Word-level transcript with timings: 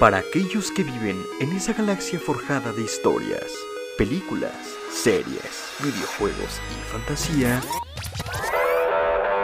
Para 0.00 0.16
aquellos 0.16 0.70
que 0.70 0.82
viven 0.82 1.22
en 1.40 1.52
esa 1.52 1.74
galaxia 1.74 2.18
forjada 2.18 2.72
de 2.72 2.80
historias, 2.80 3.52
películas, 3.98 4.56
series, 4.90 5.74
videojuegos 5.78 6.58
y 6.70 6.90
fantasía, 6.90 7.60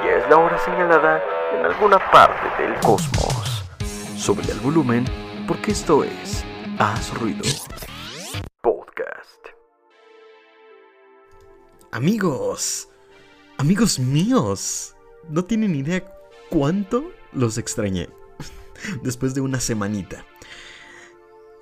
ya 0.02 0.16
es 0.16 0.30
la 0.30 0.38
hora 0.38 0.58
señalada 0.64 1.22
en 1.52 1.66
alguna 1.66 1.98
parte 2.10 2.62
del 2.62 2.74
cosmos. 2.80 3.66
Sube 4.16 4.50
el 4.50 4.58
volumen 4.60 5.04
porque 5.46 5.72
esto 5.72 6.02
es 6.02 6.42
Haz 6.78 7.12
Ruido 7.20 7.44
Podcast. 8.62 9.48
Amigos, 11.92 12.88
amigos 13.58 13.98
míos, 13.98 14.96
no 15.28 15.44
tienen 15.44 15.74
idea 15.74 16.02
cuánto 16.48 17.12
los 17.32 17.58
extrañé 17.58 18.08
después 19.02 19.34
de 19.34 19.42
una 19.42 19.60
semanita. 19.60 20.24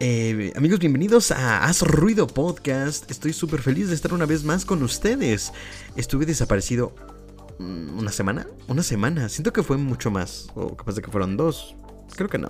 Eh, 0.00 0.52
amigos, 0.56 0.80
bienvenidos 0.80 1.30
a 1.30 1.64
Haz 1.64 1.82
Ruido 1.82 2.26
Podcast. 2.26 3.08
Estoy 3.08 3.32
súper 3.32 3.62
feliz 3.62 3.88
de 3.88 3.94
estar 3.94 4.12
una 4.12 4.26
vez 4.26 4.42
más 4.42 4.64
con 4.64 4.82
ustedes. 4.82 5.52
Estuve 5.94 6.26
desaparecido 6.26 6.92
mm, 7.60 7.96
una 7.96 8.10
semana, 8.10 8.48
una 8.66 8.82
semana. 8.82 9.28
Siento 9.28 9.52
que 9.52 9.62
fue 9.62 9.76
mucho 9.76 10.10
más, 10.10 10.48
o 10.56 10.76
capaz 10.76 10.96
de 10.96 11.02
que 11.02 11.12
fueron 11.12 11.36
dos. 11.36 11.76
Creo 12.16 12.28
que 12.28 12.38
no. 12.38 12.48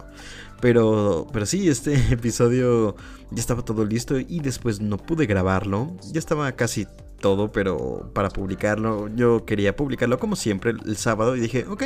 Pero, 0.63 1.27
pero 1.35 1.45
sí, 1.45 1.69
este 1.69 1.95
episodio 2.13 2.97
ya 3.31 3.41
estaba 3.41 3.63
todo 3.63 3.85
listo 3.85 4.19
y 4.19 4.41
después 4.41 4.81
no 4.81 4.97
pude 4.97 5.27
grabarlo. 5.27 5.95
Ya 6.13 6.21
estaba 6.21 6.51
casi 6.53 6.87
todo, 7.21 7.53
pero 7.53 8.11
para 8.15 8.31
publicarlo, 8.31 9.09
yo 9.15 9.45
quería 9.45 9.77
publicarlo 9.77 10.19
como 10.19 10.35
siempre 10.35 10.71
el 10.71 10.97
sábado 10.97 11.37
y 11.37 11.41
dije, 11.41 11.67
ok, 11.69 11.85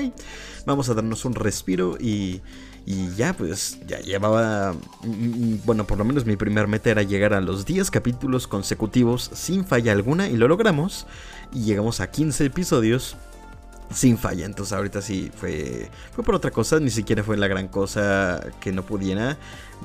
vamos 0.66 0.88
a 0.88 0.94
darnos 0.94 1.24
un 1.24 1.34
respiro 1.34 1.96
y, 1.98 2.42
y 2.90 3.14
ya 3.16 3.34
pues 3.34 3.78
ya 3.86 3.98
llevaba, 4.00 4.72
mm, 5.02 5.08
mm, 5.08 5.60
bueno, 5.66 5.86
por 5.86 5.98
lo 5.98 6.06
menos 6.06 6.24
mi 6.24 6.36
primer 6.36 6.68
meta 6.68 6.88
era 6.88 7.02
llegar 7.02 7.34
a 7.34 7.42
los 7.42 7.66
10 7.66 7.90
capítulos 7.90 8.48
consecutivos 8.48 9.30
sin 9.34 9.66
falla 9.66 9.92
alguna 9.92 10.30
y 10.30 10.38
lo 10.38 10.48
logramos 10.48 11.06
y 11.52 11.64
llegamos 11.64 12.00
a 12.00 12.10
15 12.10 12.46
episodios 12.46 13.14
sin 13.90 14.16
falla. 14.16 14.46
Entonces 14.46 14.72
ahorita 14.72 15.02
sí 15.02 15.30
fue, 15.36 15.90
fue 16.12 16.24
por 16.24 16.34
otra 16.34 16.50
cosa, 16.50 16.80
ni 16.80 16.88
siquiera 16.88 17.22
fue 17.22 17.36
la 17.36 17.46
gran 17.46 17.68
cosa 17.68 18.40
que 18.58 18.72
no 18.72 18.82
pudiera. 18.82 19.36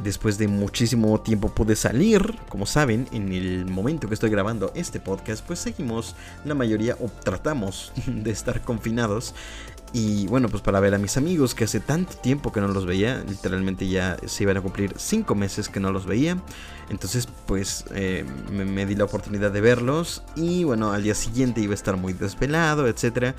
Después 0.02 0.38
de 0.38 0.47
muchísimo 0.47 1.19
tiempo 1.19 1.50
pude 1.50 1.75
salir, 1.75 2.35
como 2.47 2.66
saben, 2.66 3.08
en 3.11 3.33
el 3.33 3.66
momento 3.66 4.08
que 4.08 4.13
estoy 4.13 4.30
grabando 4.30 4.72
este 4.75 5.02
podcast, 5.02 5.45
pues 5.45 5.59
seguimos 5.59 6.16
la 6.45 6.56
mayoría 6.56 6.95
o 7.02 7.09
tratamos 7.23 7.91
de 8.08 8.31
estar 8.31 8.61
confinados. 8.61 9.35
Y 9.95 10.25
bueno, 10.25 10.49
pues 10.49 10.63
para 10.63 10.80
ver 10.80 10.95
a 10.95 10.97
mis 10.97 11.17
amigos 11.17 11.53
que 11.53 11.66
hace 11.66 11.80
tanto 11.80 12.17
tiempo 12.17 12.52
que 12.52 12.59
no 12.59 12.67
los 12.67 12.88
veía, 12.88 13.23
literalmente 13.30 13.88
ya 13.88 14.17
se 14.25 14.44
iban 14.44 14.58
a 14.58 14.61
cumplir 14.61 14.95
5 14.97 15.35
meses 15.35 15.69
que 15.69 15.80
no 15.80 15.91
los 15.91 16.08
veía. 16.08 16.38
Entonces 16.89 17.27
pues 17.45 17.85
eh, 17.94 18.25
me, 18.52 18.88
di 18.88 18.95
la 18.95 19.03
oportunidad 19.03 19.52
de 19.52 19.61
verlos 19.61 20.23
y 20.35 20.63
bueno, 20.63 20.91
al 20.91 21.03
día 21.03 21.13
siguiente 21.13 21.61
iba 21.61 21.73
a 21.73 21.75
estar 21.75 21.95
muy 21.95 22.13
desvelado, 22.13 22.88
etcétera. 22.88 23.35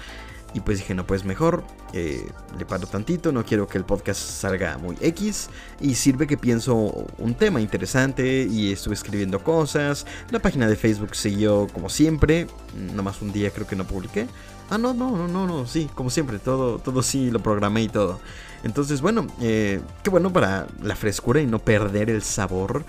Y 0.54 0.60
pues 0.60 0.78
dije, 0.78 0.94
no, 0.94 1.04
pues 1.04 1.24
mejor 1.24 1.64
eh, 1.92 2.24
le 2.56 2.64
paro 2.64 2.86
tantito, 2.86 3.32
no 3.32 3.44
quiero 3.44 3.66
que 3.66 3.76
el 3.76 3.84
podcast 3.84 4.20
salga 4.20 4.78
muy 4.78 4.96
X. 5.00 5.50
Y 5.80 5.96
sirve 5.96 6.28
que 6.28 6.36
pienso 6.36 6.74
un 7.18 7.34
tema 7.34 7.60
interesante 7.60 8.46
y 8.48 8.70
estuve 8.70 8.94
escribiendo 8.94 9.42
cosas. 9.42 10.06
La 10.30 10.38
página 10.38 10.68
de 10.68 10.76
Facebook 10.76 11.16
siguió 11.16 11.66
como 11.74 11.88
siempre, 11.88 12.46
nada 12.86 13.02
más 13.02 13.20
un 13.20 13.32
día 13.32 13.50
creo 13.50 13.66
que 13.66 13.74
no 13.74 13.84
publiqué. 13.84 14.28
Ah, 14.70 14.78
no, 14.78 14.94
no, 14.94 15.10
no, 15.10 15.28
no, 15.28 15.46
no, 15.46 15.66
sí, 15.66 15.90
como 15.94 16.10
siempre, 16.10 16.38
todo, 16.38 16.78
todo 16.78 17.02
sí 17.02 17.30
lo 17.30 17.40
programé 17.40 17.82
y 17.82 17.88
todo. 17.88 18.18
Entonces, 18.64 19.02
bueno, 19.02 19.26
eh, 19.40 19.80
qué 20.02 20.10
bueno 20.10 20.32
para 20.32 20.66
la 20.82 20.96
frescura 20.96 21.40
y 21.40 21.46
no 21.46 21.58
perder 21.58 22.08
el 22.08 22.22
sabor. 22.22 22.84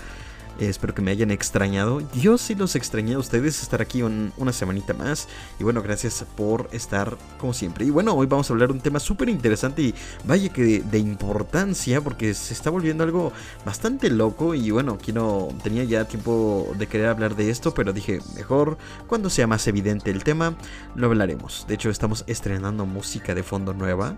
Eh, 0.59 0.69
espero 0.69 0.93
que 0.95 1.01
me 1.01 1.11
hayan 1.11 1.31
extrañado. 1.31 2.01
Yo 2.13 2.37
sí 2.37 2.55
los 2.55 2.75
extrañé 2.75 3.15
a 3.15 3.19
ustedes 3.19 3.61
estar 3.61 3.81
aquí 3.81 4.01
una 4.01 4.53
semanita 4.53 4.93
más. 4.93 5.27
Y 5.59 5.63
bueno, 5.63 5.81
gracias 5.81 6.25
por 6.37 6.69
estar 6.71 7.17
como 7.37 7.53
siempre. 7.53 7.85
Y 7.85 7.89
bueno, 7.89 8.13
hoy 8.13 8.25
vamos 8.27 8.49
a 8.49 8.53
hablar 8.53 8.69
de 8.69 8.75
un 8.75 8.81
tema 8.81 8.99
súper 8.99 9.29
interesante 9.29 9.81
y 9.81 9.95
vaya 10.23 10.49
que 10.49 10.79
de, 10.79 10.97
importancia 10.97 12.01
porque 12.01 12.33
se 12.33 12.53
está 12.53 12.69
volviendo 12.69 13.03
algo 13.03 13.33
bastante 13.65 14.09
loco. 14.09 14.55
Y 14.55 14.71
bueno, 14.71 14.97
quiero, 14.97 15.49
tenía 15.61 15.83
ya 15.83 16.05
tiempo 16.05 16.71
de 16.77 16.87
querer 16.87 17.07
hablar 17.07 17.35
de 17.35 17.49
esto, 17.49 17.73
pero 17.73 17.91
dije, 17.91 18.19
mejor 18.35 18.77
cuando 19.07 19.29
sea 19.29 19.47
más 19.47 19.67
evidente 19.67 20.09
el 20.11 20.23
tema, 20.23 20.55
lo 20.95 21.07
hablaremos. 21.07 21.65
De 21.67 21.75
hecho, 21.75 21.89
estamos 21.89 22.23
estrenando 22.27 22.85
música 22.85 23.35
de 23.35 23.43
fondo 23.43 23.73
nueva. 23.73 24.15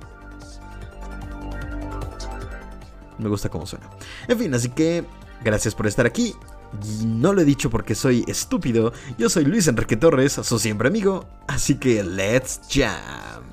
Me 3.18 3.30
gusta 3.30 3.50
cómo 3.50 3.66
suena. 3.66 3.90
En 4.28 4.38
fin, 4.38 4.54
así 4.54 4.70
que 4.70 5.04
Gracias 5.44 5.76
por 5.76 5.88
estar 5.88 6.06
aquí. 6.06 6.34
Y 6.84 7.06
no 7.06 7.34
lo 7.34 7.42
he 7.42 7.46
dicho 7.46 7.70
porque 7.70 7.96
soy 7.96 8.24
estúpido. 8.28 8.94
Yo 9.18 9.30
soy 9.30 9.46
Luis 9.46 9.68
Enrique 9.68 9.96
Torres, 9.96 10.34
su 10.34 10.60
siempre 10.60 10.88
amigo. 10.88 11.26
Así 11.48 11.76
que 11.76 12.04
let's 12.04 12.62
jam. 12.70 13.44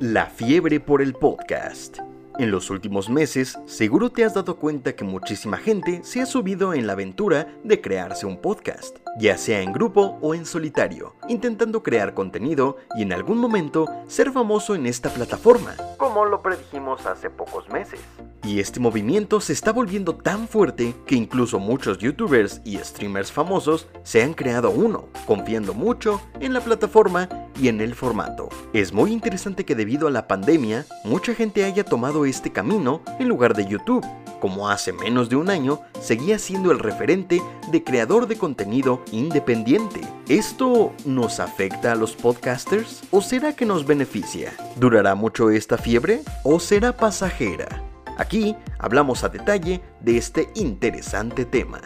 La 0.00 0.26
fiebre 0.26 0.80
por 0.80 1.00
el 1.00 1.14
podcast. 1.14 1.98
En 2.38 2.50
los 2.50 2.68
últimos 2.68 3.08
meses, 3.08 3.58
seguro 3.64 4.10
te 4.10 4.22
has 4.22 4.34
dado 4.34 4.56
cuenta 4.56 4.94
que 4.94 5.04
muchísima 5.04 5.56
gente 5.56 6.02
se 6.04 6.20
ha 6.20 6.26
subido 6.26 6.74
en 6.74 6.86
la 6.86 6.92
aventura 6.92 7.48
de 7.64 7.80
crearse 7.80 8.26
un 8.26 8.36
podcast, 8.36 8.98
ya 9.18 9.38
sea 9.38 9.60
en 9.62 9.72
grupo 9.72 10.18
o 10.20 10.34
en 10.34 10.46
solitario, 10.46 11.14
intentando 11.28 11.82
crear 11.82 12.14
contenido 12.14 12.76
y 12.96 13.02
en 13.02 13.12
algún 13.12 13.38
momento 13.38 13.86
ser 14.06 14.32
famoso 14.32 14.74
en 14.74 14.86
esta 14.86 15.10
plataforma, 15.10 15.74
como 15.96 16.24
lo 16.24 16.42
predijimos 16.42 17.06
hace 17.06 17.30
pocos 17.30 17.68
meses. 17.68 18.00
Y 18.44 18.60
este 18.60 18.78
movimiento 18.78 19.40
se 19.40 19.52
está 19.52 19.72
volviendo 19.72 20.14
tan 20.14 20.46
fuerte 20.46 20.94
que 21.04 21.16
incluso 21.16 21.58
muchos 21.58 21.98
youtubers 21.98 22.60
y 22.64 22.76
streamers 22.78 23.32
famosos 23.32 23.88
se 24.04 24.22
han 24.22 24.34
creado 24.34 24.70
uno, 24.70 25.08
confiando 25.26 25.74
mucho 25.74 26.20
en 26.38 26.52
la 26.52 26.60
plataforma 26.60 27.28
y 27.60 27.68
en 27.68 27.80
el 27.80 27.94
formato. 27.94 28.48
Es 28.72 28.92
muy 28.92 29.12
interesante 29.12 29.64
que 29.64 29.74
debido 29.74 30.06
a 30.06 30.12
la 30.12 30.28
pandemia, 30.28 30.86
mucha 31.04 31.34
gente 31.34 31.64
haya 31.64 31.84
tomado 31.84 32.24
este 32.24 32.52
camino 32.52 33.02
en 33.18 33.28
lugar 33.28 33.54
de 33.54 33.66
YouTube, 33.66 34.06
como 34.40 34.68
hace 34.68 34.92
menos 34.92 35.28
de 35.28 35.36
un 35.36 35.50
año 35.50 35.80
seguía 36.00 36.38
siendo 36.38 36.70
el 36.70 36.78
referente 36.78 37.42
de 37.70 37.84
creador 37.84 38.26
de 38.26 38.36
contenido 38.36 39.02
independiente. 39.12 40.00
¿Esto 40.28 40.92
nos 41.04 41.40
afecta 41.40 41.92
a 41.92 41.96
los 41.96 42.14
podcasters 42.14 43.02
o 43.10 43.20
será 43.20 43.54
que 43.54 43.66
nos 43.66 43.86
beneficia? 43.86 44.52
¿Durará 44.76 45.14
mucho 45.14 45.50
esta 45.50 45.78
fiebre 45.78 46.22
o 46.44 46.60
será 46.60 46.96
pasajera? 46.96 47.82
Aquí 48.18 48.56
hablamos 48.78 49.24
a 49.24 49.28
detalle 49.28 49.82
de 50.00 50.16
este 50.16 50.48
interesante 50.54 51.44
tema. 51.44 51.80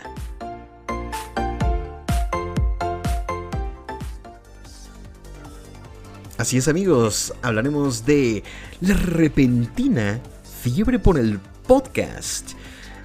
Así 6.41 6.57
es 6.57 6.69
amigos, 6.69 7.35
hablaremos 7.43 8.07
de 8.07 8.43
la 8.81 8.95
repentina 8.95 10.21
fiebre 10.63 10.99
por 10.99 11.19
el 11.19 11.39
podcast. 11.71 12.55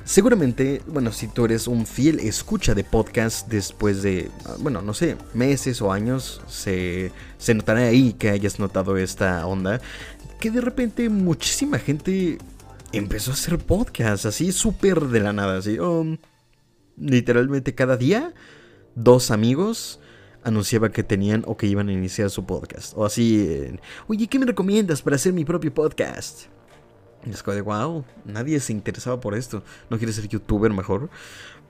Seguramente, 0.05 0.81
bueno, 0.87 1.11
si 1.11 1.27
tú 1.27 1.45
eres 1.45 1.67
un 1.67 1.85
fiel 1.85 2.19
escucha 2.19 2.73
de 2.73 2.83
podcast 2.83 3.47
después 3.47 4.01
de, 4.01 4.31
bueno, 4.57 4.81
no 4.81 4.95
sé, 4.95 5.17
meses 5.35 5.83
o 5.83 5.91
años, 5.91 6.41
se, 6.47 7.11
se 7.37 7.53
notará 7.53 7.81
ahí 7.81 8.13
que 8.13 8.31
hayas 8.31 8.57
notado 8.57 8.97
esta 8.97 9.45
onda, 9.45 9.81
que 10.39 10.49
de 10.49 10.61
repente 10.61 11.09
muchísima 11.09 11.77
gente 11.77 12.39
empezó 12.91 13.29
a 13.29 13.33
hacer 13.35 13.59
podcast 13.59 14.25
así 14.25 14.51
súper 14.51 14.99
de 14.99 15.19
la 15.19 15.31
nada, 15.31 15.59
así, 15.59 15.77
um, 15.77 16.17
literalmente 16.97 17.75
cada 17.75 17.97
día, 17.97 18.33
dos 18.95 19.29
amigos 19.29 19.99
anunciaban 20.41 20.91
que 20.91 21.03
tenían 21.03 21.43
o 21.45 21.55
que 21.55 21.67
iban 21.67 21.89
a 21.89 21.93
iniciar 21.93 22.31
su 22.31 22.47
podcast. 22.47 22.93
O 22.95 23.05
así, 23.05 23.77
oye, 24.07 24.25
¿qué 24.25 24.39
me 24.39 24.47
recomiendas 24.47 25.03
para 25.03 25.17
hacer 25.17 25.33
mi 25.33 25.45
propio 25.45 25.71
podcast? 25.71 26.54
Y 27.25 27.31
es 27.31 27.43
como 27.43 27.55
de, 27.55 27.61
wow, 27.61 28.05
nadie 28.25 28.59
se 28.59 28.73
interesaba 28.73 29.19
por 29.19 29.35
esto. 29.35 29.63
¿No 29.89 29.97
quieres 29.97 30.15
ser 30.15 30.27
youtuber 30.27 30.71
mejor? 30.71 31.09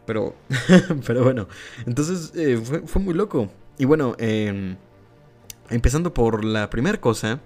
Pero, 0.05 0.35
pero 1.05 1.23
bueno, 1.23 1.47
entonces 1.85 2.31
eh, 2.35 2.57
fue, 2.85 3.01
muy 3.01 3.13
loco. 3.13 3.49
Y 3.77 3.85
bueno, 3.85 4.15
em, 4.19 4.77
empezando 5.69 6.13
por 6.13 6.43
la 6.43 6.69
primera 6.69 6.99
cosa, 6.99 7.41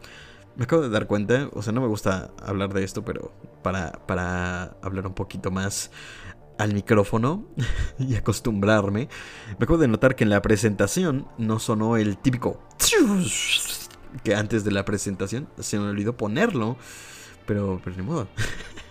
me 0.55 0.65
acabo 0.65 0.81
de 0.81 0.89
dar 0.89 1.07
cuenta, 1.07 1.49
o 1.53 1.61
sea, 1.61 1.71
no 1.73 1.81
me 1.81 1.87
gusta 1.87 2.31
hablar 2.41 2.73
de 2.73 2.83
esto, 2.83 3.05
pero 3.05 3.31
para, 3.61 3.93
para 4.05 4.75
hablar 4.81 5.07
un 5.07 5.13
poquito 5.13 5.51
más 5.51 5.91
al 6.57 6.73
micrófono 6.73 7.45
y 7.99 8.15
acostumbrarme, 8.15 9.07
me 9.57 9.63
acabo 9.63 9.77
de 9.77 9.87
notar 9.87 10.15
que 10.15 10.25
en 10.25 10.29
la 10.29 10.41
presentación 10.41 11.27
no 11.37 11.59
sonó 11.59 11.95
el 11.95 12.17
típico 12.17 12.61
que 14.23 14.35
antes 14.35 14.63
de 14.63 14.71
la 14.71 14.85
presentación 14.85 15.47
se 15.59 15.79
me 15.79 15.87
olvidó 15.87 16.17
ponerlo, 16.17 16.77
pero, 17.49 17.81
pero 17.83 17.95
ni 17.95 18.03
modo. 18.03 18.27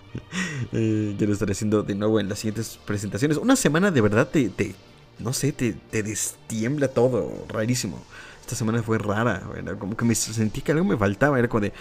eh, 0.72 1.14
ya 1.16 1.26
lo 1.28 1.32
estaré 1.32 1.52
haciendo 1.52 1.84
de 1.84 1.94
nuevo 1.94 2.18
en 2.18 2.28
las 2.28 2.40
siguientes 2.40 2.80
presentaciones. 2.84 3.38
Una 3.38 3.54
semana 3.54 3.92
de 3.92 4.00
verdad 4.00 4.26
te, 4.26 4.48
te 4.48 4.74
no 5.20 5.32
sé, 5.32 5.52
te, 5.52 5.74
te 5.74 6.02
destiembla 6.02 6.88
todo, 6.88 7.46
rarísimo. 7.48 8.02
Esta 8.40 8.56
semana 8.56 8.82
fue 8.82 8.98
rara, 8.98 9.44
como 9.78 9.96
que 9.96 10.04
me 10.04 10.16
sentí 10.16 10.60
que 10.60 10.72
algo 10.72 10.84
me 10.84 10.96
faltaba, 10.96 11.38
era 11.38 11.48
como 11.48 11.60
de, 11.60 11.72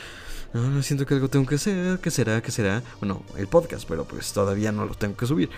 Ah, 0.54 0.80
siento 0.82 1.06
que 1.06 1.16
algo 1.16 1.30
tengo 1.30 1.46
que 1.46 1.56
hacer, 1.56 2.00
¿qué 2.00 2.12
será? 2.12 2.42
¿Qué 2.42 2.52
será? 2.52 2.84
Bueno, 3.00 3.24
el 3.38 3.48
podcast, 3.48 3.88
pero 3.88 4.06
pues 4.06 4.32
todavía 4.32 4.72
no 4.72 4.86
lo 4.86 4.94
tengo 4.94 5.18
que 5.18 5.26
subir. 5.26 5.50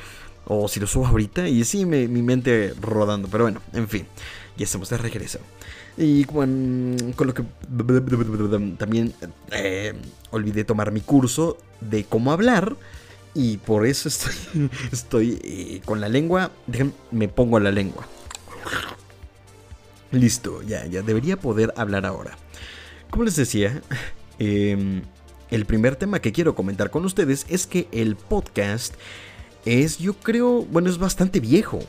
O 0.46 0.68
si 0.68 0.80
lo 0.80 0.88
subo 0.88 1.06
ahorita 1.06 1.48
y 1.48 1.64
sí, 1.64 1.86
mi 1.86 2.08
mente 2.08 2.74
rodando. 2.82 3.28
Pero 3.28 3.44
bueno, 3.44 3.62
en 3.74 3.88
fin, 3.88 4.08
ya 4.58 4.64
estamos 4.64 4.90
de 4.90 4.98
regreso. 4.98 5.40
Y 6.02 6.24
con, 6.24 6.96
con 7.18 7.28
lo 7.28 7.34
que 7.34 7.44
también 8.78 9.14
eh, 9.52 9.94
olvidé 10.32 10.64
tomar 10.64 10.94
mi 10.94 11.02
curso 11.02 11.58
de 11.82 12.06
cómo 12.06 12.32
hablar. 12.32 12.78
Y 13.36 13.58
por 13.58 13.86
eso 13.86 14.08
estoy, 14.08 14.70
estoy 14.94 15.40
eh, 15.44 15.82
con 15.84 16.00
la 16.00 16.08
lengua. 16.08 16.52
Déjenme, 16.68 16.94
me 17.12 17.28
pongo 17.28 17.60
la 17.60 17.72
lengua. 17.72 18.08
Listo, 20.12 20.64
ya, 20.64 20.86
ya 20.86 21.02
debería 21.02 21.38
poder 21.38 21.74
hablar 21.76 22.06
ahora. 22.06 22.38
Como 23.10 23.26
les 23.26 23.36
decía, 23.36 23.82
em, 24.40 25.02
el 25.52 25.66
primer 25.66 25.98
tema 25.98 26.22
que 26.22 26.32
quiero 26.32 26.56
comentar 26.56 26.92
con 26.92 27.04
ustedes 27.04 27.46
es 27.50 27.68
que 27.68 27.90
el 27.92 28.16
podcast 28.16 28.96
es, 29.66 29.98
yo 29.98 30.14
creo, 30.14 30.64
bueno, 30.64 30.90
es 30.90 30.98
bastante 30.98 31.42
viejo. 31.42 31.80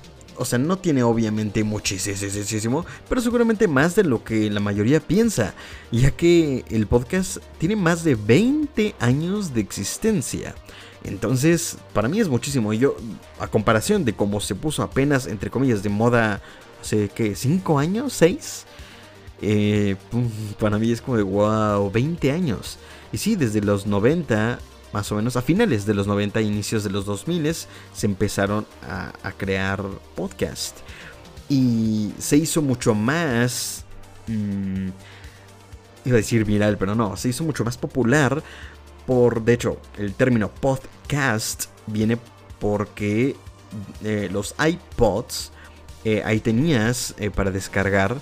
O 0.40 0.46
sea, 0.46 0.58
no 0.58 0.78
tiene 0.78 1.02
obviamente 1.02 1.62
muchísimo, 1.64 2.86
pero 3.10 3.20
seguramente 3.20 3.68
más 3.68 3.94
de 3.94 4.04
lo 4.04 4.24
que 4.24 4.48
la 4.48 4.58
mayoría 4.60 4.98
piensa, 4.98 5.52
ya 5.92 6.12
que 6.12 6.64
el 6.70 6.86
podcast 6.86 7.36
tiene 7.58 7.76
más 7.76 8.04
de 8.04 8.14
20 8.14 8.94
años 9.00 9.52
de 9.52 9.60
existencia. 9.60 10.54
Entonces, 11.04 11.76
para 11.92 12.08
mí 12.08 12.20
es 12.20 12.28
muchísimo. 12.30 12.72
Y 12.72 12.78
yo, 12.78 12.96
a 13.38 13.48
comparación 13.48 14.06
de 14.06 14.14
cómo 14.14 14.40
se 14.40 14.54
puso 14.54 14.82
apenas, 14.82 15.26
entre 15.26 15.50
comillas, 15.50 15.82
de 15.82 15.90
moda 15.90 16.40
hace, 16.80 17.10
¿qué? 17.14 17.32
¿5 17.32 17.78
años? 17.78 18.22
¿6? 18.22 18.64
Eh, 19.42 19.96
para 20.58 20.78
mí 20.78 20.90
es 20.90 21.02
como 21.02 21.18
de 21.18 21.22
wow, 21.22 21.90
20 21.90 22.32
años. 22.32 22.78
Y 23.12 23.18
sí, 23.18 23.36
desde 23.36 23.60
los 23.60 23.86
90 23.86 24.58
más 24.92 25.10
o 25.12 25.16
menos 25.16 25.36
a 25.36 25.42
finales 25.42 25.86
de 25.86 25.94
los 25.94 26.06
90, 26.06 26.40
inicios 26.40 26.84
de 26.84 26.90
los 26.90 27.04
2000, 27.06 27.54
se 27.54 28.06
empezaron 28.06 28.66
a, 28.88 29.12
crear 29.32 29.82
podcast. 30.14 30.78
Y 31.48 32.12
se 32.18 32.36
hizo 32.36 32.62
mucho 32.62 32.94
más... 32.94 33.84
Mm, 34.26 34.88
iba 36.04 36.14
a 36.14 36.16
decir 36.16 36.44
viral, 36.44 36.78
pero 36.78 36.94
no, 36.94 37.16
se 37.16 37.28
hizo 37.28 37.44
mucho 37.44 37.64
más 37.64 37.76
popular 37.76 38.42
por, 39.06 39.42
de 39.42 39.54
hecho, 39.54 39.78
el 39.98 40.14
término 40.14 40.50
podcast 40.50 41.64
viene 41.88 42.16
porque 42.60 43.34
eh, 44.04 44.28
los 44.30 44.54
iPods, 44.64 45.52
eh, 46.04 46.22
ahí 46.24 46.38
tenías 46.40 47.14
eh, 47.18 47.30
para 47.30 47.50
descargar 47.50 48.20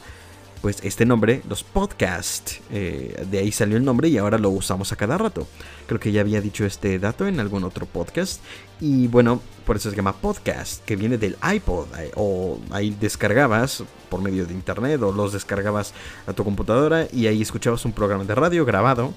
pues 0.60 0.78
este 0.82 1.06
nombre, 1.06 1.43
los 1.49 1.62
podcast. 1.62 2.52
Eh, 2.70 3.26
de 3.31 3.38
ahí 3.38 3.52
salió 3.52 3.76
el 3.76 3.84
nombre 3.84 4.08
y 4.08 4.19
ahora 4.19 4.38
lo 4.38 4.50
usamos 4.50 4.93
a 4.93 4.96
cada 4.96 5.16
rato. 5.16 5.46
Creo 5.87 6.00
que 6.00 6.12
ya 6.12 6.20
había 6.20 6.40
dicho 6.40 6.64
este 6.64 6.99
dato 6.99 7.26
en 7.26 7.40
algún 7.40 7.64
otro 7.64 7.87
podcast. 7.87 8.43
Y 8.81 9.06
bueno, 9.06 9.40
por 9.64 9.76
eso 9.76 9.90
se 9.90 9.96
llama 9.96 10.14
podcast, 10.14 10.84
que 10.84 10.96
viene 10.96 11.19
del 11.19 11.37
iPod. 11.55 11.87
Eh, 11.99 12.10
o 12.16 12.58
ahí 12.70 12.96
descargabas 13.00 13.84
por 14.08 14.20
medio 14.20 14.46
de 14.46 14.55
internet 14.55 15.00
o 15.02 15.12
los 15.12 15.32
descargabas 15.32 15.94
a 16.26 16.32
tu 16.32 16.44
computadora 16.44 17.06
y 17.12 17.26
ahí 17.26 17.43
escuchabas 17.43 17.84
un 17.84 17.93
programa 17.93 18.25
de 18.25 18.34
radio 18.34 18.64
grabado 18.64 19.14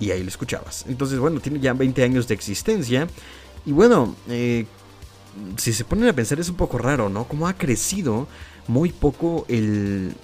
y 0.00 0.10
ahí 0.10 0.22
lo 0.22 0.28
escuchabas. 0.28 0.84
Entonces, 0.88 1.18
bueno, 1.18 1.40
tiene 1.40 1.60
ya 1.60 1.72
20 1.72 2.02
años 2.02 2.28
de 2.28 2.34
existencia. 2.34 3.08
Y 3.64 3.72
bueno, 3.72 4.14
eh, 4.28 4.66
si 5.56 5.72
se 5.72 5.84
ponen 5.84 6.08
a 6.08 6.12
pensar 6.12 6.38
es 6.40 6.48
un 6.50 6.56
poco 6.56 6.76
raro, 6.76 7.08
¿no? 7.08 7.24
Cómo 7.24 7.48
ha 7.48 7.54
crecido 7.54 8.26
muy 8.66 8.90
poco 8.90 9.44
el, 9.48 10.14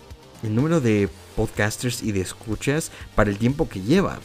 el 0.43 0.55
número 0.55 0.81
de 0.81 1.09
podcasters 1.37 2.03
y 2.03 2.13
de 2.13 2.21
escuchas 2.21 2.91
para 3.15 3.31
el 3.31 3.39
tiempo 3.39 3.69
que 3.69 3.81
lleva. 3.81 4.19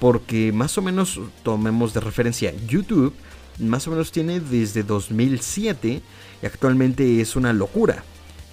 Porque 0.00 0.52
más 0.52 0.76
o 0.78 0.82
menos 0.82 1.20
tomemos 1.42 1.94
de 1.94 2.00
referencia 2.00 2.52
YouTube, 2.66 3.14
más 3.58 3.86
o 3.86 3.90
menos 3.90 4.10
tiene 4.10 4.40
desde 4.40 4.82
2007 4.82 6.02
y 6.42 6.46
actualmente 6.46 7.20
es 7.20 7.36
una 7.36 7.52
locura. 7.52 8.02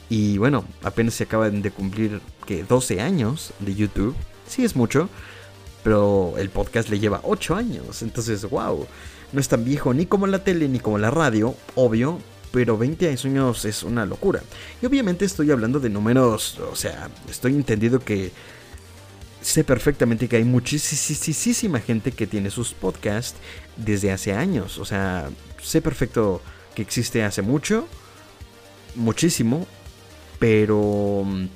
Y 0.10 0.38
bueno, 0.38 0.66
apenas 0.84 1.16
se 1.16 1.24
acaban 1.24 1.62
de 1.62 1.72
cumplir 1.72 2.22
que 2.46 2.64
12 2.64 3.02
años 3.02 3.54
de 3.60 3.76
YouTube. 3.76 4.16
Sí 4.48 4.64
es 4.64 4.76
mucho, 4.76 5.10
pero 5.84 6.34
el 6.38 6.50
podcast 6.50 6.90
le 6.90 7.00
lleva 7.00 7.22
8 7.24 7.56
años. 7.56 8.02
Entonces, 8.02 8.48
wow, 8.50 8.88
no 9.32 9.40
es 9.40 9.48
tan 9.48 9.64
viejo 9.64 9.94
ni 9.94 10.06
como 10.06 10.28
la 10.28 10.44
tele 10.44 10.68
ni 10.68 10.80
como 10.80 10.98
la 10.98 11.12
radio, 11.12 11.56
obvio, 11.76 12.20
pero 12.52 12.78
20 12.78 13.10
años 13.10 13.66
es 13.66 13.84
una 13.84 14.06
locura. 14.06 14.42
Y 14.82 14.86
obviamente 14.86 15.26
estoy 15.26 15.52
hablando 15.52 15.80
de 15.80 15.90
números, 15.90 16.60
o 16.60 16.76
sea, 16.76 17.10
estoy 17.30 17.56
entendido 17.56 18.00
que 18.00 18.32
sé 19.42 19.64
perfectamente 19.64 20.28
que 20.28 20.38
hay 20.38 20.44
muchísima 20.44 21.80
gente 21.80 22.12
que 22.12 22.28
tiene 22.28 22.50
sus 22.50 22.74
podcasts 22.74 23.38
desde 23.78 24.12
hace 24.12 24.34
años, 24.34 24.78
o 24.78 24.86
sea, 24.86 25.30
sé 25.62 25.82
perfecto 25.82 26.42
que 26.76 26.82
existe 26.82 27.24
hace 27.24 27.42
mucho, 27.42 27.88
muchísimo, 28.96 29.66
pero 30.40 31.24
mm, 31.26 31.48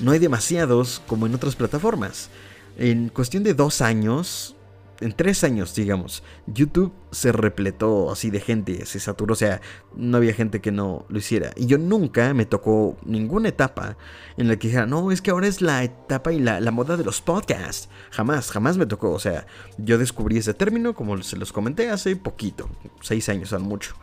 no 0.00 0.10
hay 0.10 0.18
demasiados 0.18 1.02
como 1.06 1.26
en 1.26 1.34
otras 1.34 1.56
plataformas. 1.56 2.28
En 2.76 3.08
cuestión 3.08 3.44
de 3.44 3.54
dos 3.54 3.80
años, 3.80 4.56
en 5.00 5.12
tres 5.12 5.44
años, 5.44 5.74
digamos, 5.74 6.22
YouTube 6.46 6.92
se 7.10 7.32
repletó 7.32 8.10
así 8.10 8.30
de 8.30 8.40
gente, 8.40 8.86
se 8.86 9.00
saturó, 9.00 9.32
o 9.32 9.36
sea, 9.36 9.60
no 9.94 10.16
había 10.16 10.34
gente 10.34 10.60
que 10.60 10.72
no 10.72 11.04
lo 11.08 11.18
hiciera. 11.18 11.52
Y 11.56 11.66
yo 11.66 11.78
nunca 11.78 12.32
me 12.34 12.46
tocó 12.46 12.96
ninguna 13.04 13.48
etapa 13.48 13.96
en 14.36 14.48
la 14.48 14.56
que 14.56 14.68
dijera, 14.68 14.86
no, 14.86 15.10
es 15.10 15.20
que 15.20 15.30
ahora 15.30 15.46
es 15.46 15.60
la 15.60 15.82
etapa 15.84 16.32
y 16.32 16.40
la, 16.40 16.60
moda 16.70 16.96
de 16.96 17.04
los 17.04 17.20
podcasts. 17.20 17.88
Jamás, 18.10 18.50
jamás 18.50 18.76
me 18.76 18.86
tocó. 18.86 19.12
O 19.12 19.18
sea, 19.18 19.46
yo 19.78 19.98
descubrí 19.98 20.38
ese 20.38 20.54
término, 20.54 20.94
como 20.94 21.22
se 21.22 21.36
los 21.36 21.52
comenté, 21.52 21.90
hace 21.90 22.16
poquito, 22.16 22.68
seis 23.00 23.28
años 23.28 23.52
al 23.52 23.60
mucho. 23.60 23.94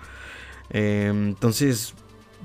Em, 0.69 1.29
entonces, 1.29 1.93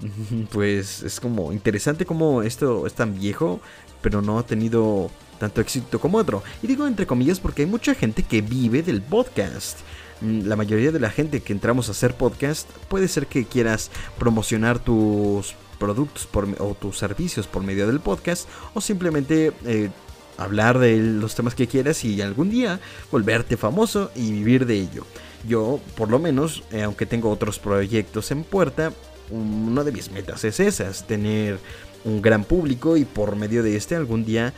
pues 0.53 1.03
es 1.03 1.21
como 1.21 1.53
interesante 1.53 2.05
como 2.07 2.43
esto 2.43 2.87
es 2.87 2.95
tan 2.95 3.19
viejo, 3.19 3.61
pero 4.03 4.23
no 4.23 4.39
ha 4.39 4.45
tenido 4.45 5.11
tanto 5.39 5.61
éxito 5.61 6.01
como 6.01 6.19
otro. 6.19 6.43
Y 6.63 6.67
digo 6.67 6.87
entre 6.87 7.07
comillas 7.07 7.41
porque 7.41 7.63
hay 7.63 7.69
mucha 7.69 7.95
gente 7.95 8.23
que 8.23 8.41
vive 8.41 8.83
del 8.83 9.03
podcast. 9.03 9.79
Mm, 10.21 10.47
la 10.47 10.57
mayoría 10.57 10.93
de 10.93 11.01
la 11.01 11.11
gente 11.11 11.41
que 11.41 11.53
entramos 11.53 11.89
a 11.89 11.93
hacer 11.93 12.15
podcast 12.15 12.69
puede 12.89 13.09
ser 13.09 13.27
que 13.27 13.45
quieras 13.45 13.91
promocionar 14.19 14.79
tus 14.79 15.55
productos 15.79 16.29
o 16.59 16.75
tus 16.75 16.99
servicios 16.99 17.47
por 17.47 17.63
medio 17.63 17.87
del 17.87 18.01
podcast 18.01 18.49
o 18.75 18.81
simplemente 18.81 19.53
eh, 19.67 19.91
hablar 20.39 20.79
de 20.79 20.97
los 20.97 21.35
temas 21.35 21.55
que 21.55 21.67
quieras 21.67 22.05
y 22.05 22.21
algún 22.23 22.51
día 22.51 22.81
volverte 23.11 23.57
famoso 23.57 24.11
y 24.15 24.33
vivir 24.33 24.67
de 24.67 24.77
ello. 24.77 25.05
Yo, 25.47 25.81
por 25.97 26.11
lo 26.11 26.19
menos, 26.19 26.65
eh, 26.73 26.83
aunque 26.83 27.07
tengo 27.07 27.31
otros 27.31 27.59
proyectos 27.59 28.31
en 28.31 28.43
puerta, 28.43 28.93
una 29.31 29.85
de 29.85 29.93
mis 29.93 30.11
metas 30.11 30.45
es 30.45 30.61
esas, 30.61 31.07
tener 31.07 31.59
un 32.05 32.23
gran 32.23 32.45
público 32.45 32.97
y 32.97 33.05
por 33.05 33.37
medio 33.37 33.63
de 33.63 33.77
este 33.77 33.97
algún 33.97 34.25
día 34.25 34.55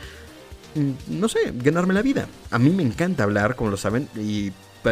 no 1.07 1.29
sé, 1.29 1.53
ganarme 1.55 1.93
la 1.93 2.01
vida. 2.01 2.27
A 2.51 2.59
mí 2.59 2.69
me 2.69 2.83
encanta 2.83 3.23
hablar, 3.23 3.55
como 3.55 3.71
lo 3.71 3.77
saben, 3.77 4.07
y 4.15 4.51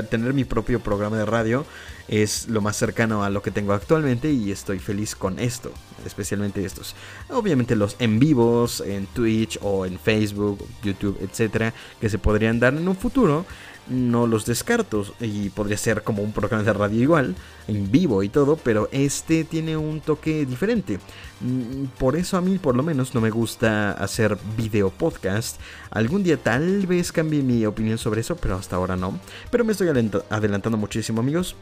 tener 0.10 0.34
mi 0.34 0.44
propio 0.44 0.80
programa 0.80 1.18
de 1.18 1.26
radio 1.26 1.66
es 2.08 2.48
lo 2.48 2.62
más 2.62 2.78
cercano 2.78 3.24
a 3.24 3.30
lo 3.30 3.42
que 3.42 3.52
tengo 3.52 3.74
actualmente 3.74 4.32
y 4.32 4.52
estoy 4.52 4.80
feliz 4.80 5.16
con 5.16 5.40
esto, 5.40 5.72
especialmente 6.06 6.64
estos. 6.64 6.96
Obviamente 7.30 7.76
los 7.76 7.96
en 8.00 8.20
vivos 8.20 8.82
en 8.82 9.08
Twitch 9.08 9.60
o 9.62 9.86
en 9.86 10.00
Facebook, 10.00 10.66
YouTube, 10.84 11.18
etcétera, 11.22 11.74
que 12.00 12.10
se 12.10 12.18
podrían 12.18 12.60
dar 12.60 12.76
en 12.76 12.88
un 12.88 12.96
futuro 12.96 13.46
no 13.90 14.28
los 14.28 14.46
descarto 14.46 15.06
y 15.20 15.50
podría 15.50 15.78
ser 15.78 16.04
como 16.04 16.22
un 16.22 16.32
programa 16.32 16.64
de 16.64 16.74
radio 16.74 17.02
igual, 17.02 17.36
en 17.68 17.92
vivo 17.92 18.24
y 18.24 18.30
todo, 18.30 18.58
pero 18.58 18.90
este 18.92 19.44
tiene 19.44 19.78
un 19.78 20.02
toque 20.02 20.46
diferente. 20.46 21.00
Mm, 21.42 21.86
por 21.98 22.16
eso 22.16 22.38
a 22.38 22.42
mí 22.42 22.58
por 22.58 22.76
lo 22.76 22.84
menos 22.84 23.14
no 23.14 23.22
me 23.22 23.30
gusta 23.30 23.92
hacer 23.92 24.38
video 24.58 24.90
podcast. 24.90 25.60
Algún 25.92 26.24
día 26.24 26.38
tal 26.38 26.86
vez 26.88 27.12
cambie 27.12 27.42
mi 27.42 27.66
opinión 27.66 27.98
sobre 27.98 28.22
eso, 28.22 28.36
pero 28.36 28.56
hasta 28.56 28.76
ahora 28.76 28.96
no. 28.96 29.20
Pero 29.52 29.66
me 29.66 29.72
estoy 29.72 29.90
adelantando 30.30 30.78
muchísimo 30.78 31.22
amigos. 31.22 31.56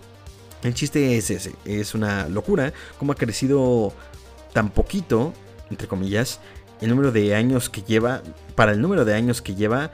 El 0.63 0.73
chiste 0.73 1.17
es 1.17 1.29
ese, 1.29 1.53
es 1.65 1.93
una 1.93 2.27
locura 2.27 2.73
como 2.97 3.11
ha 3.11 3.15
crecido 3.15 3.93
tan 4.53 4.71
poquito, 4.71 5.33
entre 5.69 5.87
comillas, 5.87 6.39
el 6.81 6.89
número 6.89 7.11
de 7.11 7.35
años 7.35 7.69
que 7.69 7.81
lleva, 7.81 8.21
para 8.55 8.71
el 8.71 8.81
número 8.81 9.05
de 9.05 9.13
años 9.13 9.41
que 9.41 9.55
lleva, 9.55 9.91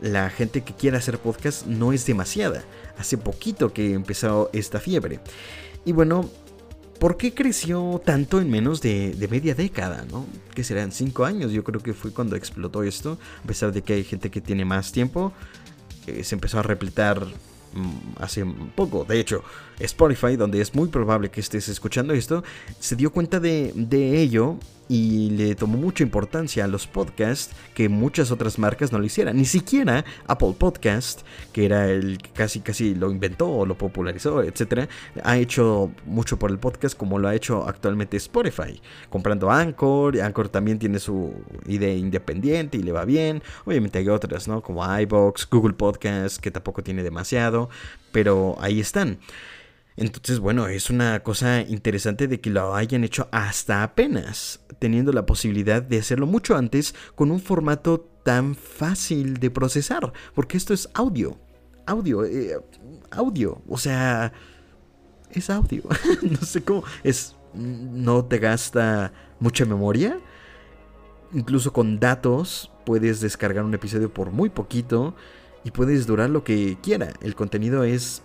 la 0.00 0.30
gente 0.30 0.62
que 0.62 0.74
quiere 0.74 0.96
hacer 0.96 1.18
podcast 1.18 1.66
no 1.66 1.92
es 1.92 2.06
demasiada. 2.06 2.64
Hace 2.98 3.18
poquito 3.18 3.72
que 3.72 3.92
empezó 3.92 4.50
esta 4.52 4.80
fiebre. 4.80 5.20
Y 5.84 5.92
bueno, 5.92 6.28
¿por 6.98 7.16
qué 7.16 7.34
creció 7.34 8.00
tanto 8.04 8.40
en 8.40 8.50
menos 8.50 8.80
de, 8.80 9.16
media 9.30 9.54
década? 9.54 10.04
¿no? 10.10 10.26
Que 10.54 10.64
serán 10.64 10.92
cinco 10.92 11.24
años, 11.24 11.52
yo 11.52 11.64
creo 11.64 11.82
que 11.82 11.94
fue 11.94 12.12
cuando 12.12 12.36
explotó 12.36 12.82
esto. 12.82 13.18
A 13.44 13.46
pesar 13.46 13.72
de 13.72 13.82
que 13.82 13.94
hay 13.94 14.04
gente 14.04 14.30
que 14.30 14.40
tiene 14.40 14.64
más 14.64 14.92
tiempo, 14.92 15.32
eh, 16.06 16.24
se 16.24 16.34
empezó 16.34 16.58
a 16.58 16.62
repletar 16.62 17.24
mm, 17.74 18.20
hace 18.20 18.44
poco. 18.74 19.04
De 19.04 19.20
hecho, 19.20 19.42
Spotify, 19.80 20.36
donde 20.36 20.60
es 20.60 20.74
muy 20.74 20.88
probable 20.88 21.30
que 21.30 21.40
estés 21.40 21.68
escuchando 21.68 22.14
esto, 22.14 22.44
se 22.78 22.96
dio 22.96 23.12
cuenta 23.12 23.40
de, 23.40 23.72
de 23.74 24.20
ello 24.20 24.58
y 24.88 25.30
le 25.30 25.54
tomó 25.54 25.78
mucha 25.78 26.02
importancia 26.02 26.64
a 26.64 26.68
los 26.68 26.86
podcasts 26.86 27.54
que 27.74 27.88
muchas 27.88 28.30
otras 28.30 28.58
marcas 28.58 28.92
no 28.92 28.98
lo 28.98 29.04
hicieran. 29.04 29.36
Ni 29.36 29.44
siquiera 29.44 30.04
Apple 30.26 30.54
Podcast, 30.58 31.22
que 31.52 31.66
era 31.66 31.88
el 31.88 32.18
que 32.18 32.30
casi 32.30 32.60
casi 32.60 32.94
lo 32.94 33.10
inventó 33.10 33.48
o 33.48 33.66
lo 33.66 33.76
popularizó, 33.76 34.42
etcétera, 34.42 34.88
ha 35.22 35.36
hecho 35.38 35.90
mucho 36.04 36.38
por 36.38 36.50
el 36.50 36.58
podcast 36.58 36.96
como 36.96 37.18
lo 37.18 37.28
ha 37.28 37.34
hecho 37.34 37.66
actualmente 37.66 38.16
Spotify, 38.16 38.80
comprando 39.10 39.50
Anchor. 39.50 40.20
Anchor 40.20 40.48
también 40.48 40.78
tiene 40.78 40.98
su 40.98 41.32
idea 41.66 41.94
independiente 41.94 42.78
y 42.78 42.82
le 42.82 42.92
va 42.92 43.04
bien. 43.04 43.42
Obviamente 43.64 43.98
hay 43.98 44.08
otras, 44.08 44.46
¿no? 44.46 44.62
Como 44.62 44.84
iBox, 45.00 45.48
Google 45.50 45.74
Podcast, 45.74 46.40
que 46.40 46.50
tampoco 46.50 46.82
tiene 46.82 47.02
demasiado, 47.02 47.68
pero 48.12 48.56
ahí 48.60 48.80
están. 48.80 49.18
Entonces, 49.96 50.40
bueno, 50.40 50.66
es 50.68 50.90
una 50.90 51.20
cosa 51.20 51.62
interesante 51.62 52.28
de 52.28 52.40
que 52.40 52.50
lo 52.50 52.74
hayan 52.74 53.02
hecho 53.02 53.28
hasta 53.32 53.82
apenas, 53.82 54.60
teniendo 54.78 55.10
la 55.12 55.24
posibilidad 55.24 55.80
de 55.80 55.98
hacerlo 55.98 56.26
mucho 56.26 56.54
antes 56.54 56.94
con 57.14 57.30
un 57.30 57.40
formato 57.40 58.06
tan 58.22 58.54
fácil 58.54 59.38
de 59.38 59.50
procesar, 59.50 60.12
porque 60.34 60.58
esto 60.58 60.74
es 60.74 60.90
audio, 60.92 61.38
audio, 61.86 62.24
eh, 62.24 62.58
audio, 63.10 63.62
o 63.68 63.78
sea, 63.78 64.32
es 65.30 65.48
audio, 65.48 65.84
no 66.22 66.42
sé 66.42 66.62
cómo, 66.62 66.82
es, 67.02 67.36
no 67.54 68.24
te 68.24 68.38
gasta 68.38 69.12
mucha 69.40 69.64
memoria, 69.64 70.18
incluso 71.32 71.72
con 71.72 71.98
datos 71.98 72.70
puedes 72.84 73.20
descargar 73.20 73.64
un 73.64 73.74
episodio 73.74 74.12
por 74.12 74.30
muy 74.30 74.50
poquito 74.50 75.14
y 75.64 75.70
puedes 75.70 76.06
durar 76.06 76.28
lo 76.28 76.44
que 76.44 76.76
quiera, 76.82 77.12
el 77.22 77.34
contenido 77.34 77.84
es 77.84 78.22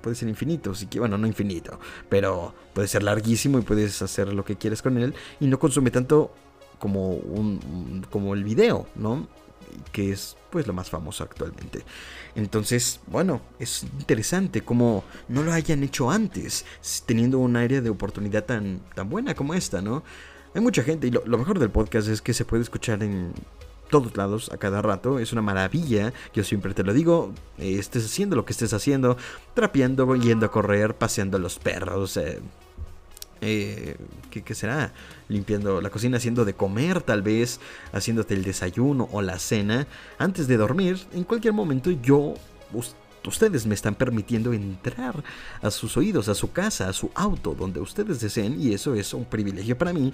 puede 0.00 0.16
ser 0.16 0.28
infinito, 0.28 0.72
que, 0.90 0.98
bueno, 0.98 1.18
no 1.18 1.26
infinito, 1.26 1.78
pero 2.08 2.54
puede 2.72 2.88
ser 2.88 3.02
larguísimo 3.02 3.58
y 3.58 3.62
puedes 3.62 4.00
hacer 4.02 4.32
lo 4.32 4.44
que 4.44 4.56
quieres 4.56 4.82
con 4.82 4.98
él 4.98 5.14
y 5.40 5.46
no 5.46 5.58
consume 5.58 5.90
tanto 5.90 6.32
como 6.78 7.10
un 7.10 8.04
como 8.10 8.34
el 8.34 8.44
video, 8.44 8.86
¿no? 8.94 9.26
que 9.92 10.12
es 10.12 10.36
pues 10.50 10.66
lo 10.66 10.72
más 10.72 10.90
famoso 10.90 11.24
actualmente. 11.24 11.84
Entonces, 12.34 13.00
bueno, 13.06 13.40
es 13.58 13.84
interesante 13.98 14.62
como 14.62 15.04
no 15.28 15.42
lo 15.42 15.52
hayan 15.52 15.82
hecho 15.82 16.10
antes, 16.10 16.64
teniendo 17.06 17.38
un 17.38 17.56
área 17.56 17.80
de 17.80 17.90
oportunidad 17.90 18.44
tan, 18.44 18.80
tan 18.94 19.08
buena 19.08 19.34
como 19.34 19.54
esta, 19.54 19.82
¿no? 19.82 20.04
Hay 20.54 20.60
mucha 20.60 20.82
gente 20.82 21.08
y 21.08 21.10
lo, 21.10 21.24
lo 21.26 21.38
mejor 21.38 21.58
del 21.58 21.70
podcast 21.70 22.08
es 22.08 22.22
que 22.22 22.32
se 22.32 22.44
puede 22.44 22.62
escuchar 22.62 23.02
en 23.02 23.32
todos 23.94 24.16
lados 24.16 24.50
a 24.52 24.56
cada 24.56 24.82
rato. 24.82 25.20
Es 25.20 25.32
una 25.32 25.40
maravilla. 25.40 26.12
Yo 26.34 26.42
siempre 26.42 26.74
te 26.74 26.82
lo 26.82 26.92
digo. 26.92 27.32
Estés 27.58 28.04
haciendo 28.06 28.34
lo 28.34 28.44
que 28.44 28.52
estés 28.52 28.72
haciendo. 28.72 29.16
Trapeando, 29.54 30.16
yendo 30.16 30.46
a 30.46 30.50
correr, 30.50 30.96
paseando 30.96 31.36
a 31.36 31.40
los 31.40 31.60
perros. 31.60 32.16
Eh, 32.16 32.40
eh, 33.40 33.96
¿qué, 34.32 34.54
será? 34.56 34.92
Limpiando 35.28 35.80
la 35.80 35.90
cocina, 35.90 36.16
haciendo 36.16 36.44
de 36.44 36.54
comer 36.54 37.02
tal 37.02 37.22
vez, 37.22 37.60
haciéndote 37.92 38.34
el 38.34 38.42
desayuno 38.42 39.08
o 39.12 39.22
la 39.22 39.38
cena. 39.38 39.86
Antes 40.18 40.48
de 40.48 40.56
dormir, 40.56 40.98
en 41.12 41.22
cualquier 41.22 41.54
momento 41.54 41.92
yo... 41.92 42.34
ustedes 43.24 43.64
me 43.64 43.76
están 43.76 43.94
permitiendo 43.94 44.52
entrar 44.52 45.22
a 45.62 45.70
sus 45.70 45.96
oídos, 45.96 46.28
a 46.28 46.34
su 46.34 46.50
casa, 46.50 46.88
a 46.88 46.92
su 46.92 47.12
auto, 47.14 47.54
donde 47.54 47.78
ustedes 47.78 48.18
deseen, 48.18 48.60
y 48.60 48.74
eso 48.74 48.96
es 48.96 49.14
un 49.14 49.24
privilegio 49.24 49.78
para 49.78 49.92
mí. 49.92 50.12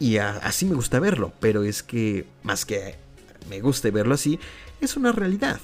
Y 0.00 0.16
así 0.16 0.64
me 0.64 0.74
gusta 0.74 0.98
verlo, 0.98 1.32
pero 1.40 1.62
es 1.62 1.82
que 1.82 2.26
más 2.42 2.64
que 2.64 2.96
me 3.48 3.60
guste 3.60 3.90
verlo 3.90 4.14
así, 4.14 4.40
es 4.80 4.96
una 4.96 5.12
realidad. 5.12 5.60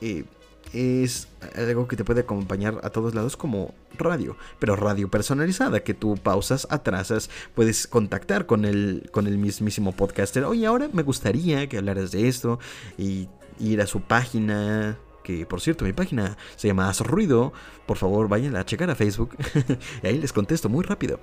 Eh, 0.00 0.24
es 0.72 1.28
algo 1.56 1.86
que 1.86 1.96
te 1.96 2.04
puede 2.04 2.22
acompañar 2.22 2.80
a 2.82 2.90
todos 2.90 3.14
lados 3.14 3.36
como 3.36 3.74
radio, 3.96 4.36
pero 4.58 4.76
radio 4.76 5.10
personalizada, 5.10 5.80
que 5.80 5.94
tú 5.94 6.16
pausas, 6.16 6.66
atrasas, 6.70 7.30
puedes 7.54 7.86
contactar 7.86 8.46
con 8.46 8.64
el, 8.64 9.08
con 9.12 9.26
el 9.26 9.38
mismísimo 9.38 9.92
podcaster. 9.92 10.44
Oye, 10.44 10.66
ahora 10.66 10.88
me 10.92 11.02
gustaría 11.02 11.68
que 11.68 11.78
hablaras 11.78 12.12
de 12.12 12.28
esto 12.28 12.58
y 12.96 13.28
ir 13.58 13.80
a 13.80 13.86
su 13.86 14.00
página, 14.00 14.98
que 15.22 15.46
por 15.46 15.60
cierto 15.60 15.84
mi 15.84 15.92
página 15.92 16.36
se 16.56 16.68
llama 16.68 16.88
Haz 16.88 17.00
Ruido, 17.00 17.52
por 17.86 17.96
favor 17.96 18.28
vayan 18.28 18.56
a 18.56 18.64
checar 18.64 18.90
a 18.90 18.94
Facebook, 18.94 19.36
y 20.02 20.06
ahí 20.06 20.18
les 20.18 20.32
contesto 20.32 20.68
muy 20.68 20.84
rápido. 20.84 21.20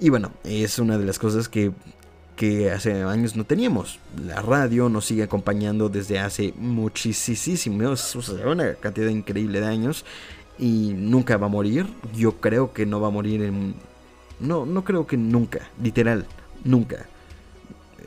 Y 0.00 0.10
bueno, 0.10 0.30
es 0.44 0.78
una 0.78 0.96
de 0.96 1.04
las 1.04 1.18
cosas 1.18 1.48
que, 1.48 1.72
hace 2.72 3.02
años 3.02 3.34
no 3.34 3.44
teníamos. 3.44 3.98
La 4.24 4.40
radio 4.40 4.88
nos 4.88 5.06
sigue 5.06 5.24
acompañando 5.24 5.88
desde 5.88 6.20
hace 6.20 6.54
muchísimos, 6.56 8.14
o 8.14 8.50
una 8.50 8.74
cantidad 8.74 9.08
increíble 9.08 9.60
de 9.60 9.66
años. 9.66 10.04
Y 10.56 10.92
nunca 10.96 11.36
va 11.36 11.46
a 11.46 11.50
morir. 11.50 11.86
Yo 12.14 12.40
creo 12.40 12.72
que 12.72 12.86
no 12.86 13.00
va 13.00 13.08
a 13.08 13.10
morir 13.10 13.42
en... 13.42 13.74
No, 14.38 14.66
no 14.66 14.84
creo 14.84 15.06
que 15.06 15.16
nunca, 15.16 15.68
literal, 15.82 16.26
nunca. 16.64 17.06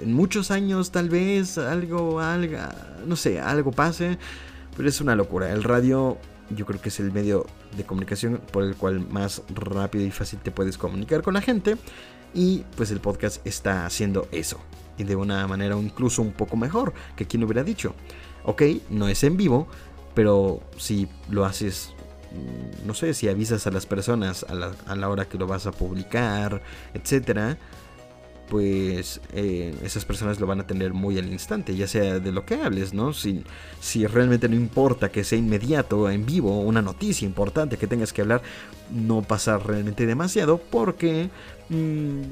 En 0.01 0.13
muchos 0.13 0.49
años 0.49 0.91
tal 0.91 1.09
vez 1.09 1.57
algo, 1.57 2.21
algo, 2.21 2.57
no 3.05 3.17
sé, 3.17 3.41
algo 3.41 3.71
pase. 3.71 4.17
Pero 4.77 4.87
es 4.87 5.01
una 5.01 5.15
locura. 5.15 5.51
El 5.51 5.63
radio 5.63 6.17
yo 6.55 6.65
creo 6.65 6.81
que 6.81 6.89
es 6.89 6.99
el 6.99 7.11
medio 7.11 7.45
de 7.75 7.83
comunicación 7.83 8.41
por 8.51 8.63
el 8.63 8.75
cual 8.75 9.07
más 9.09 9.43
rápido 9.53 10.05
y 10.05 10.11
fácil 10.11 10.39
te 10.39 10.51
puedes 10.51 10.77
comunicar 10.77 11.21
con 11.21 11.33
la 11.33 11.41
gente. 11.41 11.77
Y 12.33 12.63
pues 12.75 12.91
el 12.91 12.99
podcast 12.99 13.45
está 13.45 13.85
haciendo 13.85 14.27
eso. 14.31 14.59
Y 14.97 15.03
de 15.03 15.15
una 15.15 15.45
manera 15.47 15.77
incluso 15.77 16.21
un 16.21 16.31
poco 16.31 16.55
mejor 16.55 16.93
que 17.15 17.25
quien 17.25 17.43
hubiera 17.43 17.63
dicho. 17.63 17.93
Ok, 18.43 18.63
no 18.89 19.07
es 19.07 19.23
en 19.23 19.37
vivo, 19.37 19.67
pero 20.13 20.61
si 20.77 21.07
lo 21.29 21.45
haces, 21.45 21.93
mm, 22.31 22.87
no 22.87 22.93
sé, 22.93 23.13
si 23.13 23.27
avisas 23.27 23.67
a 23.67 23.71
las 23.71 23.85
personas 23.85 24.45
a 24.49 24.55
la, 24.55 24.71
a 24.87 24.95
la 24.95 25.09
hora 25.09 25.25
que 25.25 25.37
lo 25.37 25.47
vas 25.47 25.67
a 25.67 25.71
publicar, 25.71 26.61
etcétera 26.93 27.57
pues 28.51 29.21
eh, 29.31 29.73
esas 29.81 30.03
personas 30.03 30.41
lo 30.41 30.45
van 30.45 30.59
a 30.59 30.67
tener 30.67 30.93
muy 30.93 31.17
al 31.17 31.31
instante, 31.31 31.73
ya 31.73 31.87
sea 31.87 32.19
de 32.19 32.33
lo 32.33 32.45
que 32.45 32.55
hables, 32.55 32.93
¿no? 32.93 33.13
Si, 33.13 33.45
si 33.79 34.05
realmente 34.05 34.49
no 34.49 34.57
importa 34.57 35.09
que 35.09 35.23
sea 35.23 35.39
inmediato, 35.39 36.09
en 36.09 36.25
vivo, 36.25 36.59
una 36.59 36.81
noticia 36.81 37.25
importante 37.25 37.77
que 37.77 37.87
tengas 37.87 38.11
que 38.11 38.23
hablar, 38.23 38.41
no 38.91 39.21
pasa 39.21 39.57
realmente 39.57 40.05
demasiado 40.05 40.57
porque... 40.57 41.29
Mm, 41.69 42.23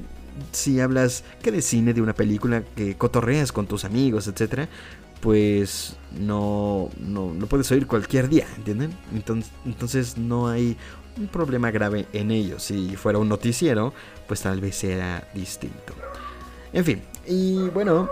si 0.53 0.79
hablas 0.79 1.25
que 1.41 1.51
de 1.51 1.61
cine, 1.61 1.93
de 1.93 2.01
una 2.01 2.13
película, 2.13 2.63
que 2.75 2.95
cotorreas 2.95 3.51
con 3.51 3.67
tus 3.67 3.83
amigos, 3.83 4.27
etc., 4.27 4.69
pues 5.19 5.97
no, 6.17 6.89
no, 6.97 7.33
no, 7.33 7.47
puedes 7.47 7.69
oír 7.71 7.87
cualquier 7.87 8.29
día, 8.29 8.47
¿entienden? 8.55 8.91
Entonces, 9.13 9.51
entonces 9.65 10.17
no 10.17 10.47
hay 10.47 10.77
un 11.17 11.27
problema 11.27 11.71
grave 11.71 12.07
en 12.13 12.31
ello. 12.31 12.57
Si 12.57 12.95
fuera 12.95 13.19
un 13.19 13.27
noticiero, 13.27 13.93
pues 14.29 14.41
tal 14.41 14.61
vez 14.61 14.77
sea 14.77 15.27
distinto. 15.33 15.93
En 16.73 16.85
fin, 16.85 17.01
y 17.25 17.57
bueno, 17.69 18.09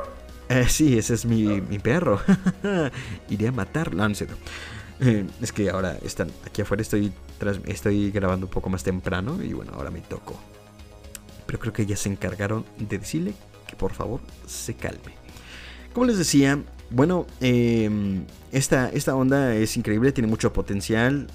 eh, 0.49 0.65
sí, 0.67 0.97
ese 0.97 1.13
es 1.13 1.25
mi, 1.25 1.61
perro. 1.79 2.21
Iré 3.29 3.49
a 3.49 3.51
matarlo, 3.51 4.07
no, 4.07 4.15
eh, 4.99 5.25
es 5.41 5.51
que 5.51 5.69
ahora 5.69 5.97
están 6.03 6.31
aquí 6.45 6.61
afuera, 6.61 6.81
estoy, 6.81 7.11
estoy 7.65 8.11
grabando 8.11 8.47
un 8.47 8.51
poco 8.51 8.69
más 8.69 8.83
temprano 8.83 9.41
y 9.43 9.53
bueno, 9.53 9.73
ahora 9.75 9.91
me 9.91 10.01
toco. 10.01 10.39
Pero 11.45 11.59
creo 11.59 11.73
que 11.73 11.85
ya 11.85 11.95
se 11.95 12.09
encargaron 12.09 12.65
de 12.77 12.97
decirle 12.97 13.33
que 13.67 13.75
por 13.75 13.93
favor 13.93 14.21
se 14.47 14.73
calme. 14.73 15.15
Como 15.93 16.05
les 16.05 16.17
decía, 16.17 16.61
bueno, 16.89 17.27
em, 17.41 18.25
esta, 18.51 18.89
esta 18.89 19.15
onda 19.15 19.53
es 19.55 19.77
increíble, 19.77 20.11
tiene 20.11 20.27
mucho 20.27 20.51
potencial 20.51 21.27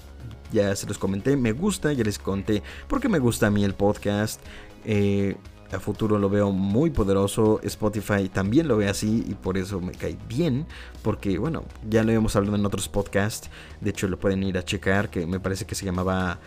ya 0.53 0.75
se 0.75 0.85
los 0.85 0.99
comenté, 0.99 1.35
me 1.35 1.51
gusta, 1.51 1.91
ya 1.93 2.03
les 2.03 2.19
conté 2.19 2.61
porque 2.87 3.09
me 3.09 3.19
gusta 3.19 3.47
a 3.47 3.49
mí 3.49 3.65
el 3.65 3.73
podcast. 3.73 4.39
Eh, 4.85 5.35
a 5.73 5.79
futuro 5.79 6.17
lo 6.17 6.29
veo 6.29 6.51
muy 6.51 6.89
poderoso. 6.89 7.59
Spotify 7.63 8.29
también 8.29 8.67
lo 8.67 8.77
ve 8.77 8.87
así 8.87 9.23
y 9.27 9.33
por 9.33 9.57
eso 9.57 9.81
me 9.81 9.93
cae 9.93 10.17
bien. 10.27 10.65
Porque, 11.01 11.37
bueno, 11.37 11.63
ya 11.89 12.03
lo 12.03 12.11
hemos 12.11 12.35
hablado 12.35 12.55
en 12.55 12.65
otros 12.65 12.87
podcasts. 12.87 13.49
De 13.81 13.89
hecho, 13.89 14.07
lo 14.07 14.19
pueden 14.19 14.43
ir 14.43 14.57
a 14.57 14.63
checar. 14.63 15.09
Que 15.09 15.25
me 15.25 15.39
parece 15.39 15.65
que 15.65 15.75
se 15.75 15.85
llamaba 15.85 16.39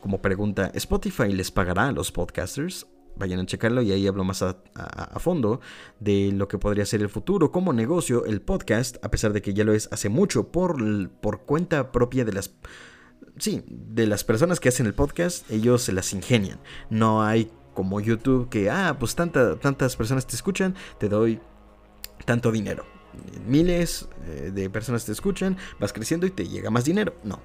como 0.00 0.20
pregunta: 0.20 0.70
¿Spotify 0.74 1.32
les 1.32 1.50
pagará 1.50 1.88
a 1.88 1.92
los 1.92 2.12
podcasters? 2.12 2.86
Vayan 3.14 3.40
a 3.40 3.46
checarlo 3.46 3.82
y 3.82 3.92
ahí 3.92 4.06
hablo 4.06 4.24
más 4.24 4.42
a, 4.42 4.56
fondo 5.18 5.60
de 6.00 6.32
lo 6.32 6.48
que 6.48 6.56
podría 6.56 6.86
ser 6.86 7.02
el 7.02 7.10
futuro 7.10 7.52
como 7.52 7.74
negocio, 7.74 8.24
el 8.24 8.40
podcast, 8.40 8.96
a 9.04 9.10
pesar 9.10 9.34
de 9.34 9.42
que 9.42 9.52
ya 9.52 9.64
lo 9.64 9.74
es 9.74 9.90
hace 9.92 10.08
mucho 10.08 10.48
por, 10.48 11.10
por 11.20 11.42
cuenta 11.42 11.92
propia 11.92 12.24
de 12.24 12.32
las 12.32 12.54
sí, 13.38 13.62
de 13.68 14.06
las 14.06 14.24
personas 14.24 14.60
que 14.60 14.68
hacen 14.68 14.86
el 14.86 14.94
podcast, 14.94 15.50
ellos 15.50 15.82
se 15.82 15.92
las 15.92 16.12
ingenian. 16.12 16.58
No 16.90 17.22
hay 17.22 17.50
como 17.74 18.00
YouTube 18.00 18.48
que, 18.48 18.70
ah, 18.70 18.96
pues 18.98 19.14
tantas 19.14 19.96
personas 19.96 20.26
te 20.26 20.36
escuchan, 20.36 20.74
te 20.98 21.08
doy 21.08 21.40
tanto 22.24 22.52
dinero. 22.52 22.84
Miles 23.46 24.08
eh, 24.26 24.50
de 24.54 24.70
personas 24.70 25.04
te 25.04 25.12
escuchan, 25.12 25.56
vas 25.78 25.92
creciendo 25.92 26.26
y 26.26 26.30
te 26.30 26.48
llega 26.48 26.70
más 26.70 26.84
dinero. 26.84 27.14
No. 27.24 27.40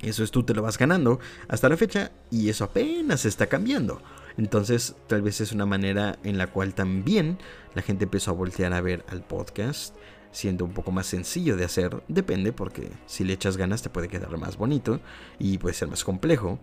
Eso 0.00 0.22
es 0.22 0.30
tú 0.30 0.44
te 0.44 0.54
lo 0.54 0.62
vas 0.62 0.78
ganando 0.78 1.18
hasta 1.48 1.68
la 1.68 1.76
fecha 1.76 2.12
y 2.30 2.48
eso 2.48 2.64
apenas 2.64 3.24
está 3.24 3.48
cambiando. 3.48 4.00
Entonces, 4.36 4.94
tal 5.08 5.22
vez 5.22 5.40
es 5.40 5.50
una 5.50 5.66
manera 5.66 6.18
en 6.22 6.38
la 6.38 6.46
cual 6.46 6.74
también 6.74 7.38
la 7.74 7.82
gente 7.82 8.04
empezó 8.04 8.30
a 8.30 8.34
voltear 8.34 8.72
a 8.72 8.80
ver 8.80 9.04
al 9.08 9.22
podcast 9.22 9.96
siendo 10.30 10.64
un 10.64 10.72
poco 10.72 10.92
más 10.92 11.06
sencillo 11.06 11.56
de 11.56 11.64
hacer. 11.64 12.02
Depende, 12.06 12.52
porque 12.52 12.90
si 13.06 13.24
le 13.24 13.32
echas 13.32 13.56
ganas 13.56 13.82
te 13.82 13.90
puede 13.90 14.08
quedar 14.08 14.36
más 14.38 14.56
bonito 14.56 15.00
y 15.38 15.58
puede 15.58 15.74
ser 15.74 15.88
más 15.88 16.04
complejo. 16.04 16.60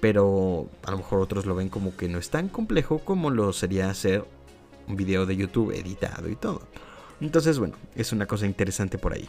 Pero 0.00 0.68
a 0.84 0.90
lo 0.90 0.98
mejor 0.98 1.20
otros 1.20 1.46
lo 1.46 1.54
ven 1.54 1.68
como 1.68 1.96
que 1.96 2.08
no 2.08 2.18
es 2.18 2.30
tan 2.30 2.48
complejo 2.48 3.00
como 3.00 3.30
lo 3.30 3.52
sería 3.52 3.90
hacer 3.90 4.24
un 4.88 4.96
video 4.96 5.26
de 5.26 5.36
YouTube 5.36 5.72
editado 5.72 6.28
y 6.28 6.36
todo. 6.36 6.62
Entonces, 7.20 7.58
bueno, 7.58 7.76
es 7.94 8.12
una 8.12 8.26
cosa 8.26 8.46
interesante 8.46 8.98
por 8.98 9.12
ahí. 9.12 9.28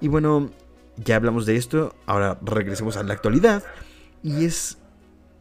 Y 0.00 0.08
bueno, 0.08 0.50
ya 0.96 1.16
hablamos 1.16 1.46
de 1.46 1.56
esto, 1.56 1.94
ahora 2.06 2.38
regresemos 2.42 2.96
a 2.96 3.02
la 3.02 3.14
actualidad. 3.14 3.64
Y 4.22 4.44
es 4.44 4.78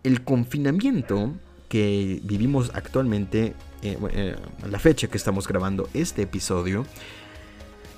el 0.04 0.24
confinamiento 0.24 1.34
que 1.70 2.22
vivimos 2.24 2.72
actualmente, 2.74 3.56
eh, 3.82 3.98
eh, 4.12 4.36
a 4.62 4.68
la 4.68 4.80
fecha 4.80 5.08
que 5.08 5.18
estamos 5.18 5.48
grabando 5.48 5.90
este 5.94 6.22
episodio, 6.24 6.86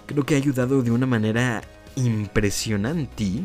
creo 0.06 0.24
que 0.26 0.36
ha 0.36 0.38
ayudado 0.38 0.82
de 0.82 0.92
una 0.92 1.06
manera 1.06 1.62
impresionante 1.96 3.44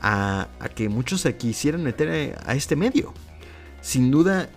a, 0.00 0.48
que 0.74 0.88
muchos 0.88 1.22
se 1.22 1.36
quisieran 1.36 1.82
meter 1.82 2.38
a, 2.44 2.54
este 2.54 2.76
medio. 2.76 3.12
Sin 3.80 4.10
duda, 4.10 4.48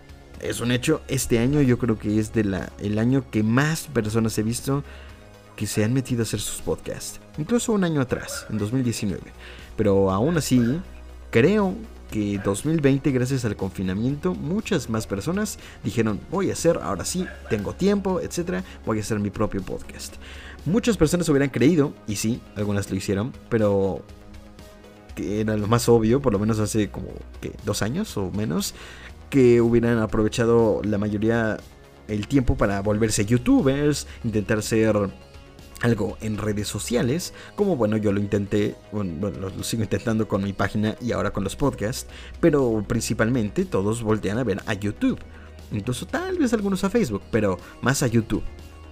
es 0.42 0.62
un 0.62 0.72
hecho, 0.72 1.02
este 1.08 1.40
año 1.40 1.62
yo 1.62 1.78
creo 1.78 1.98
que 1.98 2.20
es 2.20 2.34
de 2.34 2.44
la, 2.44 2.72
el 2.80 3.00
año 3.00 3.30
que 3.30 3.44
más 3.44 3.88
personas 3.88 4.38
he 4.38 4.44
visto 4.44 4.84
que 5.56 5.68
se 5.68 5.84
han 5.84 5.94
metido 5.94 6.22
a 6.22 6.24
hacer 6.24 6.40
sus 6.40 6.62
podcasts. 6.62 7.20
Incluso 7.38 7.74
un 7.74 7.84
año 7.84 8.00
atrás, 8.00 8.46
en 8.50 8.58
2019. 8.58 9.22
Pero 9.76 10.12
aún 10.12 10.38
así, 10.38 10.62
creo 11.32 11.76
que 12.12 12.40
2020, 12.44 13.12
gracias 13.12 13.46
al 13.46 13.56
confinamiento, 13.56 14.34
muchas 14.34 14.90
más 14.90 15.08
personas 15.08 15.60
dijeron, 15.84 16.20
voy 16.32 16.50
a 16.50 16.54
hacer, 16.54 16.80
ahora 16.82 17.06
sí, 17.06 17.26
tengo 17.50 17.74
tiempo, 17.74 18.22
etcétera, 18.22 18.64
voy 18.86 19.00
a 19.00 19.02
hacer 19.02 19.20
mi 19.20 19.30
propio 19.30 19.62
podcast. 19.62 20.16
Muchas 20.66 20.98
personas 20.98 21.28
hubieran 21.30 21.50
creído, 21.50 21.94
y 22.08 22.16
sí, 22.16 22.42
algunas 22.56 22.90
lo 22.90 22.98
hicieron, 22.98 23.34
pero 23.50 24.04
que 25.18 25.42
era 25.42 25.58
lo 25.58 25.66
más 25.68 25.90
obvio, 25.90 26.22
por 26.22 26.32
lo 26.32 26.38
menos 26.38 26.60
hace 26.60 26.92
como 26.92 27.08
dos 27.66 27.82
años 27.82 28.16
o 28.18 28.30
menos, 28.32 28.76
que 29.32 29.62
hubieran 29.62 29.98
aprovechado 29.98 30.82
la 30.84 31.00
mayoría 31.00 31.58
el 32.08 32.28
tiempo 32.28 32.56
para 32.56 32.82
volverse 32.82 33.26
youtubers, 33.26 34.06
intentar 34.24 34.62
ser 34.62 34.96
algo 35.82 36.18
en 36.22 36.38
redes 36.38 36.68
sociales, 36.68 37.34
como 37.56 37.76
bueno 37.76 37.98
yo 37.98 38.12
lo 38.12 38.20
intenté, 38.20 38.76
bueno, 38.92 39.32
lo, 39.32 39.64
sigo 39.64 39.82
intentando 39.82 40.28
con 40.28 40.44
mi 40.44 40.54
página 40.54 40.96
y 41.02 41.12
ahora 41.14 41.32
con 41.32 41.44
los 41.44 41.56
podcasts, 41.56 42.08
pero 42.40 42.84
principalmente 42.88 43.66
todos 43.66 44.04
voltean 44.04 44.38
a 44.38 44.44
ver 44.44 44.62
a 44.68 44.76
YouTube, 44.76 45.20
incluso 45.72 46.06
tal 46.06 46.38
vez 46.38 46.54
algunos 46.54 46.84
a 46.84 46.92
Facebook, 46.92 47.24
pero 47.32 47.58
más 47.82 48.04
a 48.04 48.08
YouTube 48.08 48.44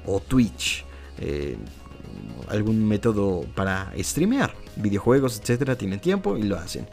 o 0.07 0.19
Twitch, 0.19 0.85
eh, 1.19 1.55
algún 2.47 2.87
método 2.87 3.45
para 3.55 3.91
streamear 3.99 4.53
videojuegos, 4.75 5.39
etcétera, 5.39 5.77
tienen 5.77 5.99
tiempo 5.99 6.37
y 6.37 6.43
lo 6.43 6.57
hacen. 6.57 6.87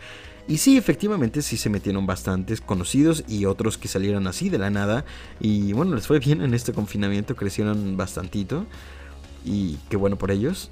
Y 0.48 0.58
sí, 0.58 0.76
efectivamente, 0.76 1.40
sí 1.40 1.56
se 1.56 1.70
metieron 1.70 2.06
bastantes 2.06 2.60
conocidos 2.60 3.24
y 3.28 3.44
otros 3.44 3.78
que 3.78 3.88
salieron 3.88 4.26
así 4.26 4.48
de 4.48 4.58
la 4.58 4.70
nada. 4.70 5.04
Y 5.40 5.72
bueno, 5.72 5.94
les 5.94 6.06
fue 6.06 6.18
bien 6.18 6.42
en 6.42 6.52
este 6.54 6.72
confinamiento, 6.72 7.36
crecieron 7.36 7.96
bastantito 7.96 8.66
y 9.44 9.76
qué 9.88 9.96
bueno 9.96 10.18
por 10.18 10.30
ellos. 10.30 10.70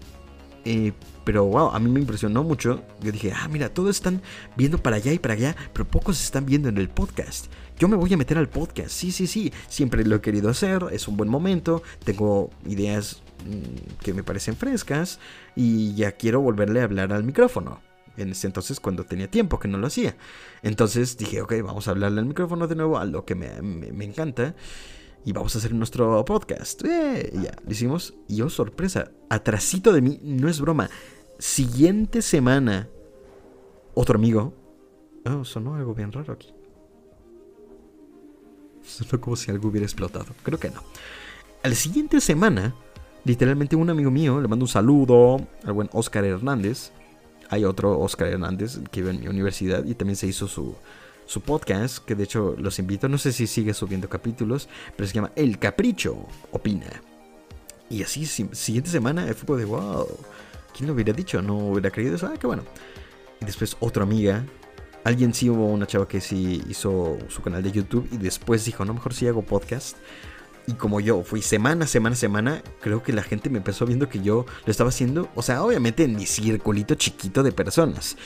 Eh, 0.64 0.92
pero 1.25 1.45
wow, 1.45 1.71
a 1.71 1.78
mí 1.78 1.88
me 1.88 2.00
impresionó 2.00 2.42
mucho. 2.42 2.83
Yo 3.00 3.12
dije, 3.12 3.33
ah, 3.33 3.49
mira, 3.49 3.69
todos 3.69 3.97
están 3.97 4.21
viendo 4.57 4.78
para 4.78 4.97
allá 4.97 5.12
y 5.12 5.19
para 5.19 5.35
allá, 5.35 5.57
pero 5.73 5.87
pocos 5.87 6.21
están 6.21 6.47
viendo 6.47 6.69
en 6.69 6.76
el 6.76 6.88
podcast. 6.88 7.47
Yo 7.78 7.88
me 7.88 7.97
voy 7.97 8.12
a 8.12 8.16
meter 8.16 8.37
al 8.37 8.49
podcast, 8.49 8.90
sí, 8.90 9.11
sí, 9.11 9.26
sí, 9.26 9.52
siempre 9.69 10.04
lo 10.04 10.16
he 10.16 10.21
querido 10.21 10.50
hacer, 10.50 10.85
es 10.92 11.09
un 11.09 11.16
buen 11.16 11.30
momento, 11.30 11.83
tengo 12.04 12.50
ideas 12.66 13.23
que 14.02 14.14
me 14.14 14.23
parecen 14.23 14.56
frescas 14.56 15.18
y 15.56 15.94
ya 15.94 16.12
quiero 16.12 16.40
volverle 16.40 16.80
a 16.80 16.85
hablar 16.85 17.12
al 17.12 17.25
micrófono. 17.25 17.80
En 18.16 18.30
ese 18.30 18.47
entonces 18.47 18.80
cuando 18.80 19.04
tenía 19.04 19.30
tiempo 19.30 19.59
que 19.59 19.68
no 19.68 19.78
lo 19.78 19.87
hacía. 19.87 20.16
Entonces 20.62 21.16
dije, 21.16 21.40
ok, 21.40 21.54
vamos 21.64 21.88
a 21.88 21.92
hablarle 21.92 22.20
al 22.20 22.26
micrófono 22.26 22.66
de 22.66 22.75
nuevo, 22.75 22.99
a 22.99 23.04
lo 23.04 23.25
que 23.25 23.35
me, 23.35 23.62
me 23.62 24.04
encanta 24.04 24.54
y 25.25 25.32
vamos 25.32 25.54
a 25.54 25.59
hacer 25.59 25.75
nuestro 25.75 26.25
podcast. 26.25 26.82
Eh, 26.85 27.30
ya, 27.35 27.52
lo 27.64 27.70
hicimos. 27.70 28.14
Y 28.28 28.42
oh, 28.42 28.50
sorpresa, 28.50 29.11
atrasito 29.28 29.92
de 29.92 30.02
mí, 30.02 30.18
no 30.23 30.49
es 30.49 30.61
broma. 30.61 30.90
Siguiente 31.38 32.23
semana, 32.23 32.88
otro 33.94 34.18
amigo. 34.18 34.55
Oh, 35.24 35.44
sonó 35.44 35.74
algo 35.74 35.94
bien 35.94 36.12
raro 36.12 36.33
aquí. 36.33 36.53
Sonó 38.83 39.20
como 39.20 39.37
si 39.37 39.50
algo 39.50 39.68
hubiera 39.68 39.87
explotado. 39.87 40.26
Creo 40.42 40.59
que 40.59 40.70
no. 40.70 40.83
A 41.62 41.68
la 41.68 41.74
siguiente 41.74 42.20
semana, 42.20 42.74
literalmente 43.24 43.76
un 43.76 43.90
amigo 43.90 44.11
mío, 44.11 44.40
le 44.40 44.48
mando 44.48 44.64
un 44.64 44.68
saludo 44.68 45.46
al 45.64 45.72
buen 45.72 45.88
Oscar 45.92 46.24
Hernández. 46.24 46.92
Hay 47.48 47.64
otro 47.64 47.98
Oscar 47.98 48.28
Hernández 48.28 48.78
que 48.90 49.00
vive 49.00 49.12
en 49.12 49.20
mi 49.20 49.28
universidad 49.28 49.85
y 49.85 49.94
también 49.94 50.16
se 50.16 50.26
hizo 50.26 50.46
su, 50.46 50.76
su 51.26 51.40
podcast, 51.40 52.04
que 52.04 52.14
de 52.14 52.24
hecho 52.24 52.54
los 52.59 52.78
invito, 52.78 53.09
no 53.09 53.18
sé 53.18 53.33
si 53.33 53.46
sigue 53.46 53.74
subiendo 53.74 54.09
capítulos, 54.09 54.68
pero 54.96 55.06
se 55.06 55.14
llama 55.14 55.33
El 55.37 55.59
Capricho 55.59 56.26
Opina. 56.52 56.87
Y 57.88 58.02
así, 58.02 58.24
siguiente 58.24 58.90
semana 58.90 59.26
fue 59.35 59.59
de 59.59 59.64
wow, 59.64 60.06
¿quién 60.76 60.87
lo 60.87 60.94
hubiera 60.94 61.12
dicho? 61.12 61.42
No 61.42 61.56
hubiera 61.56 61.90
creído 61.90 62.14
eso, 62.14 62.26
ah, 62.26 62.37
qué 62.38 62.46
bueno. 62.46 62.62
Y 63.40 63.44
después 63.44 63.76
otra 63.80 64.02
amiga, 64.02 64.44
alguien 65.04 65.35
sí 65.35 65.50
hubo 65.50 65.66
una 65.66 65.87
chava 65.87 66.06
que 66.06 66.20
sí 66.20 66.62
hizo 66.68 67.18
su 67.28 67.42
canal 67.42 67.62
de 67.62 67.72
YouTube 67.72 68.09
y 68.12 68.16
después 68.16 68.64
dijo, 68.64 68.85
no, 68.85 68.94
mejor 68.94 69.14
sí 69.14 69.26
hago 69.26 69.42
podcast. 69.42 69.96
Y 70.66 70.75
como 70.75 71.01
yo 71.01 71.23
fui 71.23 71.42
semana, 71.42 71.87
semana, 71.87 72.14
semana, 72.16 72.62
creo 72.81 73.03
que 73.03 73.12
la 73.12 73.23
gente 73.23 73.51
me 73.51 73.59
empezó 73.59 73.87
viendo 73.87 74.09
que 74.09 74.20
yo 74.20 74.46
lo 74.64 74.70
estaba 74.70 74.90
haciendo, 74.90 75.29
o 75.35 75.42
sea, 75.42 75.62
obviamente 75.62 76.05
en 76.05 76.14
mi 76.14 76.27
circulito 76.27 76.94
chiquito 76.94 77.42
de 77.42 77.53
personas, 77.53 78.16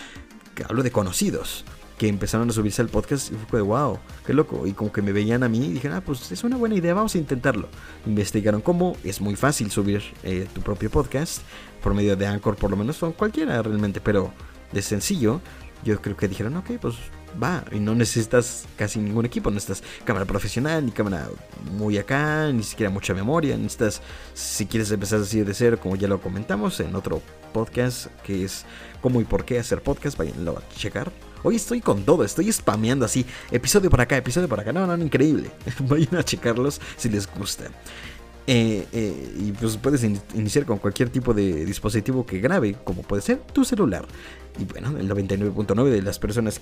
que 0.55 0.65
hablo 0.65 0.83
de 0.83 0.91
conocidos 0.91 1.65
que 1.99 2.09
empezaron 2.09 2.51
a 2.51 2.53
subirse 2.53 2.83
al 2.83 2.89
podcast 2.89 3.31
y 3.33 3.37
fue 3.49 3.61
de 3.61 3.63
wow, 3.63 3.99
qué 4.27 4.33
loco. 4.33 4.67
Y 4.67 4.73
como 4.73 4.93
que 4.93 5.03
me 5.03 5.13
veían 5.13 5.43
a 5.43 5.49
mí 5.49 5.67
y 5.67 5.73
dijeron, 5.73 5.99
ah, 5.99 6.01
pues 6.01 6.31
es 6.33 6.43
una 6.45 6.57
buena 6.57 6.75
idea, 6.75 6.95
vamos 6.95 7.15
a 7.15 7.19
intentarlo. 7.19 7.69
Investigaron 8.07 8.61
cómo, 8.61 8.97
es 9.05 9.21
muy 9.21 9.37
fácil 9.37 9.71
subir 9.71 10.03
eh, 10.23 10.49
tu 10.53 10.61
propio 10.61 10.91
podcast 10.91 11.43
por 11.83 11.95
medio 11.95 12.17
de 12.17 12.27
Anchor, 12.27 12.57
por 12.57 12.71
lo 12.71 12.77
menos, 12.77 13.03
o 13.03 13.13
cualquiera 13.13 13.63
realmente, 13.63 14.01
pero 14.01 14.33
de 14.73 14.83
sencillo. 14.83 15.41
Yo 15.85 16.01
creo 16.01 16.17
que 16.17 16.29
dijeron, 16.29 16.57
ok, 16.57 16.73
pues 16.81 16.97
va. 17.43 17.65
Y 17.73 17.79
no 17.79 17.95
necesitas 17.95 18.67
casi 18.77 18.99
ningún 18.99 19.25
equipo. 19.25 19.51
No 19.51 19.55
necesitas 19.55 19.83
cámara 20.05 20.25
profesional, 20.25 20.85
ni 20.85 20.93
cámara 20.93 21.29
muy 21.73 21.99
acá, 21.99 22.51
ni 22.53 22.63
siquiera 22.63 22.91
mucha 22.91 23.15
memoria. 23.15 23.57
Necesitas, 23.57 24.01
si 24.35 24.67
quieres 24.67 24.91
empezar 24.91 25.21
así 25.21 25.41
de 25.41 25.55
cero, 25.55 25.79
como 25.81 25.97
ya 25.97 26.09
lo 26.09 26.21
comentamos 26.21 26.81
en 26.81 26.95
otro 26.95 27.23
podcast, 27.53 28.07
que 28.23 28.45
es 28.45 28.65
cómo 29.01 29.21
y 29.21 29.25
por 29.25 29.45
qué 29.45 29.59
hacer 29.59 29.83
podcast, 29.83 30.17
vayanlo 30.17 30.59
a 30.59 30.75
checar. 30.77 31.13
Hoy 31.43 31.57
estoy 31.57 31.83
con 31.83 32.05
todo, 32.05 32.25
estoy 32.25 32.51
spameando 32.51 33.05
así, 33.05 33.27
episodio 33.51 33.91
por 33.91 34.01
acá, 34.01 34.17
episodio 34.17 34.49
por 34.49 34.61
acá. 34.61 34.73
No, 34.73 34.87
no, 34.87 34.97
no 34.97 35.05
increíble. 35.05 35.51
Vayan 35.81 36.17
a 36.17 36.25
checarlos 36.25 36.81
si 36.97 37.11
les 37.11 37.33
gusta. 37.33 37.65
Eh, 38.47 38.87
eh, 38.93 39.35
y 39.39 39.53
pues 39.53 39.77
puedes 39.79 40.05
iniciar 40.05 40.67
con 40.67 40.79
cualquier 40.79 41.09
tipo 41.09 41.33
de 41.33 41.65
dispositivo 41.65 42.27
que 42.27 42.41
grabe, 42.41 42.77
como 42.85 43.03
puede 43.03 43.23
ser 43.23 43.39
tu 43.39 43.65
celular. 43.65 44.07
Y 44.59 44.65
bueno, 44.65 44.97
el 44.99 45.09
99.9 45.09 45.91
de 45.91 46.03
las 46.03 46.19
personas 46.19 46.61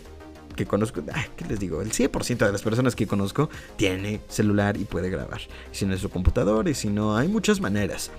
que 0.53 0.67
conozco, 0.67 1.03
¿qué 1.37 1.45
les 1.47 1.59
digo? 1.59 1.83
El 1.83 1.93
100% 1.93 2.39
de 2.47 2.53
las 2.53 2.63
personas 2.63 2.95
que 2.95 3.07
conozco 3.07 3.51
tiene 3.77 4.21
celular 4.29 4.77
y 4.77 4.85
puede 4.85 5.11
grabar. 5.11 5.41
Si 5.71 5.87
no 5.87 5.95
es 5.95 6.01
su 6.01 6.11
computador 6.11 6.69
y 6.69 6.75
si 6.75 6.89
no, 6.89 7.17
hay 7.17 7.29
muchas 7.29 7.61
maneras. 7.61 8.11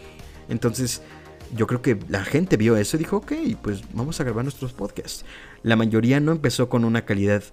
Entonces, 0.50 1.02
yo 1.56 1.68
creo 1.68 1.82
que 1.82 2.00
la 2.10 2.24
gente 2.24 2.58
vio 2.58 2.78
eso 2.78 2.98
y 2.98 3.00
dijo, 3.00 3.18
ok, 3.18 3.34
pues 3.62 3.82
vamos 3.94 4.20
a 4.20 4.24
grabar 4.24 4.44
nuestros 4.44 4.74
podcasts. 4.74 5.26
La 5.62 5.76
mayoría 5.76 6.20
no 6.20 6.32
empezó 6.32 6.70
con 6.70 6.84
una 6.84 7.06
calidad 7.06 7.44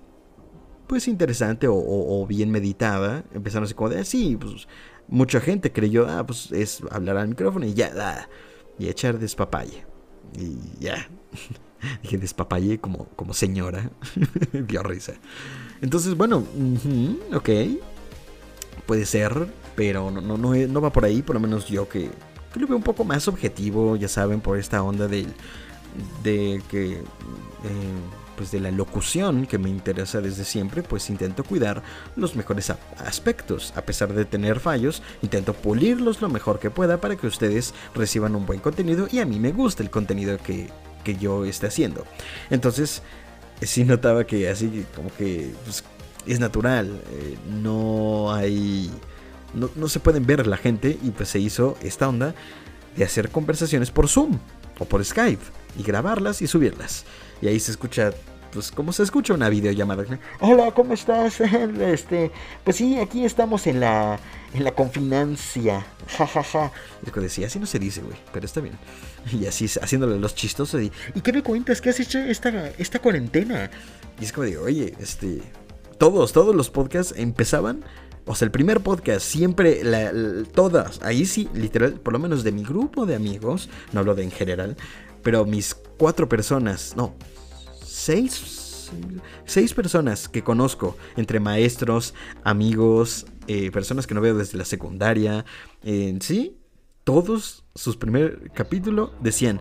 pues 0.87 1.07
interesante 1.07 1.69
o, 1.71 2.27
bien 2.27 2.51
meditada. 2.51 3.25
Empezaron 3.33 3.65
así 3.65 3.75
como 3.75 3.91
de, 3.91 4.01
ah, 4.01 4.39
pues 4.41 4.67
mucha 5.07 5.41
gente 5.41 5.73
creyó, 5.73 6.09
ah, 6.09 6.27
pues 6.27 6.51
es 6.53 6.83
hablar 6.91 7.17
al 7.17 7.29
micrófono 7.29 7.67
y 7.67 7.75
ya, 7.75 7.95
da, 7.95 8.29
y 8.79 8.89
echar 8.89 9.19
despapalle. 9.19 9.87
Y 10.37 10.59
ya. 10.81 11.09
Dije 12.03 12.19
despapalle 12.19 12.79
como, 12.79 13.07
como 13.17 13.35
señora. 13.35 13.91
Dio 14.53 14.83
risa. 14.83 15.15
Entonces, 15.81 16.17
bueno, 16.17 16.45
ok. 17.35 17.51
Puede 18.87 19.07
ser, 19.07 19.47
pero 19.77 20.11
no, 20.11 20.21
no, 20.21 20.37
no, 20.37 20.55
no 20.55 20.81
va 20.81 20.93
por 20.93 21.05
ahí, 21.05 21.23
por 21.23 21.35
lo 21.35 21.41
menos 21.41 21.67
yo 21.67 21.89
que 21.89 22.11
que 22.53 22.61
lo 22.61 22.67
veo 22.67 22.77
un 22.77 22.83
poco 22.83 23.05
más 23.05 23.29
objetivo, 23.29 23.97
ya 23.97 24.09
saben, 24.09 24.41
por 24.41 24.59
esta 24.59 24.83
onda 24.83 25.09
de, 25.09 25.27
de 26.23 26.63
que... 26.69 26.93
Eh, 26.93 28.01
pues 28.37 28.53
de 28.53 28.61
la 28.61 28.71
locución 28.71 29.45
que 29.45 29.59
me 29.59 29.69
interesa 29.69 30.23
desde 30.23 30.47
siempre, 30.47 30.83
pues 30.83 31.11
intento 31.11 31.45
cuidar 31.45 31.83
los 32.17 32.37
mejores 32.37 32.73
aspectos. 32.97 33.75
A 33.77 33.83
pesar 33.83 34.15
de 34.15 34.25
tener 34.25 34.61
fallos, 34.61 35.03
intento 35.21 35.53
pulirlos 35.53 36.23
lo 36.23 36.31
mejor 36.31 36.59
que 36.59 36.71
pueda 36.71 37.03
para 37.03 37.17
que 37.17 37.27
ustedes 37.27 37.75
reciban 37.95 38.35
un 38.35 38.47
buen 38.47 38.61
contenido 38.61 39.09
y 39.13 39.19
a 39.19 39.27
mí 39.27 39.39
me 39.39 39.53
gusta 39.53 39.83
el 39.83 39.91
contenido 39.91 40.39
que, 40.39 40.71
que 41.05 41.17
yo 41.17 41.45
esté 41.45 41.67
haciendo. 41.67 42.05
Entonces, 42.51 43.03
sí 43.63 43.85
notaba 43.85 44.25
que 44.25 44.49
así 44.49 44.85
como 44.95 45.15
que 45.17 45.53
pues, 45.65 45.85
es 46.27 46.41
natural, 46.41 47.01
eh, 47.13 47.37
no 47.49 48.33
hay 48.33 48.91
no, 49.55 49.89
se 49.89 50.01
pueden 50.01 50.27
ver 50.27 50.47
la 50.47 50.57
gente 50.57 50.99
y 51.03 51.11
pues 51.11 51.29
se 51.29 51.39
hizo 51.39 51.77
esta 51.83 52.09
onda. 52.09 52.35
de 52.97 53.05
hacer 53.05 53.31
conversaciones 53.31 53.91
por 53.91 54.09
Zoom 54.09 54.39
o 54.79 54.85
por 54.85 55.05
Skype 55.05 55.43
y 55.79 55.83
grabarlas 55.85 56.43
y 56.43 56.49
subirlas. 56.49 57.05
Y 57.41 57.47
ahí 57.47 57.61
se 57.61 57.71
escucha 57.71 58.11
pues 58.53 58.73
como 58.73 58.93
se 58.93 59.05
escucha 59.05 59.33
una 59.33 59.49
videollamada. 59.49 60.05
Hola, 60.41 60.73
¿cómo 60.73 60.95
estás? 60.95 61.41
Este, 61.81 62.33
pues 62.65 62.77
sí, 62.77 62.99
aquí 62.99 63.25
estamos 63.25 63.67
en 63.69 63.79
la 63.79 64.19
en 64.53 64.65
la 64.65 64.73
confinancia. 64.73 65.87
Ja, 66.19 66.27
ja, 66.27 66.43
ja. 66.43 66.73
Y 67.07 67.21
decía, 67.21 67.47
así 67.47 67.61
no 67.61 67.67
se 67.67 67.79
dice, 67.79 68.03
güey, 68.03 68.17
pero 68.33 68.47
está 68.47 68.61
bien. 68.61 68.77
Y 69.33 69.47
así 69.47 69.67
haciéndole 69.67 70.19
los 70.19 70.35
chistosos. 70.35 70.83
Y, 70.83 70.93
¿Y 71.15 71.21
qué 71.21 71.33
me 71.33 71.43
cuentas? 71.43 71.81
¿Qué 71.81 71.91
has 71.91 72.01
hecho 72.01 72.19
esta, 72.19 72.69
esta 72.79 72.99
cuarentena? 72.99 73.71
Y 74.21 74.25
es 74.25 74.33
como 74.33 74.47
digo, 74.47 74.65
oye, 74.65 74.95
este, 74.99 75.43
todos, 75.99 76.33
todos 76.33 76.55
los 76.55 76.71
podcasts 76.71 77.15
empezaban 77.17 77.85
o 78.27 78.35
sea, 78.35 78.47
el 78.47 78.53
primer 78.53 78.81
podcast, 78.81 79.27
siempre, 79.27 79.83
todas, 80.55 81.03
ahí 81.03 81.27
sí, 81.27 81.49
literal, 81.53 81.95
por 81.95 82.13
lo 82.13 82.19
menos 82.19 82.45
de 82.45 82.53
mi 82.53 82.63
grupo 82.63 83.07
de 83.07 83.17
amigos, 83.17 83.69
no 83.93 84.01
hablo 84.01 84.15
de 84.15 84.23
en 84.23 84.31
general, 84.31 84.77
pero 85.23 85.45
mis 85.45 85.75
cuatro 85.75 86.29
personas, 86.29 86.95
no, 86.97 87.17
seis, 87.85 88.91
seis 89.47 89.75
personas 89.75 90.29
que 90.29 90.45
conozco, 90.45 90.97
entre 91.17 91.41
maestros, 91.41 92.15
amigos, 92.45 93.27
eh, 93.49 93.71
personas 93.73 94.07
que 94.07 94.15
no 94.15 94.21
veo 94.21 94.37
desde 94.37 94.59
la 94.59 94.65
secundaria, 94.65 95.45
en 95.83 96.23
sí, 96.23 96.57
todos 97.11 97.65
sus 97.75 97.97
primer 97.97 98.51
capítulo 98.55 99.13
decían, 99.21 99.61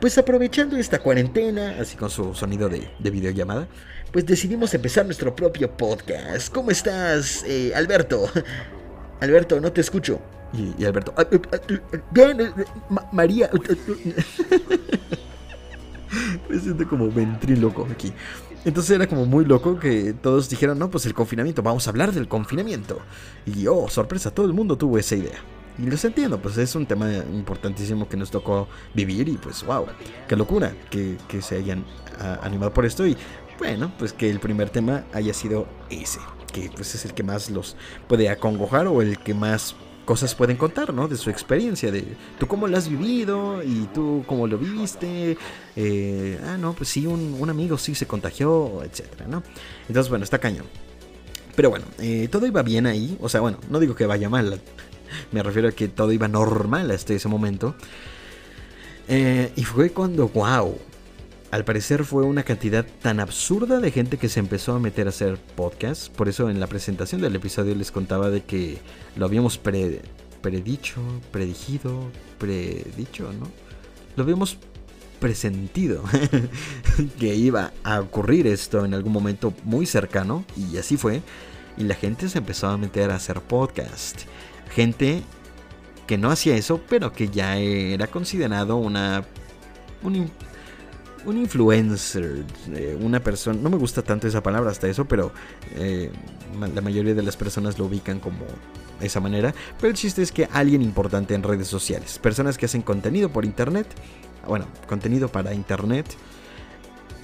pues 0.00 0.18
aprovechando 0.18 0.76
esta 0.76 0.98
cuarentena, 0.98 1.76
así 1.80 1.96
con 1.96 2.10
su 2.10 2.34
sonido 2.34 2.68
de, 2.68 2.88
de 2.98 3.10
videollamada, 3.10 3.68
pues 4.12 4.26
decidimos 4.26 4.74
empezar 4.74 5.04
nuestro 5.04 5.34
propio 5.34 5.74
podcast. 5.76 6.52
¿Cómo 6.52 6.70
estás, 6.70 7.44
eh, 7.46 7.72
Alberto? 7.74 8.28
Alberto, 9.20 9.60
no 9.60 9.72
te 9.72 9.80
escucho. 9.80 10.20
Y, 10.52 10.84
Alberto, 10.84 11.14
bien, 12.10 12.52
María. 13.12 13.50
Me 16.48 16.58
siento 16.58 16.86
como 16.88 17.10
ventríloco 17.10 17.88
aquí. 17.90 18.12
Entonces 18.64 18.94
era 18.94 19.06
como 19.06 19.24
muy 19.24 19.44
loco 19.44 19.78
que 19.78 20.12
todos 20.12 20.48
dijeron, 20.50 20.78
no, 20.78 20.90
pues 20.90 21.06
el 21.06 21.14
confinamiento, 21.14 21.62
vamos 21.62 21.86
a 21.86 21.90
hablar 21.90 22.12
del 22.12 22.28
confinamiento. 22.28 23.00
Y 23.46 23.66
oh, 23.66 23.88
sorpresa, 23.88 24.30
todo 24.30 24.46
el 24.46 24.52
mundo 24.52 24.76
tuvo 24.76 24.98
esa 24.98 25.16
idea. 25.16 25.38
Y 25.82 25.86
los 25.86 26.04
entiendo, 26.04 26.40
pues 26.40 26.56
es 26.58 26.76
un 26.76 26.86
tema 26.86 27.12
importantísimo 27.12 28.08
que 28.08 28.16
nos 28.16 28.30
tocó 28.30 28.68
vivir 28.94 29.28
y 29.28 29.32
pues 29.32 29.64
wow, 29.66 29.86
qué 30.28 30.36
locura 30.36 30.72
que, 30.90 31.16
que 31.26 31.42
se 31.42 31.56
hayan 31.56 31.84
animado 32.42 32.72
por 32.72 32.86
esto. 32.86 33.04
Y 33.04 33.16
bueno, 33.58 33.92
pues 33.98 34.12
que 34.12 34.30
el 34.30 34.38
primer 34.38 34.70
tema 34.70 35.04
haya 35.12 35.34
sido 35.34 35.66
ese, 35.90 36.20
que 36.52 36.70
pues 36.74 36.94
es 36.94 37.04
el 37.04 37.14
que 37.14 37.24
más 37.24 37.50
los 37.50 37.76
puede 38.06 38.28
acongojar 38.28 38.86
o 38.86 39.02
el 39.02 39.18
que 39.18 39.34
más 39.34 39.74
cosas 40.04 40.34
pueden 40.34 40.56
contar, 40.56 40.92
¿no? 40.92 41.08
De 41.08 41.16
su 41.16 41.30
experiencia, 41.30 41.90
de 41.90 42.04
tú 42.38 42.46
cómo 42.46 42.66
lo 42.66 42.76
has 42.76 42.88
vivido 42.88 43.62
y 43.62 43.88
tú 43.94 44.24
cómo 44.26 44.46
lo 44.46 44.58
viste. 44.58 45.36
Eh, 45.76 46.38
ah, 46.46 46.56
no, 46.58 46.74
pues 46.74 46.88
sí, 46.88 47.06
un, 47.06 47.48
amigo 47.50 47.78
sí 47.78 47.94
se 47.94 48.06
contagió, 48.06 48.82
etcétera, 48.84 49.26
¿no? 49.28 49.42
Entonces, 49.88 50.10
bueno, 50.10 50.24
está 50.24 50.38
cañón. 50.38 50.66
Pero 51.54 51.70
bueno, 51.70 51.84
eh, 51.98 52.28
todo 52.30 52.46
iba 52.46 52.62
bien 52.62 52.86
ahí. 52.86 53.18
O 53.20 53.28
sea, 53.28 53.40
bueno, 53.40 53.58
no 53.68 53.78
digo 53.78 53.94
que 53.94 54.06
vaya 54.06 54.28
mal. 54.28 54.60
Me 55.32 55.42
refiero 55.42 55.68
a 55.68 55.72
que 55.72 55.88
todo 55.88 56.12
iba 56.12 56.28
normal 56.28 56.90
hasta 56.90 57.14
ese 57.14 57.28
momento. 57.28 57.74
Eh, 59.08 59.52
y 59.56 59.64
fue 59.64 59.90
cuando, 59.90 60.28
wow, 60.28 60.78
al 61.52 61.64
parecer 61.66 62.04
fue 62.04 62.24
una 62.24 62.44
cantidad 62.44 62.86
tan 63.02 63.20
absurda 63.20 63.78
de 63.78 63.90
gente 63.90 64.16
que 64.16 64.30
se 64.30 64.40
empezó 64.40 64.74
a 64.74 64.78
meter 64.78 65.06
a 65.06 65.10
hacer 65.10 65.36
podcasts. 65.54 66.08
Por 66.08 66.30
eso 66.30 66.48
en 66.48 66.60
la 66.60 66.66
presentación 66.66 67.20
del 67.20 67.36
episodio 67.36 67.74
les 67.74 67.92
contaba 67.92 68.30
de 68.30 68.42
que 68.42 68.78
lo 69.16 69.26
habíamos 69.26 69.58
predicho, 69.58 71.00
predigido, 71.30 72.10
predicho, 72.38 73.30
¿no? 73.34 73.48
Lo 74.16 74.22
habíamos 74.22 74.56
presentido 75.20 76.02
que 77.20 77.34
iba 77.34 77.72
a 77.84 78.00
ocurrir 78.00 78.46
esto 78.46 78.84
en 78.84 78.94
algún 78.94 79.12
momento 79.12 79.52
muy 79.62 79.84
cercano 79.84 80.44
y 80.56 80.78
así 80.78 80.96
fue. 80.96 81.22
Y 81.76 81.84
la 81.84 81.94
gente 81.94 82.28
se 82.28 82.38
empezó 82.38 82.68
a 82.68 82.78
meter 82.78 83.10
a 83.10 83.16
hacer 83.16 83.40
podcast. 83.42 84.22
Gente 84.74 85.22
que 86.06 86.18
no 86.18 86.30
hacía 86.30 86.56
eso, 86.56 86.80
pero 86.88 87.12
que 87.12 87.28
ya 87.28 87.56
era 87.58 88.06
considerado 88.06 88.76
una 88.76 89.24
un 90.02 90.30
un 91.24 91.38
influencer, 91.38 92.44
eh, 92.72 92.98
una 93.00 93.20
persona, 93.20 93.58
no 93.60 93.70
me 93.70 93.76
gusta 93.76 94.02
tanto 94.02 94.26
esa 94.26 94.42
palabra 94.42 94.70
hasta 94.70 94.88
eso, 94.88 95.04
pero 95.04 95.32
eh, 95.76 96.10
la 96.74 96.80
mayoría 96.80 97.14
de 97.14 97.22
las 97.22 97.36
personas 97.36 97.78
lo 97.78 97.86
ubican 97.86 98.18
como 98.18 98.44
esa 99.00 99.20
manera. 99.20 99.54
Pero 99.78 99.90
el 99.90 99.94
chiste 99.94 100.22
es 100.22 100.32
que 100.32 100.48
alguien 100.52 100.82
importante 100.82 101.34
en 101.34 101.42
redes 101.42 101.68
sociales, 101.68 102.18
personas 102.18 102.58
que 102.58 102.66
hacen 102.66 102.82
contenido 102.82 103.30
por 103.30 103.44
internet, 103.44 103.86
bueno, 104.46 104.66
contenido 104.88 105.28
para 105.28 105.54
internet, 105.54 106.06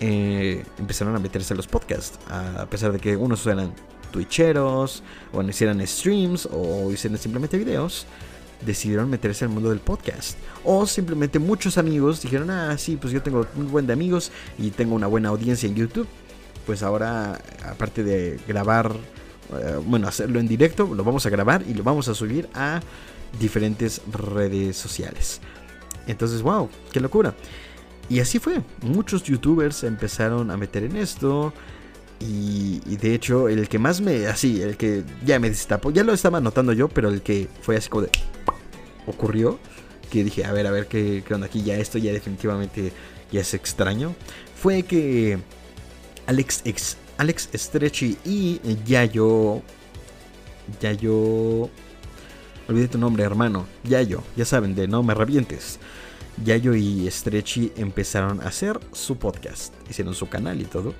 eh, 0.01 0.65
empezaron 0.79 1.17
a 1.17 1.19
meterse 1.19 1.55
los 1.55 1.67
podcasts, 1.67 2.19
a 2.29 2.67
pesar 2.67 2.93
de 2.93 3.01
que 3.01 3.17
unos 3.17 3.45
eran 3.47 3.75
twitcheros, 4.09 5.03
o 5.33 5.43
hicieran 5.43 5.87
streams, 5.87 6.49
o 6.51 6.91
hicieran 6.93 7.19
simplemente 7.19 7.59
videos 7.59 8.07
decidieron 8.65 9.09
meterse 9.09 9.45
al 9.45 9.51
mundo 9.51 9.71
del 9.71 9.81
podcast. 9.81 10.39
O 10.65 10.87
simplemente 10.87 11.39
muchos 11.39 11.79
amigos 11.79 12.23
dijeron, 12.23 12.51
ah, 12.51 12.77
sí, 12.79 12.97
pues 12.97 13.13
yo 13.13 13.23
tengo 13.23 13.47
un 13.57 13.71
buen 13.71 13.87
de 13.87 13.93
amigos 13.93 14.33
y 14.59 14.71
tengo 14.71 14.95
una 14.95 15.07
buena 15.07 15.29
audiencia 15.29 15.69
en 15.69 15.75
YouTube. 15.75 16.07
Pues 16.67 16.83
ahora, 16.83 17.41
aparte 17.65 18.03
de 18.03 18.39
grabar, 18.47 18.93
eh, 19.53 19.81
bueno, 19.85 20.09
hacerlo 20.09 20.41
en 20.41 20.49
directo, 20.49 20.93
lo 20.93 21.05
vamos 21.05 21.25
a 21.27 21.31
grabar 21.31 21.63
y 21.67 21.75
lo 21.75 21.83
vamos 21.83 22.09
a 22.09 22.15
subir 22.15 22.49
a 22.55 22.81
diferentes 23.39 24.03
redes 24.11 24.77
sociales. 24.77 25.41
Entonces, 26.07 26.43
wow, 26.43 26.69
qué 26.93 27.01
locura. 27.01 27.35
Y 28.09 28.21
así 28.21 28.39
fue. 28.39 28.63
Muchos 28.83 29.23
youtubers 29.23 29.85
empezaron 29.85 30.51
a 30.51 30.57
meter 30.57 30.85
en 30.85 30.97
esto. 30.97 31.53
Y, 32.21 32.97
de 32.97 33.15
hecho, 33.15 33.49
el 33.49 33.69
que 33.69 33.79
más 33.79 34.01
me. 34.01 34.27
Así, 34.27 34.61
el 34.61 34.77
que 34.77 35.05
ya 35.25 35.39
me 35.39 35.51
destapó. 35.51 35.91
Ya 35.91 36.03
lo 36.03 36.13
estaba 36.13 36.41
notando 36.41 36.73
yo, 36.73 36.89
pero 36.89 37.11
el 37.11 37.23
que 37.23 37.49
fue 37.63 37.77
así 37.77 37.89
como 37.89 38.03
de 38.03 38.11
ocurrió, 39.09 39.59
que 40.11 40.25
dije, 40.25 40.45
a 40.45 40.53
ver, 40.53 40.67
a 40.67 40.71
ver 40.71 40.87
qué, 40.87 41.25
onda 41.31 41.47
aquí, 41.47 41.63
ya 41.63 41.77
esto 41.77 41.99
ya 41.99 42.13
definitivamente 42.13 42.93
ya 43.33 43.41
es 43.41 43.55
extraño, 43.55 44.15
fue 44.55 44.83
que 44.83 45.39
Alex, 46.27 46.63
ex, 46.65 46.97
Alex 47.17 47.49
Stretchy 47.55 48.17
y 48.25 48.61
Yayo, 48.87 49.63
Yayo, 50.81 51.71
olvidé 52.69 52.89
tu 52.89 52.99
nombre 52.99 53.25
hermano, 53.25 53.67
Yayo, 53.85 54.23
ya 54.37 54.45
saben, 54.45 54.75
de 54.75 54.89
no 54.89 55.03
me 55.03 55.15
revientes. 55.15 55.79
Yayo 56.45 56.77
y 56.77 57.11
Stretchy 57.11 57.73
empezaron 57.77 58.41
a 58.41 58.45
hacer 58.45 58.79
su 58.93 59.17
podcast, 59.17 59.75
hicieron 59.91 60.15
su 60.15 60.29
canal 60.29 60.61
y 60.61 60.67
todo. 60.67 60.95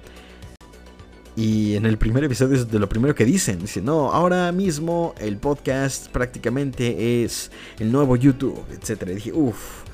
Y 1.39 1.77
en 1.77 1.87
el 1.87 1.99
primer 1.99 2.25
episodio 2.25 2.57
es 2.57 2.69
de 2.69 2.81
lo 2.81 2.89
primero 2.89 3.15
que 3.15 3.25
dicen. 3.25 3.61
Dicen, 3.61 3.85
no, 3.85 4.11
ahora 4.11 4.51
mismo 4.51 5.15
el 5.21 5.37
podcast 5.37 6.09
prácticamente 6.09 7.23
es 7.23 7.53
el 7.79 7.93
nuevo 7.93 8.17
YouTube, 8.17 8.61
etc. 8.73 9.05
Dije, 9.05 9.33
uff, 9.33 9.85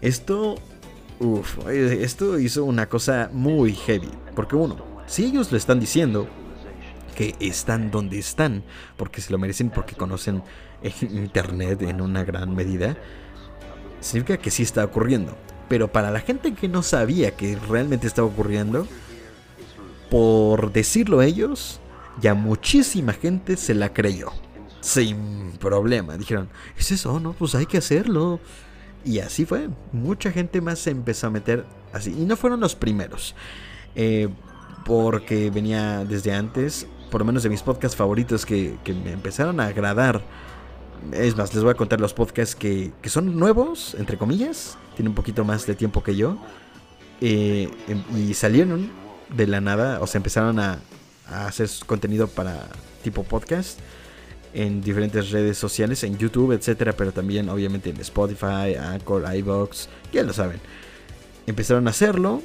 esto, 0.00 0.54
uff, 1.20 1.58
esto 1.68 2.38
hizo 2.38 2.64
una 2.64 2.88
cosa 2.88 3.28
muy 3.34 3.74
heavy. 3.74 4.08
Porque 4.34 4.56
uno, 4.56 4.82
si 5.06 5.26
ellos 5.26 5.52
lo 5.52 5.58
están 5.58 5.78
diciendo, 5.78 6.26
que 7.14 7.34
están 7.38 7.90
donde 7.90 8.18
están, 8.18 8.64
porque 8.96 9.20
se 9.20 9.30
lo 9.30 9.36
merecen, 9.36 9.68
porque 9.68 9.96
conocen 9.96 10.42
Internet 11.02 11.82
en 11.82 12.00
una 12.00 12.24
gran 12.24 12.56
medida, 12.56 12.96
significa 14.00 14.38
que 14.38 14.50
sí 14.50 14.62
está 14.62 14.82
ocurriendo. 14.82 15.36
Pero 15.68 15.92
para 15.92 16.10
la 16.10 16.20
gente 16.20 16.54
que 16.54 16.66
no 16.66 16.82
sabía 16.82 17.32
que 17.32 17.58
realmente 17.68 18.06
estaba 18.06 18.26
ocurriendo, 18.26 18.86
por 20.10 20.72
decirlo 20.72 21.22
ellos, 21.22 21.80
ya 22.20 22.34
muchísima 22.34 23.12
gente 23.12 23.56
se 23.56 23.74
la 23.74 23.92
creyó. 23.92 24.32
Sin 24.80 25.52
problema. 25.58 26.16
Dijeron, 26.16 26.48
¿es 26.76 26.90
eso? 26.92 27.18
No, 27.18 27.32
pues 27.32 27.54
hay 27.54 27.66
que 27.66 27.78
hacerlo. 27.78 28.40
Y 29.04 29.18
así 29.20 29.44
fue. 29.44 29.68
Mucha 29.92 30.30
gente 30.30 30.60
más 30.60 30.78
se 30.78 30.90
empezó 30.90 31.28
a 31.28 31.30
meter 31.30 31.64
así. 31.92 32.14
Y 32.16 32.24
no 32.24 32.36
fueron 32.36 32.60
los 32.60 32.74
primeros. 32.74 33.34
Eh, 33.94 34.28
porque 34.84 35.50
venía 35.50 36.04
desde 36.04 36.32
antes, 36.32 36.86
por 37.10 37.22
lo 37.22 37.24
menos 37.24 37.42
de 37.42 37.48
mis 37.48 37.62
podcasts 37.62 37.96
favoritos 37.96 38.44
que, 38.44 38.76
me 38.86 39.12
empezaron 39.12 39.60
a 39.60 39.66
agradar. 39.66 40.22
Es 41.12 41.36
más, 41.36 41.54
les 41.54 41.62
voy 41.62 41.72
a 41.72 41.74
contar 41.74 42.00
los 42.00 42.14
podcasts 42.14 42.54
que, 42.54 42.92
son 43.04 43.38
nuevos, 43.38 43.94
entre 43.98 44.18
comillas. 44.18 44.76
Tienen 44.96 45.10
un 45.10 45.14
poquito 45.14 45.44
más 45.44 45.66
de 45.66 45.74
tiempo 45.74 46.02
que 46.02 46.16
yo. 46.16 46.36
Eh, 47.20 47.70
em, 47.88 48.02
y 48.16 48.34
salieron 48.34 48.90
de 49.30 49.46
la 49.46 49.60
nada, 49.60 50.00
o 50.00 50.06
sea, 50.06 50.18
empezaron 50.18 50.58
a, 50.58 50.78
hacer 51.26 51.70
contenido 51.86 52.28
para 52.28 52.68
tipo 53.02 53.22
podcast 53.24 53.78
en 54.52 54.82
diferentes 54.82 55.30
redes 55.30 55.56
sociales, 55.56 56.04
en 56.04 56.18
YouTube, 56.18 56.52
etcétera, 56.52 56.92
pero 56.92 57.12
también 57.12 57.48
obviamente 57.48 57.90
en 57.90 58.00
Spotify, 58.00 58.74
Anchor, 58.78 59.24
iBox, 59.34 59.88
ya 60.12 60.22
lo 60.22 60.32
saben. 60.32 60.60
Empezaron 61.46 61.86
a 61.86 61.90
hacerlo 61.90 62.42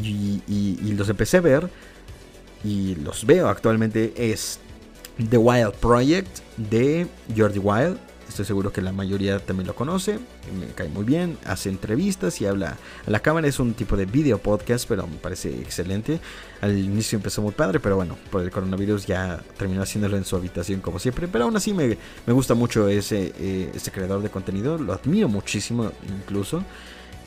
y, 0.00 0.40
y, 0.46 0.92
los 0.92 1.08
empecé 1.08 1.38
a 1.38 1.40
ver 1.40 1.68
y 2.64 2.94
los 2.96 3.26
veo 3.26 3.48
actualmente. 3.48 4.14
Es 4.16 4.60
The 5.30 5.36
Wild 5.36 5.74
Project 5.74 6.38
de 6.56 7.06
Jordi 7.36 7.58
Wild 7.58 7.98
Estoy 8.36 8.44
seguro 8.44 8.70
que 8.70 8.82
la 8.82 8.92
mayoría 8.92 9.38
también 9.38 9.66
lo 9.66 9.74
conoce. 9.74 10.18
Me 10.60 10.66
cae 10.74 10.90
muy 10.90 11.04
bien. 11.04 11.38
Hace 11.46 11.70
entrevistas 11.70 12.38
y 12.42 12.44
habla 12.44 12.76
a 13.06 13.10
la 13.10 13.20
cámara. 13.20 13.48
Es 13.48 13.58
un 13.58 13.72
tipo 13.72 13.96
de 13.96 14.04
video 14.04 14.36
podcast, 14.36 14.86
pero 14.86 15.06
me 15.06 15.16
parece 15.16 15.48
excelente. 15.58 16.20
Al 16.60 16.76
inicio 16.78 17.16
empezó 17.16 17.40
muy 17.40 17.52
padre, 17.52 17.80
pero 17.80 17.96
bueno, 17.96 18.18
por 18.30 18.42
el 18.42 18.50
coronavirus 18.50 19.06
ya 19.06 19.42
terminó 19.56 19.80
haciéndolo 19.80 20.18
en 20.18 20.26
su 20.26 20.36
habitación 20.36 20.82
como 20.82 20.98
siempre. 20.98 21.28
Pero 21.28 21.44
aún 21.44 21.56
así 21.56 21.72
me, 21.72 21.96
gusta 22.26 22.52
mucho 22.52 22.90
ese, 22.90 23.32
eh, 23.38 23.70
ese 23.74 23.90
creador 23.90 24.20
de 24.20 24.28
contenido. 24.28 24.76
Lo 24.76 24.92
admiro 24.92 25.28
muchísimo 25.28 25.90
incluso. 26.06 26.62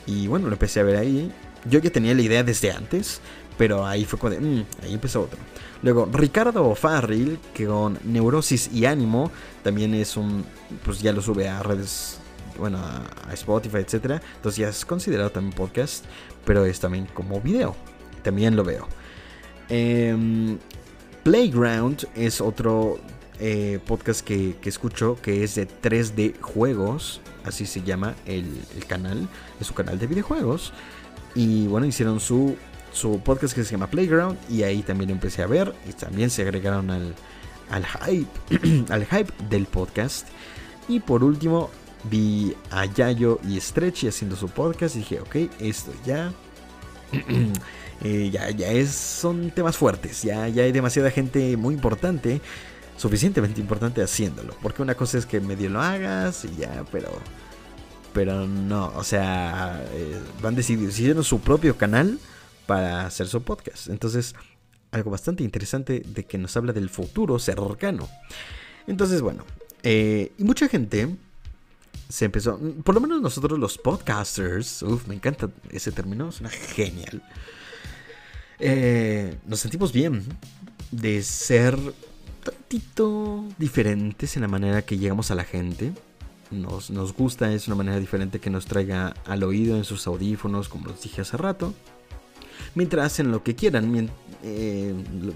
Y 0.06 0.28
bueno, 0.28 0.46
lo 0.46 0.52
empecé 0.52 0.78
a 0.78 0.84
ver 0.84 0.94
ahí. 0.94 1.32
Yo 1.68 1.80
ya 1.80 1.90
tenía 1.90 2.14
la 2.14 2.22
idea 2.22 2.44
desde 2.44 2.70
antes, 2.70 3.20
pero 3.60 3.84
ahí 3.84 4.06
fue 4.06 4.18
cuando... 4.18 4.40
Mm, 4.40 4.64
ahí 4.82 4.94
empezó 4.94 5.20
otro. 5.20 5.38
Luego, 5.82 6.08
Ricardo 6.10 6.74
Farril, 6.74 7.38
que 7.52 7.66
con 7.66 7.98
Neurosis 8.04 8.70
y 8.72 8.86
Ánimo, 8.86 9.30
también 9.62 9.92
es 9.92 10.16
un, 10.16 10.46
pues 10.82 11.02
ya 11.02 11.12
lo 11.12 11.20
sube 11.20 11.46
a 11.46 11.62
redes, 11.62 12.20
bueno, 12.58 12.78
a 12.78 13.34
Spotify, 13.34 13.80
etc. 13.80 14.22
Entonces 14.36 14.56
ya 14.56 14.68
es 14.70 14.86
considerado 14.86 15.28
también 15.28 15.54
podcast, 15.54 16.06
pero 16.46 16.64
es 16.64 16.80
también 16.80 17.04
como 17.12 17.38
video. 17.42 17.76
También 18.22 18.56
lo 18.56 18.64
veo. 18.64 18.88
Em, 19.68 20.58
Playground 21.22 22.08
es 22.14 22.40
otro 22.40 22.98
eh, 23.40 23.78
podcast 23.86 24.22
que, 24.22 24.56
escucho 24.64 25.18
que 25.20 25.44
es 25.44 25.54
de 25.56 25.68
3D 25.68 26.40
Juegos, 26.40 27.20
así 27.44 27.66
se 27.66 27.82
llama 27.82 28.14
el, 28.24 28.46
el 28.74 28.86
canal, 28.86 29.28
es 29.60 29.68
un 29.68 29.76
canal 29.76 29.98
de 29.98 30.06
videojuegos. 30.06 30.72
Y 31.34 31.66
bueno, 31.66 31.86
hicieron 31.86 32.20
su 32.20 32.56
su 32.92 33.20
podcast 33.20 33.54
que 33.54 33.64
se 33.64 33.72
llama 33.72 33.88
Playground 33.88 34.38
y 34.48 34.62
ahí 34.62 34.82
también 34.82 35.10
empecé 35.10 35.42
a 35.42 35.46
ver 35.46 35.74
y 35.88 35.92
también 35.92 36.30
se 36.30 36.42
agregaron 36.42 36.90
al, 36.90 37.14
al 37.70 37.86
hype 37.86 38.84
al 38.92 39.06
hype 39.06 39.32
del 39.48 39.66
podcast. 39.66 40.28
Y 40.88 41.00
por 41.00 41.22
último 41.22 41.70
vi 42.04 42.54
a 42.70 42.86
Yayo 42.86 43.40
y 43.46 43.60
Stretchy 43.60 44.08
haciendo 44.08 44.36
su 44.36 44.48
podcast 44.48 44.96
y 44.96 45.00
dije 45.00 45.20
ok 45.20 45.36
esto 45.58 45.92
ya 46.04 46.32
eh, 48.04 48.30
ya, 48.32 48.50
ya 48.50 48.68
es, 48.68 48.90
son 48.90 49.50
temas 49.50 49.76
fuertes 49.76 50.22
ya, 50.22 50.48
ya 50.48 50.62
hay 50.62 50.72
demasiada 50.72 51.10
gente 51.10 51.56
muy 51.56 51.74
importante 51.74 52.40
suficientemente 52.96 53.60
importante 53.60 54.02
haciéndolo 54.02 54.54
porque 54.62 54.82
una 54.82 54.94
cosa 54.94 55.18
es 55.18 55.26
que 55.26 55.40
medio 55.40 55.68
lo 55.70 55.80
hagas 55.80 56.44
y 56.44 56.60
ya 56.60 56.84
pero 56.90 57.10
pero 58.12 58.46
no 58.46 58.92
o 58.96 59.04
sea 59.04 59.84
eh, 59.92 60.18
van 60.42 60.54
decidiendo 60.54 60.90
hicieron 60.90 61.24
su 61.24 61.40
propio 61.40 61.76
canal 61.76 62.18
para 62.70 63.04
hacer 63.04 63.26
su 63.26 63.42
podcast. 63.42 63.88
Entonces, 63.88 64.36
algo 64.92 65.10
bastante 65.10 65.42
interesante 65.42 66.04
de 66.06 66.24
que 66.24 66.38
nos 66.38 66.56
habla 66.56 66.72
del 66.72 66.88
futuro 66.88 67.36
cercano. 67.40 68.08
Entonces, 68.86 69.22
bueno, 69.22 69.44
eh, 69.82 70.30
y 70.38 70.44
mucha 70.44 70.68
gente 70.68 71.08
se 72.08 72.26
empezó, 72.26 72.60
por 72.84 72.94
lo 72.94 73.00
menos 73.00 73.20
nosotros 73.20 73.58
los 73.58 73.76
podcasters, 73.76 74.84
uff, 74.84 75.08
me 75.08 75.16
encanta 75.16 75.50
ese 75.72 75.90
término, 75.90 76.30
suena 76.30 76.50
genial. 76.50 77.24
Eh, 78.60 79.36
nos 79.48 79.58
sentimos 79.58 79.92
bien 79.92 80.22
de 80.92 81.24
ser 81.24 81.76
tantito 82.44 83.46
diferentes 83.58 84.36
en 84.36 84.42
la 84.42 84.48
manera 84.48 84.82
que 84.82 84.96
llegamos 84.96 85.32
a 85.32 85.34
la 85.34 85.42
gente. 85.42 85.92
Nos, 86.52 86.88
nos 86.90 87.14
gusta, 87.14 87.52
es 87.52 87.66
una 87.66 87.74
manera 87.74 87.98
diferente 87.98 88.38
que 88.38 88.48
nos 88.48 88.66
traiga 88.66 89.12
al 89.24 89.42
oído 89.42 89.76
en 89.76 89.82
sus 89.82 90.06
audífonos, 90.06 90.68
como 90.68 90.86
los 90.86 91.02
dije 91.02 91.22
hace 91.22 91.36
rato 91.36 91.74
mientras 92.74 93.06
hacen 93.06 93.30
lo 93.30 93.42
que 93.42 93.54
quieran. 93.54 94.10
Eh, 94.42 94.94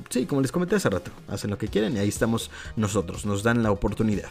sí, 0.09 0.27
como 0.27 0.41
les 0.41 0.53
comenté 0.53 0.77
hace 0.77 0.89
rato, 0.89 1.11
hacen 1.29 1.51
lo 1.51 1.59
que 1.59 1.69
quieran 1.69 1.97
y 1.97 1.99
ahí 1.99 2.09
estamos 2.09 2.51
nosotros, 2.77 3.27
nos 3.27 3.43
dan 3.43 3.63
la 3.63 3.71
oportunidad. 3.71 4.31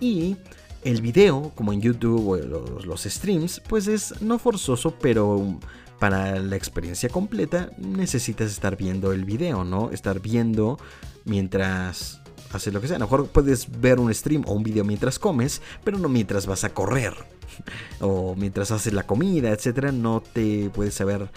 Y 0.00 0.36
el 0.82 1.00
video, 1.00 1.52
como 1.54 1.72
en 1.72 1.80
YouTube 1.80 2.28
o 2.28 2.36
los, 2.36 2.86
los 2.86 3.02
streams, 3.02 3.60
pues 3.68 3.88
es 3.88 4.20
no 4.20 4.38
forzoso, 4.38 4.94
pero 5.00 5.58
para 5.98 6.38
la 6.38 6.56
experiencia 6.56 7.08
completa 7.08 7.70
necesitas 7.78 8.50
estar 8.50 8.76
viendo 8.76 9.12
el 9.12 9.24
video, 9.24 9.64
¿no? 9.64 9.90
Estar 9.90 10.20
viendo 10.20 10.78
mientras 11.24 12.20
haces 12.52 12.72
lo 12.72 12.80
que 12.80 12.88
sea. 12.88 12.96
A 12.96 12.98
lo 13.00 13.06
mejor 13.06 13.28
puedes 13.28 13.80
ver 13.80 13.98
un 13.98 14.12
stream 14.14 14.44
o 14.46 14.52
un 14.52 14.62
video 14.62 14.84
mientras 14.84 15.18
comes, 15.18 15.62
pero 15.82 15.98
no 15.98 16.08
mientras 16.08 16.46
vas 16.46 16.64
a 16.64 16.70
correr. 16.70 17.14
o 18.00 18.34
mientras 18.36 18.70
haces 18.70 18.92
la 18.92 19.04
comida, 19.04 19.50
etcétera. 19.50 19.92
No 19.92 20.22
te 20.22 20.70
puedes 20.70 20.94
saber 20.94 21.30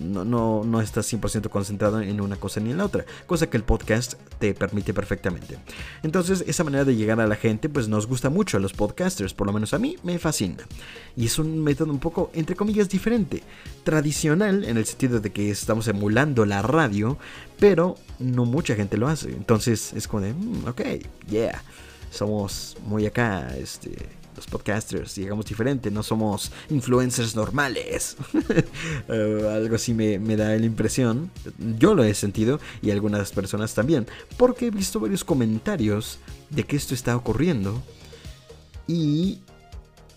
no, 0.00 0.24
no, 0.24 0.64
no 0.64 0.80
estás 0.80 1.12
100% 1.12 1.48
concentrado 1.48 2.00
en 2.00 2.20
una 2.20 2.36
cosa 2.36 2.60
ni 2.60 2.70
en 2.70 2.78
la 2.78 2.84
otra, 2.84 3.04
cosa 3.26 3.48
que 3.48 3.56
el 3.56 3.64
podcast 3.64 4.14
te 4.38 4.54
permite 4.54 4.94
perfectamente. 4.94 5.58
Entonces, 6.02 6.44
esa 6.46 6.64
manera 6.64 6.84
de 6.84 6.96
llegar 6.96 7.20
a 7.20 7.26
la 7.26 7.36
gente, 7.36 7.68
pues 7.68 7.88
nos 7.88 8.06
gusta 8.06 8.30
mucho 8.30 8.56
a 8.56 8.60
los 8.60 8.72
podcasters, 8.72 9.34
por 9.34 9.46
lo 9.46 9.52
menos 9.52 9.74
a 9.74 9.78
mí 9.78 9.96
me 10.02 10.18
fascina. 10.18 10.64
Y 11.16 11.26
es 11.26 11.38
un 11.38 11.62
método 11.62 11.92
un 11.92 11.98
poco, 11.98 12.30
entre 12.34 12.56
comillas, 12.56 12.88
diferente, 12.88 13.42
tradicional, 13.84 14.64
en 14.64 14.76
el 14.76 14.86
sentido 14.86 15.20
de 15.20 15.30
que 15.30 15.50
estamos 15.50 15.88
emulando 15.88 16.46
la 16.46 16.62
radio, 16.62 17.18
pero 17.58 17.96
no 18.18 18.44
mucha 18.44 18.74
gente 18.74 18.96
lo 18.96 19.08
hace. 19.08 19.30
Entonces, 19.30 19.92
es 19.94 20.06
como 20.06 20.22
de, 20.22 20.32
mm, 20.32 20.68
ok, 20.68 20.82
yeah, 21.28 21.62
somos 22.10 22.76
muy 22.86 23.06
acá, 23.06 23.54
este 23.56 24.17
los 24.38 24.46
podcasters, 24.46 25.16
digamos 25.16 25.46
diferente, 25.46 25.90
no 25.90 26.02
somos 26.02 26.50
influencers 26.70 27.34
normales. 27.36 28.16
Eh, 29.10 29.50
algo 29.52 29.76
así 29.76 29.94
me, 29.94 30.18
da 30.36 30.48
la 30.56 30.66
impresión. 30.66 31.30
Yo 31.78 31.94
lo 31.94 32.04
he 32.04 32.14
sentido 32.14 32.60
y 32.82 32.90
algunas 32.90 33.32
personas 33.32 33.74
también, 33.74 34.06
porque 34.36 34.66
he 34.66 34.70
visto 34.70 35.00
varios 35.00 35.24
comentarios 35.24 36.18
de 36.50 36.64
que 36.64 36.76
esto 36.76 36.94
está 36.94 37.16
ocurriendo 37.16 37.82
y 38.86 39.40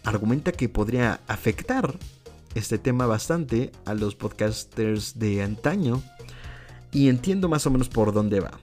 argumenta 0.03 0.51
que 0.51 0.69
podría 0.69 1.21
afectar 1.27 1.97
este 2.53 2.77
tema 2.77 3.05
bastante 3.05 3.71
a 3.86 3.93
los 3.93 4.15
podcasters 4.15 5.17
de 5.17 5.41
antaño 5.41 6.01
y 6.91 7.07
entiendo 7.10 7.47
más 7.49 7.65
o 7.65 7.71
menos 7.71 7.89
por 7.89 8.13
dónde 8.13 8.39
va. 8.39 8.60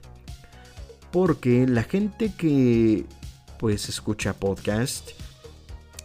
Porque 1.11 1.65
la 1.67 1.83
gente 1.83 2.33
que 2.37 3.05
pues 3.57 3.89
escucha 3.89 4.33
podcast 4.33 5.09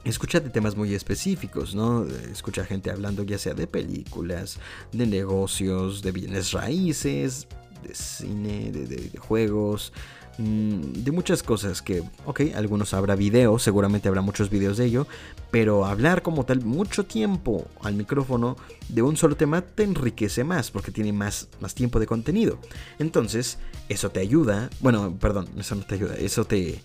escucha 0.04 0.40
de 0.40 0.50
temas 0.50 0.76
muy 0.76 0.94
específicos, 0.94 1.74
¿no? 1.74 2.06
Escucha 2.30 2.64
gente 2.64 2.90
hablando 2.90 3.22
ya 3.22 3.38
sea 3.38 3.54
de 3.54 3.66
películas, 3.66 4.58
de 4.92 5.06
negocios, 5.06 6.02
de 6.02 6.12
bienes 6.12 6.52
raíces, 6.52 7.48
de 7.82 7.94
cine, 7.94 8.70
de, 8.70 9.10
juegos, 9.18 9.92
mm, 9.92 10.23
de 10.38 11.12
muchas 11.12 11.42
cosas 11.42 11.80
que, 11.80 12.02
ok, 12.24 12.40
algunos 12.56 12.94
habrá 12.94 13.14
videos, 13.14 13.62
seguramente 13.62 14.08
habrá 14.08 14.20
muchos 14.20 14.50
videos 14.50 14.76
de 14.76 14.86
ello, 14.86 15.06
pero 15.50 15.84
hablar 15.84 16.22
como 16.22 16.44
tal 16.44 16.64
mucho 16.64 17.04
tiempo 17.04 17.68
al 17.82 17.94
micrófono 17.94 18.56
de 18.88 19.02
un 19.02 19.16
solo 19.16 19.36
tema 19.36 19.62
te 19.62 19.84
enriquece 19.84 20.42
más 20.44 20.70
porque 20.70 20.90
tiene 20.90 21.12
más, 21.12 21.48
más 21.60 21.74
tiempo 21.74 22.00
de 22.00 22.06
contenido. 22.06 22.58
Entonces, 22.98 23.58
eso 23.88 24.10
te 24.10 24.20
ayuda, 24.20 24.70
bueno, 24.80 25.16
perdón, 25.20 25.48
eso 25.58 25.74
no 25.74 25.84
te 25.84 25.94
ayuda, 25.94 26.16
eso 26.16 26.44
te 26.44 26.80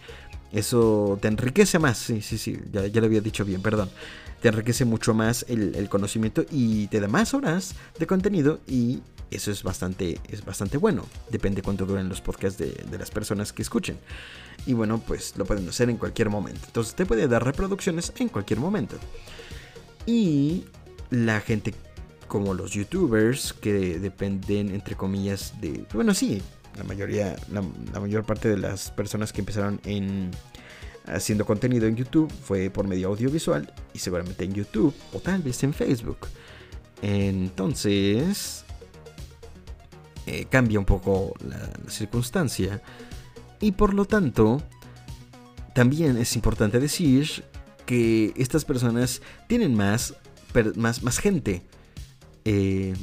eso 0.52 1.20
te 1.22 1.28
enriquece 1.28 1.78
más, 1.78 1.98
sí, 2.00 2.22
sí, 2.22 2.38
sí, 2.38 2.58
ya, 2.72 2.88
ya 2.88 3.02
lo 3.02 3.08
había 3.08 3.22
dicho 3.22 3.46
bien, 3.46 3.62
perdón. 3.62 3.90
Te 4.42 4.48
enriquece 4.48 4.86
mucho 4.86 5.14
más 5.14 5.46
el, 5.50 5.90
conocimiento 5.90 6.46
y 6.50 6.88
te 6.88 7.00
da 7.02 7.08
más 7.08 7.34
horas 7.34 7.76
de 8.00 8.08
contenido 8.08 8.60
y 8.68 9.02
eso 9.32 9.52
es 9.52 9.64
bastante, 9.64 10.20
es 10.30 10.44
bastante 10.44 10.78
bueno. 10.78 11.06
Depende 11.30 11.62
cuánto 11.62 11.86
duren 11.86 12.10
los 12.10 12.22
podcasts 12.22 12.58
de, 12.58 12.72
de, 12.72 12.98
las 12.98 13.12
personas 13.12 13.54
que 13.54 13.62
escuchen. 13.62 13.98
Y 14.66 14.74
bueno, 14.74 15.02
pues 15.06 15.38
lo 15.38 15.46
pueden 15.46 15.68
hacer 15.70 15.90
en 15.90 15.98
cualquier 15.98 16.30
momento. 16.30 16.62
Entonces 16.66 16.96
te 16.96 17.06
puede 17.06 17.28
dar 17.28 17.44
reproducciones 17.44 18.12
en 18.18 18.30
cualquier 18.30 18.60
momento. 18.60 18.98
Y 20.06 20.66
la 21.10 21.42
gente 21.42 21.74
como 22.30 22.54
los 22.54 22.72
youtubers 22.72 23.54
que 23.54 24.00
dependen 24.00 24.74
entre 24.74 24.96
comillas 24.96 25.60
de... 25.60 25.84
Bueno, 25.94 26.14
sí, 26.14 26.42
la 26.78 26.84
mayoría, 26.86 27.36
la, 27.52 27.62
mayor 28.00 28.24
parte 28.24 28.48
de 28.48 28.58
las 28.58 28.92
personas 28.92 29.34
que 29.34 29.42
empezaron 29.42 29.82
en 29.84 30.32
haciendo 31.06 31.44
contenido 31.44 31.88
en 31.88 31.96
YouTube 31.96 32.32
fue 32.44 32.70
por 32.70 32.88
medio 32.88 33.08
audiovisual 33.10 33.74
y 33.94 34.00
seguramente 34.00 34.46
en 34.46 34.54
YouTube 34.54 34.94
o 35.12 35.20
tal 35.20 35.42
vez 35.42 35.62
en 35.64 35.74
Facebook. 35.74 36.20
Entonces 37.02 38.64
cambia 40.50 40.80
un 40.80 40.86
poco 40.86 41.34
la, 41.48 41.58
circunstancia 41.90 42.82
y 43.60 43.74
por 43.74 43.94
lo 43.94 44.06
tanto 44.06 44.62
también 45.74 46.18
es 46.18 46.36
importante 46.36 46.80
decir 46.80 47.44
que 47.86 48.34
estas 48.36 48.66
personas 48.66 49.22
tienen 49.48 49.76
más, 49.76 50.16
más, 50.76 51.04
más 51.04 51.20
gente 51.20 51.64
eh, 52.46 52.94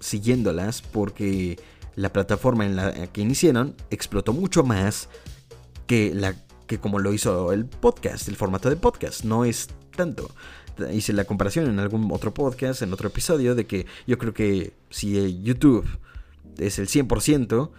siguiéndolas 0.00 0.82
porque 0.82 1.58
la 1.96 2.12
plataforma 2.12 2.64
en 2.64 2.76
la 2.76 3.06
que 3.08 3.20
iniciaron 3.20 3.74
explotó 3.90 4.32
mucho 4.32 4.64
más 4.64 5.08
que, 5.86 6.14
la, 6.14 6.34
que 6.66 6.78
como 6.78 6.98
lo 6.98 7.12
hizo 7.12 7.52
el 7.52 7.66
podcast, 7.66 8.28
el 8.28 8.36
formato 8.36 8.70
de 8.70 8.76
podcast. 8.76 9.24
No 9.24 9.44
es 9.44 9.68
tanto. 9.96 10.30
Hice 10.92 11.12
la 11.12 11.24
comparación 11.24 11.68
en 11.68 11.78
algún 11.78 12.08
otro 12.12 12.32
podcast, 12.32 12.82
en 12.82 12.92
otro 12.92 13.08
episodio, 13.08 13.54
de 13.54 13.66
que 13.66 13.86
yo 14.06 14.16
creo 14.18 14.32
que 14.32 14.72
si 14.88 15.42
YouTube 15.42 15.86
es 16.60 16.78
el 16.78 16.86
100%, 16.86 17.70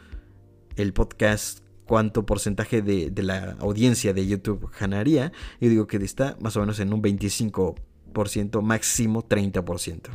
el 0.76 0.94
podcast 0.94 1.60
cuánto 1.86 2.26
porcentaje 2.26 2.82
de, 2.82 3.12
la 3.22 3.58
audiencia 3.60 4.14
de 4.14 4.26
YouTube 4.26 4.70
ganaría, 4.80 5.32
yo 5.60 5.70
digo 5.70 5.88
que 5.88 5.98
está 5.98 6.38
más 6.40 6.56
o 6.56 6.62
menos 6.62 6.80
en 6.80 6.94
un 6.94 7.02
25%, 7.02 8.62
máximo 8.62 9.28
30% 9.28 10.10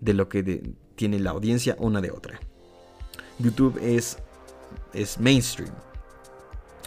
de 0.00 0.14
lo 0.14 0.28
que 0.28 0.74
tiene 0.94 1.18
la 1.18 1.30
audiencia 1.30 1.76
una 1.78 2.00
de 2.00 2.10
otra. 2.10 2.38
YouTube 3.38 3.78
es, 3.82 4.18
es 4.92 5.18
mainstream. 5.18 5.72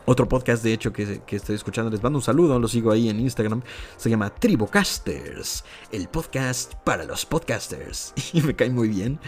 Otro 0.05 0.27
podcast, 0.27 0.63
de 0.63 0.73
hecho, 0.73 0.91
que, 0.91 1.21
estoy 1.29 1.55
escuchando, 1.55 1.91
les 1.91 2.01
mando 2.01 2.17
un 2.19 2.23
saludo, 2.23 2.59
lo 2.59 2.67
sigo 2.67 2.91
ahí 2.91 3.09
en 3.09 3.19
Instagram, 3.19 3.62
se 3.97 4.09
llama 4.09 4.33
Tribocasters, 4.33 5.63
el 5.91 6.07
podcast 6.07 6.73
para 6.83 7.03
los 7.03 7.25
podcasters. 7.25 8.13
Y 8.33 8.41
me 8.41 8.55
cae 8.55 8.69
muy 8.69 8.89
bien. 8.89 9.19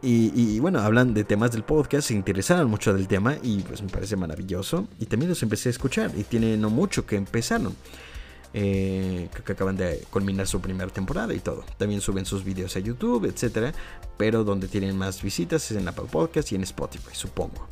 Y, 0.00 0.58
bueno, 0.60 0.80
hablan 0.80 1.12
de 1.12 1.24
temas 1.24 1.52
del 1.52 1.64
podcast, 1.64 2.08
se 2.08 2.14
interesaron 2.14 2.70
mucho 2.70 2.94
del 2.94 3.08
tema 3.08 3.36
y 3.42 3.62
pues 3.62 3.82
me 3.82 3.88
parece 3.88 4.16
maravilloso. 4.16 4.86
Y 5.00 5.06
también 5.06 5.28
los 5.28 5.42
empecé 5.42 5.68
a 5.68 5.70
escuchar 5.70 6.12
y 6.16 6.22
tiene 6.22 6.56
no 6.56 6.70
mucho 6.70 7.04
que 7.04 7.16
empezaron. 7.16 7.74
Eh, 8.56 9.28
que 9.44 9.52
acaban 9.52 9.76
de 9.76 10.04
culminar 10.10 10.46
su 10.46 10.60
primera 10.60 10.88
temporada 10.88 11.34
y 11.34 11.40
todo. 11.40 11.64
También 11.76 12.00
suben 12.00 12.24
sus 12.24 12.44
videos 12.44 12.76
a 12.76 12.78
YouTube, 12.78 13.24
etcétera. 13.24 13.72
Pero 14.16 14.44
donde 14.44 14.68
tienen 14.68 14.96
más 14.96 15.20
visitas 15.20 15.68
es 15.70 15.76
en 15.76 15.88
Apple 15.88 16.06
Podcast 16.10 16.52
y 16.52 16.54
en 16.54 16.62
Spotify, 16.62 17.10
supongo. 17.12 17.66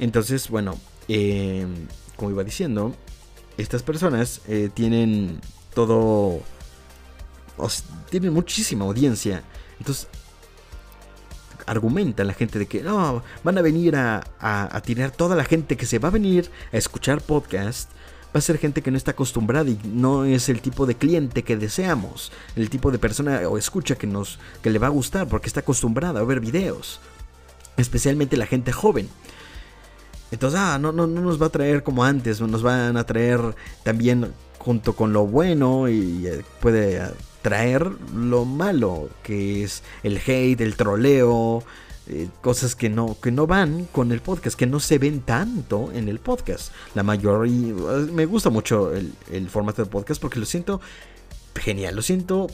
Entonces, 0.00 0.48
bueno, 0.48 0.78
eh, 1.08 1.66
como 2.16 2.30
iba 2.30 2.44
diciendo, 2.44 2.94
estas 3.56 3.82
personas 3.82 4.40
eh, 4.48 4.70
tienen 4.72 5.40
todo... 5.74 6.40
tienen 8.10 8.32
muchísima 8.32 8.84
audiencia. 8.84 9.42
Entonces, 9.78 10.08
argumenta 11.66 12.24
la 12.24 12.34
gente 12.34 12.58
de 12.58 12.66
que 12.66 12.82
no, 12.82 13.22
van 13.42 13.58
a 13.58 13.62
venir 13.62 13.96
a, 13.96 14.22
a, 14.38 14.80
tirar 14.82 15.10
toda 15.10 15.36
la 15.36 15.44
gente 15.44 15.76
que 15.76 15.86
se 15.86 15.98
va 15.98 16.08
a 16.08 16.12
venir 16.12 16.50
a 16.72 16.76
escuchar 16.76 17.20
podcast. 17.20 17.90
Va 18.34 18.38
a 18.38 18.40
ser 18.40 18.58
gente 18.58 18.82
que 18.82 18.90
no 18.90 18.96
está 18.96 19.12
acostumbrada 19.12 19.70
y 19.70 19.78
no 19.84 20.24
es 20.24 20.48
el 20.48 20.60
tipo 20.60 20.86
de 20.86 20.96
cliente 20.96 21.44
que 21.44 21.56
deseamos. 21.56 22.32
El 22.56 22.68
tipo 22.68 22.90
de 22.90 22.98
persona 22.98 23.48
o 23.48 23.58
escucha 23.58 23.94
que, 23.94 24.08
nos, 24.08 24.40
que 24.60 24.70
le 24.70 24.80
va 24.80 24.88
a 24.88 24.90
gustar 24.90 25.28
porque 25.28 25.46
está 25.46 25.60
acostumbrada 25.60 26.18
a 26.18 26.24
ver 26.24 26.40
videos. 26.40 26.98
Especialmente 27.76 28.36
la 28.36 28.46
gente 28.46 28.72
joven. 28.72 29.08
Entonces, 30.34 30.60
ah, 30.60 30.78
no, 30.78 30.92
no, 30.92 31.06
no 31.06 31.20
nos 31.20 31.40
va 31.40 31.46
a 31.46 31.50
traer 31.50 31.82
como 31.82 32.04
antes, 32.04 32.40
nos 32.40 32.62
van 32.62 32.96
a 32.96 33.04
traer 33.04 33.40
también 33.82 34.32
junto 34.58 34.94
con 34.94 35.12
lo 35.12 35.26
bueno 35.26 35.88
y 35.88 36.26
eh, 36.26 36.44
puede 36.60 37.02
traer 37.42 37.86
lo 38.14 38.44
malo, 38.44 39.10
que 39.22 39.62
es 39.62 39.82
el 40.02 40.18
hate, 40.18 40.60
el 40.60 40.76
troleo, 40.76 41.62
eh, 42.08 42.28
cosas 42.40 42.74
que 42.74 42.88
no, 42.88 43.16
que 43.20 43.30
no 43.30 43.46
van 43.46 43.84
con 43.92 44.10
el 44.10 44.20
podcast, 44.20 44.58
que 44.58 44.66
no 44.66 44.80
se 44.80 44.98
ven 44.98 45.20
tanto 45.20 45.92
en 45.92 46.08
el 46.08 46.18
podcast. 46.18 46.72
La 46.94 47.02
mayoría, 47.02 47.74
me 48.12 48.26
gusta 48.26 48.50
mucho 48.50 48.92
el, 48.94 49.12
el 49.30 49.48
formato 49.48 49.82
del 49.82 49.90
podcast 49.90 50.20
porque 50.20 50.40
lo 50.40 50.46
siento 50.46 50.80
genial, 51.54 51.94
lo 51.94 52.02
siento 52.02 52.48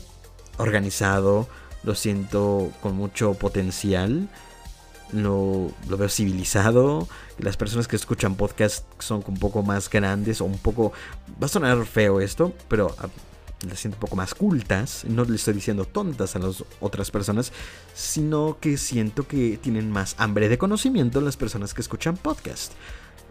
organizado, 0.58 1.48
lo 1.82 1.94
siento 1.94 2.70
con 2.82 2.94
mucho 2.94 3.34
potencial 3.34 4.28
lo, 5.12 5.72
veo 5.86 6.08
civilizado. 6.08 7.08
Las 7.38 7.56
personas 7.56 7.88
que 7.88 7.96
escuchan 7.96 8.36
podcast 8.36 8.84
son 8.98 9.22
un 9.26 9.36
poco 9.36 9.62
más 9.62 9.88
grandes 9.90 10.40
o 10.40 10.44
un 10.44 10.58
poco... 10.58 10.92
Va 11.42 11.46
a 11.46 11.48
sonar 11.48 11.84
feo 11.86 12.20
esto, 12.20 12.52
pero 12.68 12.94
ah, 12.98 13.08
las 13.66 13.80
siento 13.80 13.96
un 13.96 14.00
poco 14.00 14.16
más 14.16 14.34
cultas. 14.34 15.04
No 15.04 15.24
le 15.24 15.36
estoy 15.36 15.54
diciendo 15.54 15.84
tontas 15.84 16.36
a 16.36 16.38
las 16.38 16.64
otras 16.80 17.10
personas, 17.10 17.52
sino 17.94 18.58
que 18.60 18.76
siento 18.76 19.26
que 19.26 19.58
tienen 19.58 19.90
más 19.90 20.14
hambre 20.18 20.48
de 20.48 20.58
conocimiento 20.58 21.20
las 21.20 21.36
personas 21.36 21.74
que 21.74 21.82
escuchan 21.82 22.16
podcast. 22.16 22.72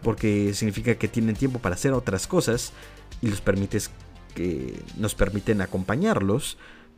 Porque 0.02 0.54
significa 0.54 0.94
que 0.94 1.08
tienen 1.08 1.36
tiempo 1.36 1.58
para 1.58 1.74
hacer 1.74 1.92
otras 1.92 2.26
cosas 2.26 2.72
y 3.20 3.28
los 3.28 3.40
permites 3.40 3.90
que 4.34 4.80
nos 4.96 5.14
permiten 5.14 5.60
acompañarlos 5.60 6.56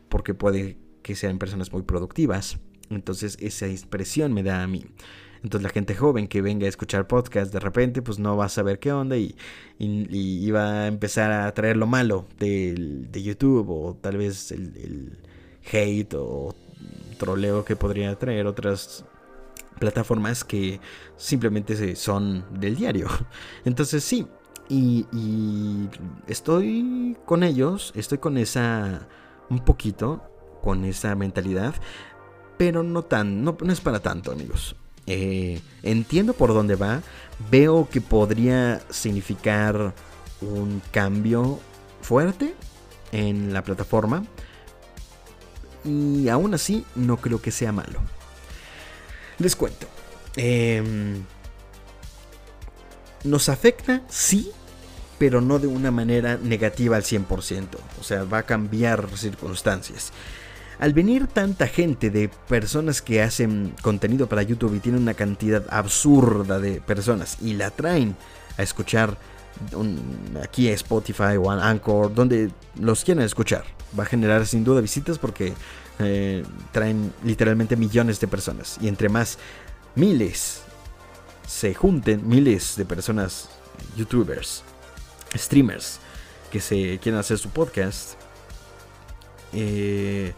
porque 0.09 0.33
puede 0.33 0.77
que 1.01 1.15
sean 1.15 1.39
personas 1.39 1.71
muy 1.71 1.81
productivas 1.81 2.59
entonces 2.95 3.37
esa 3.39 3.67
expresión 3.67 4.33
me 4.33 4.43
da 4.43 4.63
a 4.63 4.67
mí. 4.67 4.85
Entonces 5.43 5.63
la 5.63 5.69
gente 5.69 5.93
joven 5.93 6.27
que 6.27 6.41
venga 6.41 6.65
a 6.65 6.69
escuchar 6.69 7.05
podcast 7.05 7.51
de 7.51 7.59
repente 7.59 8.01
pues 8.01 8.17
no 8.17 8.37
va 8.37 8.45
a 8.45 8.49
saber 8.49 8.79
qué 8.79 8.93
onda 8.93 9.17
y, 9.17 9.35
va 10.51 10.83
a 10.83 10.87
empezar 10.87 11.31
a 11.31 11.53
traer 11.53 11.75
lo 11.75 11.85
malo 11.85 12.25
de, 12.39 12.73
de 13.11 13.21
YouTube 13.21 13.69
o 13.69 13.97
tal 13.99 14.17
vez 14.17 14.51
el, 14.51 15.17
hate 15.71 16.13
o 16.15 16.55
troleo 17.17 17.65
que 17.65 17.75
podría 17.75 18.15
traer 18.15 18.47
otras 18.47 19.05
plataformas 19.79 20.43
que 20.43 20.79
simplemente 21.17 21.95
son 21.95 22.45
del 22.59 22.75
diario. 22.75 23.07
Entonces 23.65 24.03
sí, 24.03 24.27
y, 24.69 25.05
y, 25.11 25.89
estoy 26.27 27.17
con 27.25 27.43
ellos, 27.43 27.91
estoy 27.95 28.17
con 28.17 28.37
esa, 28.37 29.07
un 29.49 29.59
poquito, 29.59 30.23
con 30.61 30.85
esa 30.85 31.15
mentalidad, 31.15 31.75
pero 32.63 32.81
no 32.81 33.03
tan, 33.03 33.43
no, 33.43 33.57
es 33.69 33.81
para 33.81 33.99
tanto, 33.99 34.31
amigos. 34.31 34.77
Eh, 35.05 35.59
entiendo 35.81 36.31
por 36.33 36.53
dónde 36.53 36.75
va, 36.75 37.01
veo 37.51 37.89
que 37.91 37.99
podría 37.99 38.81
significar 38.89 39.93
un 40.39 40.81
cambio 40.91 41.59
fuerte 42.01 42.53
en 43.11 43.51
la 43.51 43.65
plataforma 43.65 44.23
y 45.83 46.29
aún 46.29 46.53
así 46.53 46.85
no 46.95 47.17
creo 47.17 47.41
que 47.41 47.51
sea 47.51 47.73
malo. 47.73 47.99
Les 49.39 49.57
cuento. 49.57 49.87
Em, 50.37 51.21
nos 53.25 53.49
afecta, 53.49 54.03
sí, 54.07 54.51
pero 55.19 55.41
no 55.41 55.59
de 55.59 55.67
una 55.67 55.91
manera 55.91 56.39
negativa 56.41 56.95
al 56.95 57.03
100%. 57.03 57.67
O 57.99 58.03
sea, 58.03 58.23
va 58.23 58.37
a 58.37 58.43
cambiar 58.43 59.09
circunstancias. 59.17 60.13
Al 60.83 60.91
venir 60.91 61.27
tanta 61.27 61.67
gente 61.67 62.09
de 62.09 62.27
personas 62.27 63.01
que 63.01 63.21
hacen 63.21 63.73
contenido 63.81 64.27
para 64.27 64.43
YouTube 64.43 64.75
y 64.75 64.79
tienen 64.81 65.03
una 65.03 65.13
cantidad 65.13 65.63
absurda 65.69 66.59
de 66.59 66.81
personas 66.81 67.37
y 67.39 67.53
la 67.53 67.71
traen 67.71 68.17
a 68.57 68.63
escuchar 68.63 69.17
aquí 70.43 70.67
a 70.67 70.73
Spotify 70.73 71.37
o 71.41 71.49
a 71.49 71.69
Anchor, 71.69 72.13
donde 72.13 72.51
los 72.77 73.05
quieran 73.05 73.23
escuchar, 73.23 73.63
va 73.97 74.03
a 74.03 74.07
generar 74.07 74.45
sin 74.45 74.65
duda 74.65 74.81
visitas 74.81 75.17
porque 75.17 75.53
eh, 75.99 76.43
traen 76.73 77.13
literalmente 77.23 77.77
millones 77.77 78.19
de 78.19 78.27
personas. 78.27 78.77
Y 78.81 78.89
entre 78.89 79.07
más 79.07 79.37
miles 79.95 80.63
se 81.47 81.73
junten, 81.73 82.27
miles 82.27 82.75
de 82.75 82.83
personas, 82.83 83.47
youtubers, 83.95 84.63
streamers, 85.33 86.01
que 86.51 86.59
se 86.59 86.99
quieren 87.01 87.21
hacer 87.21 87.37
su 87.37 87.51
podcast, 87.51 88.15
eh, 89.53 90.33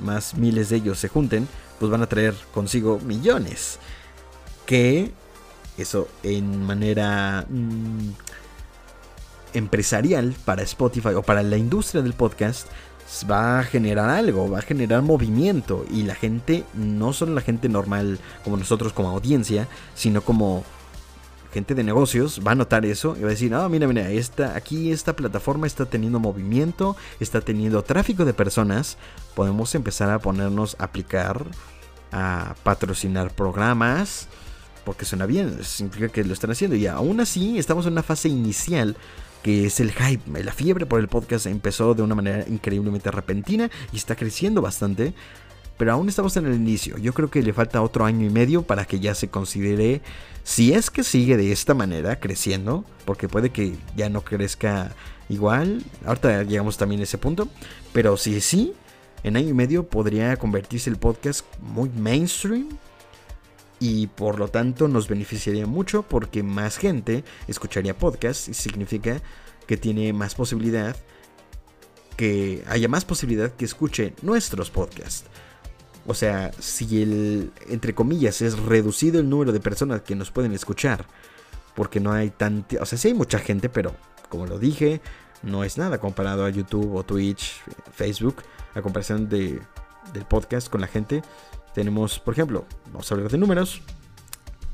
más 0.00 0.34
miles 0.34 0.68
de 0.68 0.76
ellos 0.76 0.98
se 0.98 1.08
junten, 1.08 1.48
pues 1.78 1.90
van 1.90 2.02
a 2.02 2.08
traer 2.08 2.34
consigo 2.52 2.98
millones. 3.04 3.78
Que 4.66 5.12
eso 5.76 6.08
en 6.22 6.64
manera 6.64 7.46
mm, 7.48 8.10
empresarial 9.54 10.34
para 10.44 10.62
Spotify 10.62 11.08
o 11.08 11.22
para 11.22 11.42
la 11.42 11.56
industria 11.56 12.02
del 12.02 12.14
podcast 12.14 12.68
va 13.30 13.60
a 13.60 13.64
generar 13.64 14.10
algo, 14.10 14.50
va 14.50 14.58
a 14.58 14.62
generar 14.62 15.02
movimiento 15.02 15.84
y 15.90 16.02
la 16.02 16.14
gente, 16.14 16.64
no 16.74 17.12
solo 17.12 17.34
la 17.34 17.40
gente 17.40 17.68
normal 17.68 18.18
como 18.42 18.56
nosotros 18.56 18.92
como 18.92 19.10
audiencia, 19.10 19.68
sino 19.94 20.22
como 20.22 20.64
gente 21.54 21.76
de 21.76 21.84
negocios 21.84 22.40
va 22.44 22.50
a 22.50 22.54
notar 22.56 22.84
eso 22.84 23.16
y 23.16 23.20
va 23.20 23.28
a 23.28 23.30
decir, 23.30 23.54
ah, 23.54 23.68
mira, 23.68 23.86
mira, 23.86 24.10
esta, 24.10 24.56
aquí 24.56 24.90
esta 24.90 25.14
plataforma 25.14 25.68
está 25.68 25.86
teniendo 25.86 26.18
movimiento, 26.18 26.96
está 27.20 27.40
teniendo 27.40 27.84
tráfico 27.84 28.24
de 28.24 28.34
personas, 28.34 28.98
podemos 29.36 29.72
empezar 29.76 30.10
a 30.10 30.18
ponernos 30.18 30.74
a 30.80 30.84
aplicar, 30.84 31.46
a 32.10 32.56
patrocinar 32.64 33.30
programas, 33.30 34.26
porque 34.84 35.04
suena 35.04 35.26
bien, 35.26 35.62
significa 35.62 36.08
que 36.08 36.24
lo 36.24 36.32
están 36.32 36.50
haciendo 36.50 36.74
y 36.74 36.88
aún 36.88 37.20
así 37.20 37.56
estamos 37.56 37.86
en 37.86 37.92
una 37.92 38.02
fase 38.02 38.28
inicial 38.28 38.96
que 39.44 39.66
es 39.66 39.78
el 39.78 39.92
hype, 39.92 40.42
la 40.42 40.52
fiebre 40.52 40.86
por 40.86 40.98
el 40.98 41.06
podcast 41.06 41.46
empezó 41.46 41.94
de 41.94 42.02
una 42.02 42.16
manera 42.16 42.44
increíblemente 42.48 43.10
repentina 43.12 43.70
y 43.92 43.96
está 43.96 44.16
creciendo 44.16 44.60
bastante 44.60 45.14
pero 45.76 45.92
aún 45.92 46.08
estamos 46.08 46.36
en 46.36 46.46
el 46.46 46.54
inicio. 46.54 46.98
Yo 46.98 47.12
creo 47.12 47.30
que 47.30 47.42
le 47.42 47.52
falta 47.52 47.82
otro 47.82 48.04
año 48.04 48.26
y 48.26 48.30
medio 48.30 48.62
para 48.62 48.84
que 48.84 49.00
ya 49.00 49.14
se 49.14 49.28
considere 49.28 50.02
si 50.44 50.72
es 50.72 50.90
que 50.90 51.02
sigue 51.02 51.36
de 51.36 51.52
esta 51.52 51.74
manera 51.74 52.20
creciendo, 52.20 52.84
porque 53.04 53.28
puede 53.28 53.50
que 53.50 53.76
ya 53.96 54.08
no 54.08 54.22
crezca 54.22 54.94
igual. 55.28 55.82
Ahorita 56.04 56.42
llegamos 56.42 56.76
también 56.76 57.00
a 57.00 57.04
ese 57.04 57.18
punto, 57.18 57.48
pero 57.92 58.16
si 58.16 58.40
sí, 58.40 58.74
en 59.22 59.36
año 59.36 59.48
y 59.48 59.54
medio 59.54 59.88
podría 59.88 60.36
convertirse 60.36 60.90
el 60.90 60.96
podcast 60.96 61.44
muy 61.60 61.88
mainstream 61.88 62.68
y 63.80 64.06
por 64.06 64.38
lo 64.38 64.48
tanto 64.48 64.86
nos 64.86 65.08
beneficiaría 65.08 65.66
mucho 65.66 66.02
porque 66.02 66.42
más 66.42 66.76
gente 66.76 67.24
escucharía 67.48 67.96
podcast 67.96 68.48
y 68.48 68.54
significa 68.54 69.20
que 69.66 69.76
tiene 69.76 70.12
más 70.12 70.34
posibilidad 70.34 70.96
que 72.16 72.62
haya 72.68 72.88
más 72.88 73.04
posibilidad 73.04 73.50
que 73.50 73.64
escuche 73.64 74.14
nuestros 74.22 74.70
podcasts. 74.70 75.24
O 76.06 76.14
sea, 76.14 76.52
si 76.58 77.02
el, 77.02 77.52
entre 77.68 77.94
comillas, 77.94 78.42
es 78.42 78.58
reducido 78.58 79.20
el 79.20 79.28
número 79.28 79.52
de 79.52 79.60
personas 79.60 80.02
que 80.02 80.14
nos 80.14 80.30
pueden 80.30 80.52
escuchar 80.52 81.06
porque 81.74 82.00
no 82.00 82.12
hay 82.12 82.30
tanta, 82.30 82.80
o 82.80 82.86
sea, 82.86 82.98
sí 82.98 83.08
hay 83.08 83.14
mucha 83.14 83.38
gente, 83.38 83.68
pero 83.68 83.94
como 84.28 84.46
lo 84.46 84.58
dije, 84.58 85.00
no 85.42 85.64
es 85.64 85.76
nada 85.76 85.98
comparado 85.98 86.44
a 86.44 86.50
YouTube 86.50 86.94
o 86.94 87.04
Twitch, 87.04 87.60
Facebook, 87.92 88.36
a 88.74 88.82
comparación 88.82 89.28
de, 89.28 89.60
del 90.12 90.24
podcast 90.24 90.68
con 90.68 90.80
la 90.80 90.86
gente. 90.86 91.22
Tenemos, 91.74 92.18
por 92.18 92.34
ejemplo, 92.34 92.64
vamos 92.86 93.10
a 93.10 93.14
hablar 93.14 93.30
de 93.30 93.38
números, 93.38 93.82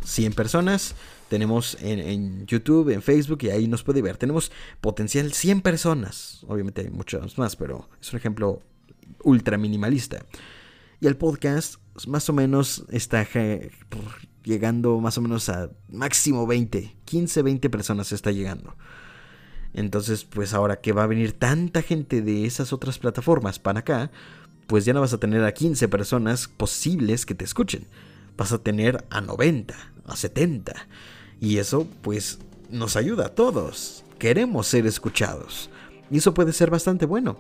100 0.05 0.35
personas, 0.35 0.95
tenemos 1.29 1.77
en, 1.81 2.47
YouTube, 2.47 2.91
en 2.91 3.03
Facebook 3.03 3.39
y 3.43 3.51
ahí 3.51 3.69
nos 3.69 3.83
puede 3.83 4.03
ver. 4.03 4.17
Tenemos 4.17 4.51
potencial 4.81 5.33
100 5.33 5.63
personas. 5.63 6.45
Obviamente 6.49 6.83
hay 6.83 6.91
muchos 6.91 7.39
más, 7.39 7.57
pero 7.57 7.89
es 8.01 8.13
un 8.13 8.19
ejemplo 8.19 8.63
ultra 9.23 9.57
minimalista. 9.57 10.25
Y 11.01 11.07
el 11.07 11.17
podcast 11.17 11.77
más 12.07 12.29
o 12.29 12.33
menos 12.35 12.85
está 12.91 13.27
llegando 14.45 15.01
más 15.01 15.17
o 15.19 15.23
menos 15.23 15.49
a 15.49 15.71
máximo 15.89 16.47
20, 16.47 16.97
15, 17.05 17.43
20 17.43 17.71
personas 17.71 18.13
está 18.13 18.31
llegando. 18.31 18.77
Entonces, 19.73 20.25
pues 20.25 20.53
ahora 20.53 20.81
que 20.81 20.93
va 20.93 21.05
a 21.05 21.07
venir 21.07 21.33
tanta 21.33 21.81
gente 21.83 22.23
de 22.23 22.45
esas 22.45 22.73
otras 22.73 22.99
plataformas 22.99 23.59
para 23.59 23.81
acá, 23.81 24.11
pues 24.67 24.85
ya 24.85 24.93
no 24.93 25.01
vas 25.01 25.13
a 25.13 25.19
tener 25.19 25.43
a 25.45 25.55
15 25.55 25.89
personas 25.89 26.49
posibles 26.49 27.25
que 27.25 27.35
te 27.35 27.45
escuchen. 27.45 27.87
Vas 28.37 28.53
a 28.53 28.59
tener 28.59 29.05
a 29.11 29.21
90, 29.23 29.75
a 30.05 30.17
70. 30.17 30.75
Y 31.41 31.59
eso 31.59 31.87
pues 32.03 32.41
nos 32.71 32.97
ayuda 32.97 33.27
a 33.27 33.35
todos. 33.35 34.05
Queremos 34.19 34.67
ser 34.67 34.87
escuchados. 34.87 35.71
Y 36.11 36.19
eso 36.19 36.35
puede 36.35 36.53
ser 36.53 36.71
bastante 36.71 37.07
bueno. 37.07 37.39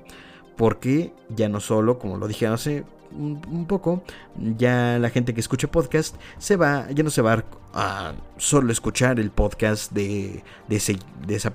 Porque 0.56 1.12
ya 1.28 1.48
no 1.48 1.60
solo, 1.60 1.98
como 1.98 2.16
lo 2.16 2.28
dije 2.28 2.46
hace 2.46 2.84
un, 3.12 3.66
poco, 3.66 4.02
ya 4.36 4.98
la 4.98 5.10
gente 5.10 5.34
que 5.34 5.40
escuche 5.40 5.68
podcast 5.68 6.16
se 6.38 6.56
va, 6.56 6.90
ya 6.90 7.02
no 7.02 7.10
se 7.10 7.22
va 7.22 7.44
a 7.74 8.12
solo 8.36 8.72
escuchar 8.72 9.20
el 9.20 9.30
podcast 9.30 9.92
de, 9.92 10.42
de, 10.68 10.76
ese, 10.76 10.98
de, 11.26 11.34
esa, 11.34 11.52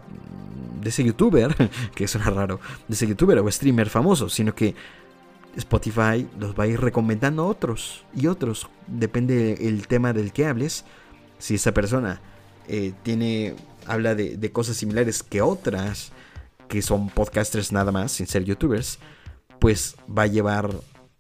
de 0.82 0.90
ese 0.90 1.04
youtuber, 1.04 1.56
que 1.96 2.08
suena 2.08 2.30
raro, 2.30 2.60
de 2.88 2.94
ese 2.96 3.08
youtuber 3.08 3.40
o 3.40 3.52
streamer 3.52 3.90
famoso, 3.90 4.30
sino 4.30 4.54
que 4.54 4.76
Spotify 5.56 6.28
los 6.40 6.58
va 6.58 6.66
a 6.66 6.68
ir 6.68 6.80
recomendando 6.80 7.44
a 7.44 7.48
otros 7.48 8.04
y 8.14 8.28
otros. 8.28 8.68
Depende 8.88 9.68
el 9.68 9.88
tema 9.88 10.14
del 10.14 10.32
que 10.32 10.46
hables. 10.46 10.86
Si 11.38 11.56
esa 11.56 11.74
persona 11.74 12.22
eh, 12.68 12.94
tiene, 13.04 13.56
habla 13.88 14.16
de, 14.16 14.52
cosas 14.52 14.78
similares 14.78 15.24
que 15.24 15.42
otras 15.42 16.12
que 16.68 16.82
son 16.82 17.10
podcasters 17.10 17.72
nada 17.72 17.92
más, 17.92 18.12
sin 18.12 18.28
ser 18.28 18.44
youtubers, 18.44 19.00
pues 19.60 19.96
va 20.08 20.24
a 20.24 20.28
llevar 20.28 20.72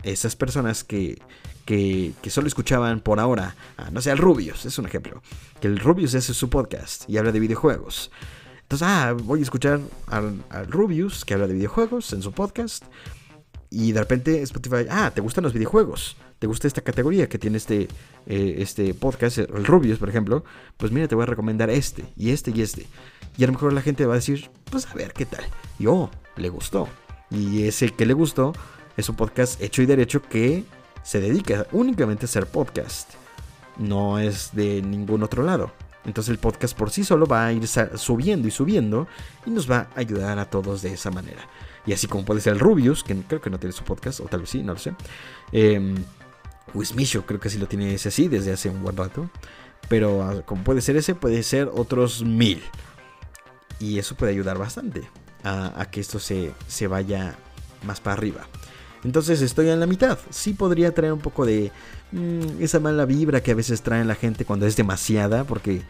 esas 0.05 0.35
personas 0.35 0.83
que, 0.83 1.21
que, 1.65 2.13
solo 2.29 2.47
escuchaban 2.47 2.99
por 2.99 3.19
ahora, 3.19 3.55
no 3.91 4.01
sé, 4.01 4.11
al 4.11 4.17
Rubius, 4.17 4.65
es 4.65 4.77
un 4.77 4.85
ejemplo, 4.85 5.21
que 5.59 5.67
el 5.67 5.79
Rubius 5.79 6.13
es 6.13 6.25
su 6.25 6.49
podcast 6.49 7.09
y 7.09 7.17
habla 7.17 7.31
de 7.31 7.39
videojuegos. 7.39 8.11
Entonces, 8.61 8.87
ah, 8.87 9.15
voy 9.23 9.39
a 9.39 9.43
escuchar 9.43 9.79
al, 10.07 10.43
al 10.49 10.67
Rubius 10.67 11.23
que 11.23 11.33
habla 11.33 11.47
de 11.47 11.53
videojuegos 11.53 12.13
en 12.13 12.21
su 12.21 12.31
podcast. 12.31 12.83
Y 13.69 13.91
de 13.91 13.99
repente 13.99 14.41
Spotify, 14.41 14.87
ah, 14.89 15.11
¿te 15.13 15.21
gustan 15.21 15.43
los 15.43 15.53
videojuegos? 15.53 16.15
¿Te 16.39 16.47
gusta 16.47 16.67
esta 16.67 16.81
categoría 16.81 17.27
que 17.27 17.37
tiene 17.37 17.57
este, 17.57 17.87
eh, 18.25 18.55
este 18.59 18.93
podcast, 18.93 19.37
el 19.37 19.65
Rubius, 19.65 19.99
por 19.99 20.09
ejemplo? 20.09 20.43
Pues 20.77 20.91
mira, 20.91 21.07
te 21.07 21.15
voy 21.15 21.23
a 21.23 21.27
recomendar 21.27 21.69
este, 21.69 22.05
y 22.15 22.29
este, 22.29 22.51
y 22.51 22.61
este. 22.61 22.87
Y 23.37 23.43
a 23.43 23.47
lo 23.47 23.53
mejor 23.53 23.73
la 23.73 23.81
gente 23.81 24.05
va 24.05 24.13
a 24.13 24.17
decir, 24.17 24.49
pues 24.71 24.87
a 24.87 24.93
ver 24.93 25.13
qué 25.13 25.25
tal. 25.25 25.43
Y 25.77 25.87
oh, 25.87 26.09
le 26.37 26.49
gustó. 26.49 26.87
Y 27.29 27.63
ese 27.63 27.89
que 27.89 28.05
le 28.05 28.13
gustó 28.13 28.53
es 28.97 29.09
un 29.09 29.15
podcast 29.15 29.61
hecho 29.61 29.81
y 29.81 29.85
derecho 29.85 30.21
que 30.21 30.63
se 31.03 31.19
dedica 31.19 31.67
únicamente 31.71 32.25
a 32.25 32.27
hacer 32.27 32.47
podcast. 32.47 33.11
No 33.77 34.19
es 34.19 34.51
de 34.53 34.81
ningún 34.81 35.23
otro 35.23 35.43
lado. 35.43 35.71
Entonces 36.05 36.31
el 36.31 36.37
podcast 36.37 36.77
por 36.77 36.91
sí 36.91 37.03
solo 37.03 37.25
va 37.25 37.45
a 37.45 37.53
ir 37.53 37.67
subiendo 37.67 38.47
y 38.47 38.51
subiendo 38.51 39.07
y 39.45 39.49
nos 39.49 39.69
va 39.69 39.87
a 39.95 39.99
ayudar 39.99 40.37
a 40.39 40.49
todos 40.49 40.81
de 40.81 40.93
esa 40.93 41.11
manera. 41.11 41.47
Y 41.85 41.93
así 41.93 42.07
como 42.07 42.25
puede 42.25 42.41
ser 42.41 42.53
el 42.53 42.59
Rubius, 42.59 43.03
que 43.03 43.15
creo 43.15 43.41
que 43.41 43.49
no 43.49 43.59
tiene 43.59 43.73
su 43.73 43.83
podcast, 43.83 44.19
o 44.19 44.25
tal 44.25 44.41
vez 44.41 44.49
sí, 44.49 44.63
no 44.63 44.73
lo 44.73 44.79
sé. 44.79 44.93
Eh, 45.51 45.95
Wismisho 46.73 47.25
creo 47.25 47.39
que 47.39 47.49
sí 47.49 47.57
lo 47.57 47.67
tiene 47.67 47.93
ese 47.93 48.09
así 48.09 48.27
desde 48.27 48.51
hace 48.51 48.69
un 48.69 48.81
buen 48.81 48.97
rato. 48.97 49.29
Pero 49.87 50.23
ah, 50.23 50.41
como 50.45 50.63
puede 50.63 50.81
ser 50.81 50.95
ese, 50.97 51.15
puede 51.15 51.43
ser 51.43 51.69
otros 51.73 52.23
mil. 52.23 52.61
Y 53.79 53.99
eso 53.99 54.15
puede 54.15 54.31
ayudar 54.31 54.57
bastante 54.57 55.07
a, 55.43 55.85
que 55.91 55.99
esto 55.99 56.19
se, 56.19 56.53
se, 56.67 56.87
vaya 56.87 57.35
más 57.85 57.99
para 57.99 58.13
arriba. 58.13 58.47
Entonces 59.05 59.41
estoy 59.41 59.69
en 59.69 59.79
la 59.79 59.85
mitad. 59.85 60.17
Sí 60.31 60.53
podría 60.53 60.93
traer 60.93 61.13
un 61.13 61.19
poco 61.19 61.45
de 61.45 61.71
mm, 62.11 62.61
esa 62.61 62.79
mala 62.79 63.05
vibra 63.05 63.41
que 63.41 63.51
a 63.51 63.55
veces 63.55 63.81
trae 63.81 64.03
la 64.03 64.15
gente 64.15 64.45
cuando 64.45 64.65
es 64.65 64.75
demasiada. 64.75 65.43
Porque 65.43 65.83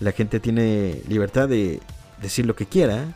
la 0.00 0.12
gente 0.12 0.40
tiene 0.40 1.02
libertad 1.06 1.48
de 1.48 1.80
decir 2.20 2.46
lo 2.46 2.56
que 2.56 2.66
quiera. 2.66 3.14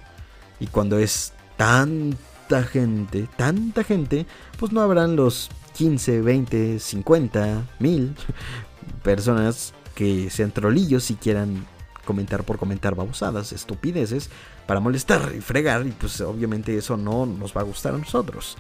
Y 0.61 0.67
cuando 0.67 0.99
es 0.99 1.33
tanta 1.57 2.63
gente, 2.65 3.29
tanta 3.37 3.83
gente, 3.83 4.27
pues 4.59 4.73
no 4.73 4.83
habrán 4.83 5.17
los 5.17 5.51
15, 5.77 6.21
20, 6.21 6.79
50, 6.79 7.63
mil 7.79 8.15
personas 9.03 9.73
que 9.95 10.29
sean 10.29 10.51
trolillos 10.53 11.11
y 11.11 11.15
quieran 11.15 11.67
comentar 12.05 12.45
por 12.45 12.59
comentar 12.59 12.95
babosadas, 12.95 13.53
estupideces, 13.53 14.31
para 14.67 14.81
molestar 14.81 15.33
y 15.37 15.41
fregar, 15.41 15.87
y 15.87 15.91
pues 15.91 16.21
obviamente 16.21 16.77
eso 16.77 16.97
no 16.97 17.27
nos 17.27 17.57
va 17.57 17.63
a 17.63 17.65
gustar 17.65 17.95
a 17.95 17.99
nosotros. 17.99 18.57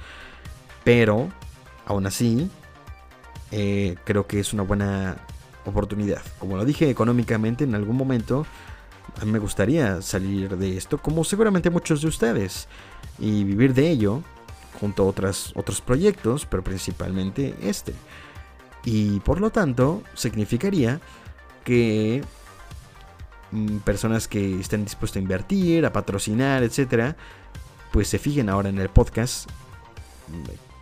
Pero, 0.87 1.29
aún 1.85 2.07
así, 2.07 2.49
eh, 3.51 3.97
creo 4.05 4.29
que 4.29 4.39
es 4.39 4.53
una 4.53 4.63
buena 4.63 5.17
oportunidad. 5.65 6.23
Como 6.39 6.57
lo 6.57 6.65
dije 6.65 6.89
económicamente 6.89 7.65
en 7.65 7.75
algún 7.75 7.97
momento, 7.97 8.47
a 9.21 9.25
mí 9.25 9.33
me 9.33 9.41
gustaría 9.41 10.01
salir 10.01 10.57
de 10.57 10.77
esto, 10.77 10.99
como 10.99 11.25
seguramente 11.25 11.71
muchos 11.71 12.03
de 12.03 12.07
ustedes, 12.07 12.69
y 13.19 13.43
vivir 13.43 13.75
de 13.75 13.91
ello 13.91 14.23
junto 14.81 15.03
a 15.03 15.07
otras, 15.07 15.53
otros 15.57 15.81
proyectos, 15.81 16.47
pero 16.47 16.63
principalmente 16.63 17.57
este. 17.63 17.93
Y 18.85 19.19
por 19.19 19.41
lo 19.41 19.51
tanto, 19.51 20.05
significaría 20.15 21.01
que 21.65 22.23
mm, 23.51 23.79
personas 23.79 24.29
que 24.29 24.61
estén 24.61 24.85
dispuestas 24.85 25.17
a 25.17 25.23
invertir, 25.23 25.85
a 25.85 25.93
patrocinar, 25.93 26.63
etcétera, 26.63 27.17
pues 27.91 28.07
se 28.07 28.21
fijen 28.21 28.49
ahora 28.49 28.69
en 28.69 28.79
el 28.79 28.89
podcast 28.89 29.51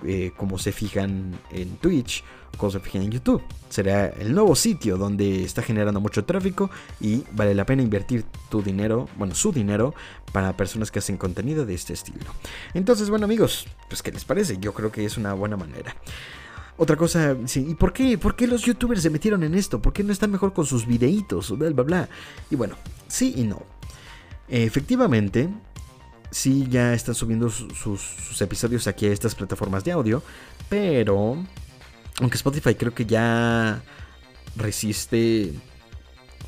eh, 0.05 0.33
como 0.37 0.59
se 0.59 0.73
fijan 0.73 1.39
en 1.51 1.77
Twitch 1.77 2.23
como 2.57 2.71
se 2.71 2.81
fijan 2.81 3.03
en 3.03 3.11
YouTube. 3.11 3.43
Será 3.69 4.09
el 4.09 4.35
nuevo 4.35 4.55
sitio 4.55 4.97
donde 4.97 5.45
está 5.45 5.63
generando 5.63 6.01
mucho 6.01 6.25
tráfico 6.25 6.71
y 7.01 7.25
vale 7.33 7.55
la 7.55 7.67
pena 7.67 7.83
invertir 7.83 8.25
tu 8.49 8.63
dinero, 8.63 9.09
bueno, 9.17 9.35
su 9.35 9.53
dinero, 9.53 9.95
para 10.33 10.57
personas 10.57 10.91
que 10.91 10.99
hacen 10.99 11.17
contenido 11.17 11.67
de 11.67 11.75
este 11.75 11.93
estilo. 11.93 12.27
Entonces, 12.73 13.11
bueno 13.11 13.25
amigos, 13.25 13.67
pues 13.89 14.03
¿qué 14.03 14.13
les 14.13 14.25
parece? 14.25 14.59
Yo 14.59 14.73
creo 14.73 14.91
que 14.91 15.05
es 15.05 15.17
una 15.17 15.35
buena 15.35 15.57
manera. 15.57 15.97
Otra 16.77 16.97
cosa, 16.97 17.37
sí, 17.47 17.67
¿y 17.69 17.75
por 17.75 17.93
qué? 17.93 18.19
¿Por 18.19 18.35
qué 18.35 18.49
los 18.49 18.63
youtubers 18.63 19.03
se 19.03 19.11
metieron 19.11 19.45
en 19.45 19.55
esto? 19.55 19.81
¿Por 19.81 19.93
qué 19.93 20.03
no 20.03 20.13
están 20.13 20.33
mejor 20.33 20.53
con 20.53 20.67
sus 20.67 20.87
videitos? 20.87 21.57
Bla, 21.57 21.71
bla, 21.71 21.85
bla. 21.85 22.09
Y 22.51 22.57
bueno, 22.57 22.77
sí 23.07 23.35
y 23.37 23.45
no. 23.45 23.63
Efectivamente, 24.49 25.49
sí 26.35 26.67
ya 26.69 26.95
están 26.95 27.15
subiendo 27.15 27.49
sus, 27.49 28.41
episodios 28.41 28.89
aquí 28.89 29.07
a 29.07 29.13
estas 29.13 29.37
plataformas 29.37 29.85
de 29.85 29.93
audio, 29.93 30.21
pero 30.69 31.37
aunque 32.21 32.37
Spotify 32.37 32.75
creo 32.75 32.93
que 32.93 33.07
ya 33.07 33.81
resiste, 34.57 35.53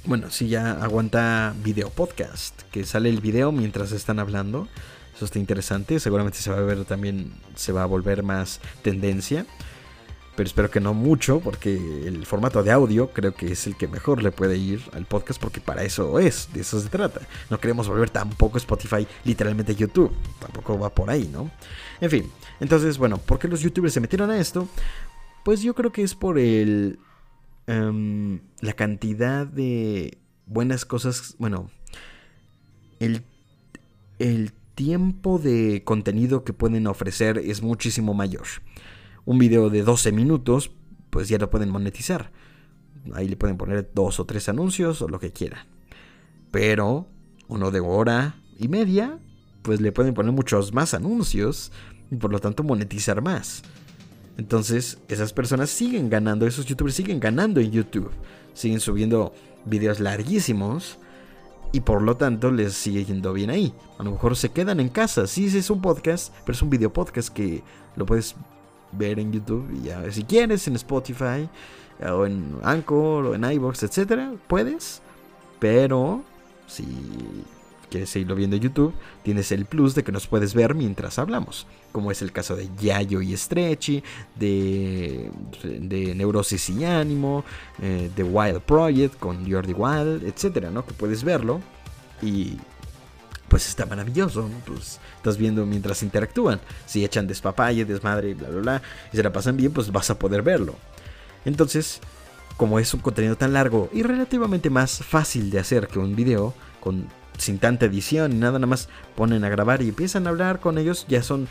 bueno, 0.05 0.28
sí 0.30 0.49
ya 0.49 0.72
aguanta 0.82 1.55
video 1.62 1.89
podcast, 1.91 2.62
que 2.72 2.84
sale 2.84 3.11
el 3.11 3.20
video 3.20 3.53
mientras 3.53 3.93
están 3.93 4.18
hablando. 4.18 4.66
Eso 5.14 5.24
está 5.24 5.39
interesante, 5.39 6.01
seguramente 6.01 6.39
se 6.39 6.51
va 6.51 6.59
a 6.59 6.62
ver 6.62 6.84
también, 6.84 7.32
se 7.55 7.70
va 7.70 7.84
a 7.84 7.87
volver 7.87 8.24
más 8.24 8.61
tendencia 8.82 9.47
pero 10.37 10.47
espero 10.47 10.70
que 10.70 10.80
no 10.80 10.93
mucho, 10.93 11.41
porque 11.41 11.74
el 11.74 12.26
formato 12.26 12.62
de 12.62 12.70
audio 12.70 13.11
creo 13.11 13.34
que 13.34 13.53
es 13.53 13.66
el 13.66 13.76
que 13.76 13.89
mejor 13.89 14.22
le 14.22 14.30
puede 14.30 14.59
ir 14.59 14.82
al 14.93 15.07
podcast, 15.07 15.41
porque 15.41 15.61
para 15.61 15.82
eso 15.82 16.18
es, 16.18 16.51
de 16.53 16.61
eso 16.61 16.78
se 16.78 16.89
trata. 16.91 17.22
No 17.49 17.59
queremos 17.59 17.89
volver 17.89 18.11
tampoco 18.11 18.59
Spotify 18.59 19.07
literalmente 19.24 19.74
YouTube, 19.74 20.12
tampoco 20.39 20.78
va 20.78 20.91
por 20.91 21.09
ahí, 21.09 21.28
¿no? 21.32 21.51
En 22.01 22.11
fin, 22.11 22.30
entonces, 22.61 22.99
bueno, 22.99 23.16
¿por 23.16 23.39
qué 23.39 23.49
los 23.49 23.62
youtubers 23.62 23.95
se 23.95 24.01
metieron 24.01 24.30
a 24.30 24.39
esto? 24.39 24.68
Pues 25.43 25.62
yo 25.62 25.74
creo 25.74 25.91
que 25.91 26.03
es 26.03 26.14
por 26.14 26.39
el... 26.39 26.99
Em, 27.66 28.41
la 28.61 28.74
cantidad 28.74 29.47
de 29.47 30.18
buenas 30.45 30.84
cosas, 30.84 31.34
bueno, 31.39 31.70
el, 33.01 33.22
el 34.18 34.53
tiempo 34.76 35.39
de 35.39 35.82
contenido 35.82 36.45
que 36.45 36.53
pueden 36.53 36.87
ofrecer 36.87 37.39
es 37.39 37.62
muchísimo 37.62 38.14
mayor 38.14 38.47
un 39.27 39.39
video 39.39 39.68
de 39.68 39.83
12 39.83 40.12
minutos, 40.12 40.70
pues 41.11 41.29
ya 41.29 41.37
lo 41.37 41.51
pueden 41.51 41.68
monetizar. 41.68 42.31
Ahí 43.12 43.29
le 43.29 43.37
pueden 43.37 43.59
poner 43.59 43.91
dos 43.95 44.18
o 44.18 44.24
tres 44.24 44.49
anuncios 44.49 45.03
o 45.03 45.09
lo 45.09 45.20
que 45.20 45.33
quieran. 45.33 45.66
Pero 46.51 47.07
uno 47.49 47.70
de 47.70 47.81
hora 47.81 48.37
y 48.59 48.68
media, 48.68 49.18
pues 49.62 49.81
le 49.81 49.93
pueden 49.93 50.14
poner 50.14 50.33
muchos 50.33 50.72
más 50.72 50.95
anuncios 50.95 51.72
y 52.11 52.16
por 52.16 52.31
lo 52.31 52.39
tanto 52.39 52.62
monetizar 52.62 53.20
más. 53.20 53.62
Entonces, 54.39 54.99
esas 55.09 55.33
personas 55.33 55.70
siguen 55.70 56.09
ganando, 56.09 56.47
esos 56.47 56.66
youtubers 56.66 56.95
siguen 56.95 57.20
ganando 57.20 57.61
en 57.61 57.72
YouTube. 57.72 58.11
Siguen 58.55 58.81
subiendo 58.81 59.35
videos 59.64 59.99
larguísimos 59.99 60.99
y 61.72 61.81
por 61.81 62.03
lo 62.03 62.16
tanto 62.16 62.51
les 62.51 62.74
sigue 62.74 63.05
yendo 63.05 63.33
bien 63.33 63.51
ahí. 63.51 63.74
A 63.99 64.03
lo 64.03 64.12
mejor 64.12 64.37
se 64.37 64.51
quedan 64.51 64.79
en 64.79 64.89
casa. 64.89 65.27
Sí, 65.27 65.47
es 65.47 65.70
un 65.70 65.81
podcast, 65.81 66.33
pero 66.45 66.55
es 66.55 66.62
un 66.62 66.70
video 66.70 66.93
podcast 66.93 67.31
que 67.31 67.62
lo 67.97 68.07
puedes 68.07 68.37
ver 68.93 69.18
en 69.18 69.32
YouTube 69.32 69.68
y 69.74 69.87
ya, 69.87 70.11
si 70.11 70.24
quieres 70.24 70.66
en 70.68 70.76
Spotify 70.76 71.49
o 72.01 72.26
en 72.26 72.59
Anchor 72.62 73.26
o 73.26 73.34
en 73.34 73.45
iVoox, 73.45 73.82
etcétera, 73.82 74.32
puedes. 74.47 75.03
Pero 75.59 76.22
si 76.66 76.84
quieres 77.91 78.11
seguirlo 78.11 78.34
viendo 78.34 78.57
en 78.57 78.62
YouTube, 78.62 78.93
tienes 79.22 79.53
el 79.53 79.64
plus 79.64 79.95
de 79.95 80.05
que 80.05 80.12
nos 80.12 80.26
puedes 80.26 80.55
ver 80.55 80.74
mientras 80.74 81.18
hablamos. 81.18 81.66
Como 81.93 82.11
es 82.11 82.20
el 82.20 82.32
caso 82.32 82.57
de 82.57 82.68
Yayo 82.80 83.22
y 83.22 83.37
Stretchy, 83.37 84.03
de, 84.34 85.30
de 85.62 86.14
Neurosis 86.14 86.68
y 86.68 86.84
Ánimo, 86.84 87.45
eh, 87.80 88.11
de 88.14 88.22
Wild 88.22 88.61
Project 88.61 89.18
con 89.18 89.51
Jordi 89.51 89.72
Wild, 89.72 90.24
etcétera, 90.24 90.70
¿no? 90.70 90.84
Que 90.84 90.93
puedes 90.93 91.24
verlo 91.24 91.61
y 92.20 92.59
pues 93.49 93.68
está 93.68 93.86
maravilloso, 93.86 94.49
Pues 94.64 95.01
estás 95.16 95.36
viendo 95.36 95.64
mientras 95.66 96.03
interactúan. 96.03 96.61
Si 96.86 97.05
echan 97.05 97.26
despapalle, 97.26 97.84
desmadre, 97.84 98.34
bla, 98.34 98.49
bla, 98.49 98.61
bla, 98.61 98.82
y 99.12 99.16
se 99.16 99.22
la 99.22 99.32
pasan 99.32 99.57
bien, 99.57 99.72
pues 99.72 99.92
vas 99.92 100.11
a 100.11 100.18
poder 100.18 100.42
verlo. 100.42 100.74
Entonces, 101.44 102.01
como 102.57 102.78
es 102.78 102.92
un 102.94 103.01
contenido 103.01 103.36
tan 103.36 103.53
largo 103.53 103.88
y 103.92 104.03
relativamente 104.03 104.70
más 104.70 104.99
fácil 104.99 105.51
de 105.51 105.59
hacer 105.59 105.88
que 105.88 105.99
un 105.99 106.16
video, 106.16 106.55
con, 106.80 107.07
sin 107.38 107.59
tanta 107.59 107.86
edición 107.86 108.32
y 108.32 108.36
nada, 108.36 108.59
nada 108.59 108.66
más 108.66 108.88
ponen 109.14 109.44
a 109.44 109.49
grabar 109.49 109.82
y 109.82 109.88
empiezan 109.88 110.26
a 110.26 110.30
hablar 110.30 110.61
con 110.61 110.78
ellos, 110.78 111.07
ya 111.09 111.22
son, 111.22 111.49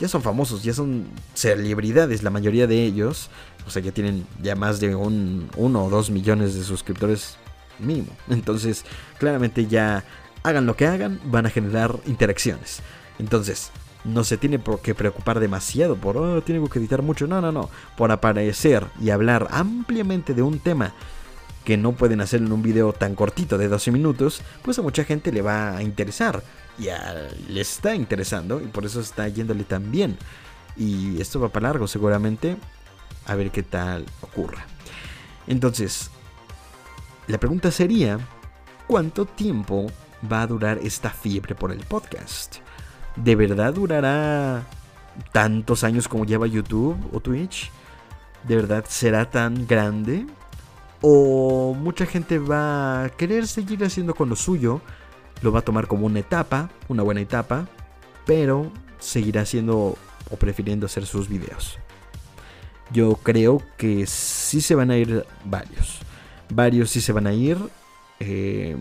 ya 0.00 0.08
son 0.08 0.22
famosos, 0.22 0.62
ya 0.62 0.74
son 0.74 1.06
celebridades 1.34 2.22
la 2.22 2.30
mayoría 2.30 2.66
de 2.66 2.84
ellos. 2.84 3.30
O 3.66 3.70
sea, 3.70 3.82
ya 3.82 3.92
tienen 3.92 4.26
ya 4.42 4.54
más 4.54 4.80
de 4.80 4.94
un, 4.94 5.50
uno 5.56 5.84
o 5.84 5.90
dos 5.90 6.10
millones 6.10 6.54
de 6.54 6.64
suscriptores 6.64 7.36
mínimo. 7.78 8.08
Entonces, 8.28 8.84
claramente 9.18 9.66
ya 9.66 10.04
hagan 10.42 10.66
lo 10.66 10.76
que 10.76 10.86
hagan, 10.86 11.20
van 11.24 11.46
a 11.46 11.50
generar 11.50 11.96
interacciones. 12.06 12.80
Entonces, 13.18 13.70
no 14.04 14.24
se 14.24 14.36
tiene 14.36 14.58
por 14.58 14.80
qué 14.80 14.94
preocupar 14.94 15.40
demasiado 15.40 15.96
por, 15.96 16.16
oh, 16.16 16.42
tengo 16.42 16.68
que 16.68 16.78
editar 16.78 17.02
mucho. 17.02 17.26
No, 17.26 17.40
no, 17.40 17.52
no. 17.52 17.68
Por 17.96 18.10
aparecer 18.10 18.86
y 19.00 19.10
hablar 19.10 19.48
ampliamente 19.50 20.34
de 20.34 20.42
un 20.42 20.58
tema 20.58 20.94
que 21.64 21.76
no 21.76 21.92
pueden 21.92 22.20
hacer 22.20 22.40
en 22.40 22.52
un 22.52 22.62
video 22.62 22.92
tan 22.92 23.14
cortito 23.14 23.58
de 23.58 23.68
12 23.68 23.90
minutos, 23.90 24.40
pues 24.62 24.78
a 24.78 24.82
mucha 24.82 25.04
gente 25.04 25.32
le 25.32 25.42
va 25.42 25.76
a 25.76 25.82
interesar. 25.82 26.42
Ya 26.78 27.28
le 27.48 27.60
está 27.60 27.94
interesando 27.94 28.60
y 28.60 28.66
por 28.66 28.86
eso 28.86 29.00
está 29.00 29.28
yéndole 29.28 29.64
tan 29.64 29.90
bien. 29.90 30.16
Y 30.76 31.20
esto 31.20 31.40
va 31.40 31.50
para 31.50 31.68
largo 31.68 31.86
seguramente. 31.86 32.56
A 33.26 33.34
ver 33.34 33.50
qué 33.50 33.62
tal 33.62 34.06
ocurra. 34.22 34.64
Entonces, 35.46 36.10
la 37.26 37.38
pregunta 37.38 37.70
sería, 37.70 38.18
¿cuánto 38.86 39.26
tiempo 39.26 39.88
va 40.30 40.42
a 40.42 40.46
durar 40.46 40.78
esta 40.82 41.10
fiebre 41.10 41.54
por 41.54 41.72
el 41.72 41.80
podcast? 41.80 42.56
¿De 43.16 43.34
verdad 43.34 43.74
durará 43.74 44.64
tantos 45.32 45.84
años 45.84 46.08
como 46.08 46.24
lleva 46.24 46.46
YouTube 46.46 46.96
o 47.12 47.20
Twitch? 47.20 47.70
¿De 48.46 48.56
verdad 48.56 48.84
será 48.88 49.28
tan 49.30 49.66
grande? 49.66 50.26
¿O 51.00 51.74
mucha 51.74 52.06
gente 52.06 52.38
va 52.38 53.04
a 53.04 53.08
querer 53.10 53.46
seguir 53.46 53.84
haciendo 53.84 54.14
con 54.14 54.28
lo 54.28 54.36
suyo? 54.36 54.80
Lo 55.42 55.52
va 55.52 55.60
a 55.60 55.62
tomar 55.62 55.86
como 55.86 56.06
una 56.06 56.20
etapa, 56.20 56.70
una 56.88 57.02
buena 57.02 57.20
etapa, 57.20 57.68
pero 58.26 58.72
seguirá 58.98 59.42
haciendo 59.42 59.96
o 60.30 60.36
prefiriendo 60.36 60.86
hacer 60.86 61.06
sus 61.06 61.28
videos. 61.28 61.78
Yo 62.90 63.14
creo 63.16 63.62
que 63.76 64.06
sí 64.06 64.60
se 64.60 64.74
van 64.74 64.90
a 64.90 64.96
ir 64.96 65.26
varios. 65.44 66.00
Varios 66.48 66.90
sí 66.90 67.00
se 67.00 67.12
van 67.12 67.26
a 67.26 67.32
ir. 67.32 67.58
Eh, 68.18 68.76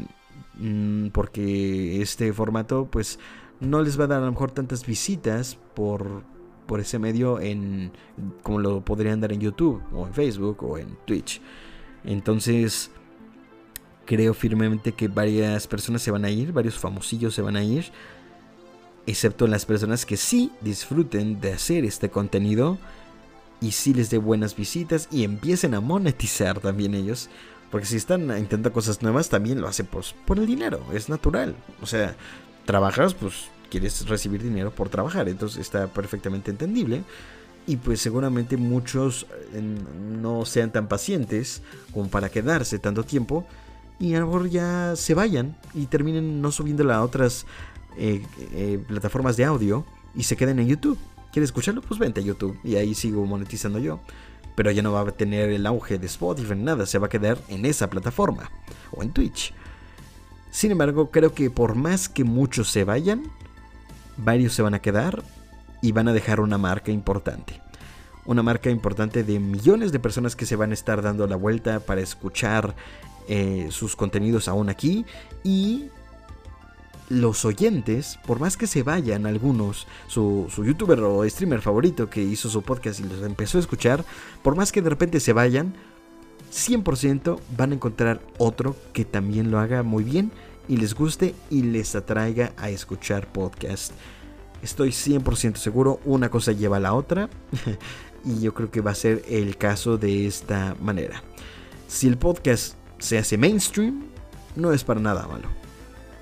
Mm, 0.59 1.09
porque 1.09 2.01
este 2.01 2.33
formato 2.33 2.87
pues 2.89 3.19
no 3.59 3.81
les 3.81 3.99
va 3.99 4.05
a 4.05 4.07
dar 4.07 4.21
a 4.23 4.25
lo 4.25 4.31
mejor 4.31 4.51
tantas 4.51 4.85
visitas 4.85 5.57
por, 5.75 6.23
por 6.65 6.79
ese 6.79 6.97
medio 6.99 7.39
en 7.39 7.91
como 8.41 8.59
lo 8.59 8.83
podrían 8.83 9.21
dar 9.21 9.33
en 9.33 9.39
YouTube 9.39 9.81
o 9.93 10.07
en 10.07 10.13
Facebook 10.13 10.63
o 10.63 10.77
en 10.77 10.97
Twitch. 11.05 11.41
Entonces 12.03 12.91
creo 14.05 14.33
firmemente 14.33 14.93
que 14.93 15.07
varias 15.07 15.67
personas 15.67 16.01
se 16.01 16.11
van 16.11 16.25
a 16.25 16.29
ir, 16.29 16.53
varios 16.53 16.79
famosillos 16.79 17.35
se 17.35 17.41
van 17.41 17.55
a 17.55 17.63
ir, 17.63 17.91
excepto 19.05 19.45
las 19.47 19.65
personas 19.65 20.05
que 20.05 20.17
sí 20.17 20.51
disfruten 20.61 21.39
de 21.39 21.53
hacer 21.53 21.85
este 21.85 22.09
contenido 22.09 22.77
y 23.61 23.71
sí 23.71 23.93
les 23.93 24.09
dé 24.09 24.17
buenas 24.17 24.55
visitas 24.55 25.07
y 25.11 25.23
empiecen 25.23 25.73
a 25.73 25.81
monetizar 25.81 26.59
también 26.59 26.95
ellos. 26.95 27.29
Porque 27.71 27.85
si 27.85 27.97
están 27.97 28.21
intentando 28.37 28.71
cosas 28.71 29.01
nuevas, 29.01 29.29
también 29.29 29.59
lo 29.59 29.67
hacen 29.67 29.87
pues, 29.87 30.15
por 30.25 30.39
el 30.39 30.45
dinero, 30.45 30.81
es 30.93 31.09
natural. 31.09 31.55
O 31.81 31.85
sea, 31.85 32.15
trabajas, 32.65 33.13
pues 33.13 33.49
quieres 33.69 34.07
recibir 34.07 34.41
dinero 34.41 34.71
por 34.71 34.89
trabajar, 34.89 35.27
entonces 35.27 35.59
está 35.59 35.87
perfectamente 35.87 36.51
entendible. 36.51 37.03
Y 37.65 37.75
pues 37.75 37.99
seguramente 37.99 38.55
muchos 38.55 39.25
eh, 39.53 39.61
no 39.61 40.45
sean 40.45 40.71
tan 40.71 40.87
pacientes 40.87 41.61
como 41.93 42.09
para 42.09 42.29
quedarse 42.29 42.79
tanto 42.79 43.03
tiempo 43.03 43.45
y 43.99 44.13
a 44.13 44.21
lo 44.21 44.27
mejor 44.27 44.49
ya 44.49 44.95
se 44.95 45.13
vayan 45.13 45.57
y 45.73 45.87
terminen 45.87 46.41
no 46.41 46.53
subiendo 46.53 46.89
a 46.93 47.03
otras 47.03 47.45
eh, 47.97 48.23
eh, 48.53 48.81
plataformas 48.87 49.35
de 49.35 49.43
audio 49.43 49.85
y 50.15 50.23
se 50.23 50.37
queden 50.37 50.59
en 50.59 50.67
YouTube. 50.67 50.97
¿Quieres 51.33 51.49
escucharlo? 51.49 51.81
Pues 51.81 51.99
vente 51.99 52.21
a 52.21 52.23
YouTube 52.23 52.57
y 52.63 52.75
ahí 52.75 52.95
sigo 52.95 53.25
monetizando 53.25 53.79
yo 53.79 53.99
pero 54.57 54.71
ya 54.71 54.81
no 54.81 54.91
va 54.91 55.01
a 55.01 55.11
tener 55.11 55.51
el 55.51 55.67
auge 55.67 55.99
de 55.99 56.07
Spotify 56.07 56.55
ni 56.55 56.63
nada, 56.63 56.87
se 56.87 56.97
va 56.97 57.05
a 57.05 57.09
quedar 57.11 57.37
en 57.47 57.63
esa 57.63 57.91
plataforma 57.91 58.49
o 58.91 59.03
en 59.03 59.11
Twitch. 59.11 59.53
Sin 60.49 60.71
embargo, 60.71 61.11
creo 61.11 61.31
que 61.31 61.51
por 61.51 61.75
más 61.75 62.09
que 62.09 62.23
muchos 62.23 62.71
se 62.71 62.83
vayan, 62.83 63.21
varios 64.17 64.53
se 64.53 64.63
van 64.63 64.73
a 64.73 64.79
quedar 64.79 65.21
y 65.83 65.91
van 65.91 66.07
a 66.07 66.13
dejar 66.13 66.39
una 66.39 66.57
marca 66.57 66.91
importante. 66.91 67.61
Una 68.25 68.41
marca 68.41 68.71
importante 68.71 69.23
de 69.23 69.39
millones 69.39 69.91
de 69.91 69.99
personas 69.99 70.35
que 70.35 70.47
se 70.47 70.55
van 70.55 70.71
a 70.71 70.73
estar 70.73 71.03
dando 71.03 71.27
la 71.27 71.35
vuelta 71.35 71.79
para 71.79 72.01
escuchar 72.01 72.75
eh, 73.27 73.67
sus 73.69 73.95
contenidos 73.95 74.47
aún 74.47 74.69
aquí 74.69 75.05
y 75.43 75.91
los 77.09 77.45
oyentes, 77.45 78.19
por 78.25 78.39
más 78.39 78.57
que 78.57 78.67
se 78.67 78.83
vayan 78.83 79.25
algunos, 79.25 79.87
su, 80.07 80.47
youtuber 80.57 80.99
o 81.01 81.27
streamer 81.29 81.61
favorito 81.61 82.09
que 82.09 82.21
hizo 82.21 82.49
su 82.49 82.61
podcast 82.61 82.99
y 82.99 83.03
los 83.03 83.23
empezó 83.23 83.57
a 83.57 83.61
escuchar, 83.61 84.03
por 84.43 84.55
más 84.55 84.71
que 84.71 84.81
de 84.81 84.89
repente 84.89 85.19
se 85.19 85.33
vayan, 85.33 85.73
100% 86.51 87.39
van 87.57 87.71
a 87.71 87.75
encontrar 87.75 88.21
otro 88.37 88.75
que 88.93 89.05
también 89.05 89.51
lo 89.51 89.59
haga 89.59 89.83
muy 89.83 90.03
bien 90.03 90.31
y 90.67 90.77
les 90.77 90.93
guste 90.93 91.33
y 91.49 91.63
les 91.63 91.95
atraiga 91.95 92.53
a 92.57 92.69
escuchar 92.69 93.31
podcast. 93.31 93.93
Estoy 94.61 94.89
100% 94.89 95.55
seguro, 95.55 95.99
una 96.03 96.29
cosa 96.29 96.51
lleva 96.51 96.77
a 96.77 96.81
la 96.81 96.93
otra 96.93 97.29
y 98.25 98.41
yo 98.41 98.53
creo 98.53 98.71
que 98.71 98.81
va 98.81 98.91
a 98.91 98.95
ser 98.95 99.23
el 99.29 99.57
caso 99.57 99.97
de 99.97 100.27
esta 100.27 100.75
manera. 100.81 101.23
Si 101.87 102.07
el 102.07 102.17
podcast 102.17 102.75
se 102.97 103.17
hace 103.17 103.37
mainstream, 103.37 104.03
no 104.55 104.73
es 104.73 104.83
para 104.83 104.99
nada 104.99 105.27
malo 105.27 105.66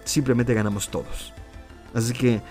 simplemente 0.06 0.54
ganamos 0.54 0.90
todos. 0.90 1.34
Así 1.94 2.14
que 2.14 2.42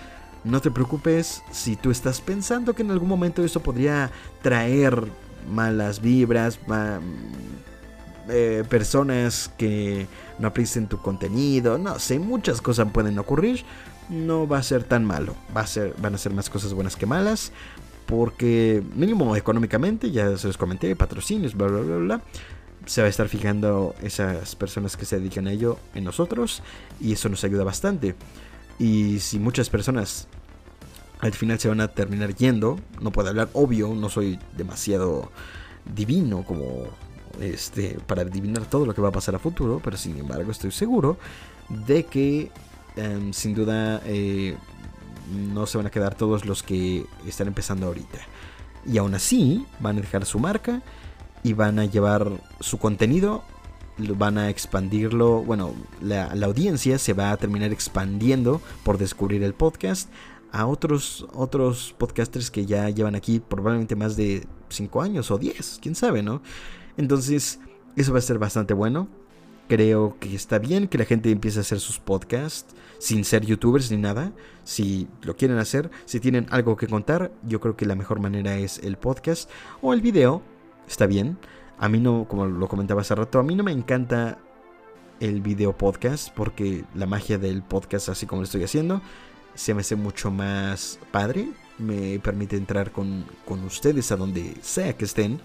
no 0.45 0.61
te 0.61 0.71
preocupes 0.71 1.43
si 1.51 1.77
tú 1.77 1.91
estás 1.91 2.21
pensando 2.21 2.75
que 2.75 2.83
en 2.83 2.91
algún 2.91 3.09
momento 3.09 3.43
eso 3.43 3.61
podría 3.61 4.11
traer 4.43 5.05
malas 5.51 6.01
vibras, 6.01 6.59
eh, 8.29 8.65
personas 8.69 9.51
que 9.57 10.07
no 10.39 10.49
aprecien 10.49 10.87
tu 10.87 10.99
contenido, 10.99 11.79
no 11.79 11.99
sé, 11.99 12.19
muchas 12.19 12.61
cosas 12.61 12.91
pueden 12.93 13.19
ocurrir. 13.19 13.65
No 14.11 14.47
va 14.47 14.59
a 14.59 14.63
ser 14.63 14.85
tan 14.85 15.03
malo, 15.03 15.35
va 15.57 15.63
a 15.63 15.67
ser, 15.67 15.95
van 15.99 16.15
a 16.15 16.19
ser 16.19 16.35
más 16.35 16.51
cosas 16.51 16.75
buenas 16.75 16.95
que 16.95 17.07
malas, 17.07 17.53
porque 18.05 18.83
mínimo 18.95 19.35
económicamente, 19.35 20.11
ya 20.11 20.37
se 20.37 20.47
los 20.47 20.59
comenté, 20.59 20.95
patrocinios, 20.95 21.55
bla, 21.55 21.69
bla, 21.69 21.81
bla, 21.81 21.97
bla 21.97 22.23
se 22.87 23.01
va 23.01 23.07
a 23.07 23.11
estar 23.11 23.29
fijando 23.29 23.95
esas 24.03 24.57
personas 24.57 24.97
que 24.97 25.05
se 25.05 25.19
dedican 25.19 25.47
a 25.47 25.53
ello 25.53 25.79
en 25.95 26.05
nosotros 26.05 26.63
y 27.01 27.13
eso 27.13 27.29
nos 27.29 27.45
ayuda 27.45 27.65
bastante. 27.65 28.15
Y 28.79 29.21
si 29.21 29.39
muchas 29.39 29.71
personas 29.71 30.27
al 31.21 31.33
final 31.33 31.59
se 31.59 31.69
van 31.69 31.81
a 31.81 31.89
terminar 31.89 32.35
yendo, 32.35 32.79
no 33.01 33.11
puedo 33.11 33.29
hablar, 33.29 33.49
obvio, 33.55 33.95
no 33.95 34.09
soy 34.09 34.39
demasiado 34.57 35.31
divino 35.95 36.45
como 36.45 36.87
este 37.41 37.99
para 38.07 38.23
adivinar 38.23 38.67
todo 38.67 38.87
lo 38.87 38.95
que 38.95 39.01
va 39.01 39.09
a 39.09 39.13
pasar 39.13 39.35
a 39.35 39.39
futuro, 39.39 39.81
pero 39.83 39.97
sin 39.97 40.19
embargo 40.19 40.51
estoy 40.51 40.71
seguro 40.71 41.19
de 41.69 42.05
que 42.05 42.51
em, 42.97 43.33
sin 43.33 43.55
duda 43.55 44.03
eh, 44.05 44.57
no 45.33 45.67
se 45.67 45.79
van 45.79 45.87
a 45.87 45.91
quedar 45.91 46.15
todos 46.15 46.45
los 46.45 46.63
que 46.63 47.07
están 47.27 47.49
empezando 47.49 47.87
ahorita. 47.87 48.19
Y 48.87 48.99
aún 48.99 49.15
así 49.15 49.67
van 49.81 49.97
a 49.99 50.01
dejar 50.03 50.27
su 50.27 50.39
marca 50.39 50.83
y 51.45 51.53
van 51.53 51.79
a 51.79 51.85
llevar 51.85 52.41
su 52.59 52.79
contenido, 52.79 53.45
van 53.99 54.39
a 54.39 54.51
expandirlo, 54.51 55.43
bueno, 55.43 55.75
la, 56.01 56.33
audiencia 56.45 56.99
se 56.99 57.13
va 57.13 57.31
a 57.31 57.37
terminar 57.37 57.71
expandiendo 57.71 58.61
por 58.83 58.99
descubrir 58.99 59.45
el 59.45 59.55
podcast 59.55 60.11
a 60.51 60.67
otros, 60.67 61.27
otros 61.35 61.95
podcasters 61.99 62.51
que 62.51 62.67
ya 62.67 62.89
llevan 62.91 63.15
aquí 63.15 63.41
probablemente 63.41 63.95
más 63.95 64.17
de 64.17 64.47
5 64.71 65.03
años 65.03 65.31
o 65.31 65.39
10, 65.39 65.79
quién 65.83 65.95
sabe, 65.95 66.23
¿no? 66.23 66.43
Entonces, 66.97 67.61
eso 67.95 68.13
va 68.13 68.19
a 68.19 68.23
ser 68.23 68.39
bastante 68.39 68.73
bueno. 68.73 69.09
Creo 69.69 70.17
que 70.21 70.35
está 70.35 70.59
bien 70.59 70.89
que 70.89 70.99
la 70.99 71.05
gente 71.05 71.31
empiece 71.31 71.59
a 71.59 71.63
hacer 71.63 71.81
sus 71.81 71.99
podcasts 71.99 72.75
sin 72.99 73.25
ser 73.25 73.45
youtubers 73.45 73.91
ni 73.91 73.97
nada. 73.97 74.33
Si 74.63 75.09
lo 75.23 75.37
quieren 75.37 75.59
hacer, 75.59 75.91
si 76.05 76.21
tienen 76.21 76.47
algo 76.51 76.77
que 76.77 76.87
contar, 76.87 77.33
yo 77.43 77.61
creo 77.61 77.77
que 77.77 77.87
la 77.87 77.95
mejor 77.95 78.21
manera 78.21 78.57
es 78.57 78.79
el 78.79 78.97
podcast 78.97 79.51
o 79.83 79.93
el 79.93 80.01
video. 80.01 80.43
Está 80.89 81.07
bien. 81.07 81.39
A 81.79 81.89
mí 81.89 82.01
no, 82.01 82.27
como 82.29 82.47
lo 82.47 82.69
comentaba 82.69 83.01
hace 83.01 83.15
rato, 83.15 83.39
a 83.39 83.43
mí 83.43 83.55
no 83.55 83.65
me 83.65 83.73
encanta 83.73 84.39
el 85.21 85.41
video 85.41 85.77
podcast 85.77 86.31
porque 86.35 86.85
la 86.95 87.07
magia 87.07 87.39
del 87.39 87.63
podcast 87.63 88.09
así 88.09 88.27
como 88.27 88.43
lo 88.43 88.47
estoy 88.47 88.65
haciendo 88.65 89.01
se 89.55 89.75
me 89.75 89.81
hace 89.81 89.97
mucho 89.97 90.31
más 90.31 90.99
padre. 91.11 91.49
Me 91.79 92.21
permite 92.21 92.57
entrar 92.57 92.93
con, 92.93 93.25
con 93.45 93.65
ustedes 93.65 94.13
a 94.13 94.17
donde 94.17 94.55
sea 94.63 94.97
que 94.97 95.05
estén 95.05 95.41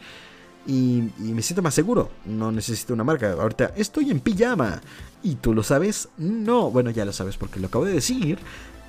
y, 0.70 1.10
me 1.20 1.42
siento 1.42 1.62
más 1.62 1.74
seguro. 1.74 2.10
No 2.26 2.52
necesito 2.52 2.94
una 2.94 3.04
marca. 3.04 3.32
Ahorita 3.32 3.74
estoy 3.76 4.12
en 4.12 4.20
pijama. 4.20 4.82
¿Y 5.24 5.36
tú 5.36 5.54
lo 5.54 5.64
sabes? 5.64 6.10
No, 6.18 6.70
bueno, 6.72 6.92
ya 6.92 7.06
lo 7.06 7.14
sabes 7.14 7.38
porque 7.38 7.60
lo 7.60 7.68
acabo 7.68 7.86
de 7.86 7.94
decir. 7.94 8.40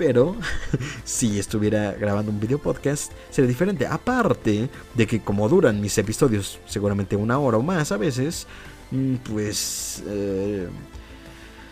Pero 0.00 0.34
si 1.04 1.38
estuviera 1.38 1.92
grabando 1.92 2.32
un 2.32 2.40
video 2.40 2.58
podcast, 2.58 3.12
sería 3.28 3.48
diferente. 3.48 3.86
Aparte 3.86 4.70
de 4.94 5.06
que 5.06 5.20
como 5.20 5.46
duran 5.46 5.78
mis 5.78 5.98
episodios, 5.98 6.58
seguramente 6.64 7.16
una 7.16 7.38
hora 7.38 7.58
o 7.58 7.62
más 7.62 7.92
a 7.92 7.98
veces, 7.98 8.46
mm, 8.92 9.16
pues 9.16 10.02
eh, 10.06 10.68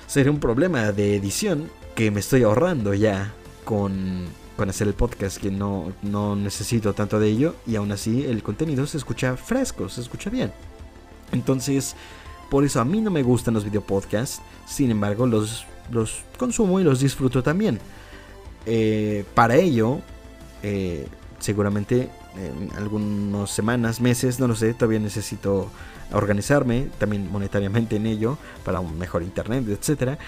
sería 0.07 0.31
un 0.31 0.41
problema 0.41 0.93
de 0.93 1.17
edición 1.17 1.71
que 1.95 2.11
me 2.11 2.21
estoy 2.21 2.43
ahorrando 2.43 2.93
ya 2.93 3.33
con 3.65 4.27
con 4.59 4.69
hacer 4.69 4.89
el 4.89 4.95
podcast, 4.95 5.39
que 5.39 5.53
no, 5.53 5.93
no 6.03 6.35
necesito 6.35 6.93
tanto 6.93 7.21
de 7.21 7.29
ello 7.29 7.55
y 7.65 7.77
aún 7.77 7.93
así 7.93 8.25
el 8.25 8.43
contenido 8.43 8.87
se 8.89 8.99
escucha 8.99 9.37
fresco, 9.37 9.89
se 9.89 10.01
escucha 10.01 10.29
bien. 10.31 10.53
Entonces, 11.31 11.95
por 12.51 12.65
eso 12.65 12.81
a 12.81 12.85
mí 12.85 13.01
no 13.01 13.11
me 13.11 13.23
gustan 13.23 13.55
los 13.55 13.65
video 13.65 13.83
podcasts, 13.83 14.43
sin 14.67 14.91
embargo 14.91 15.29
los, 15.29 15.65
los 15.93 16.25
consumo 16.37 16.81
y 16.81 16.85
los 16.85 16.99
disfruto 17.01 17.43
también. 17.43 17.79
Eh, 18.71 19.25
para 19.35 19.57
ello, 19.57 20.01
eh, 20.63 21.07
seguramente 21.39 22.11
en 22.37 22.71
algunas 22.77 23.51
semanas, 23.51 24.01
meses, 24.01 24.39
no 24.39 24.47
lo 24.47 24.55
sé, 24.55 24.75
todavía 24.75 25.01
necesito 25.01 25.71
organizarme 26.13 26.89
también 26.99 27.33
monetariamente 27.33 27.97
en 27.97 28.07
ello 28.07 28.39
para 28.65 28.79
un 28.81 28.99
mejor 28.99 29.23
internet, 29.23 29.65
etcétera. 29.69 30.19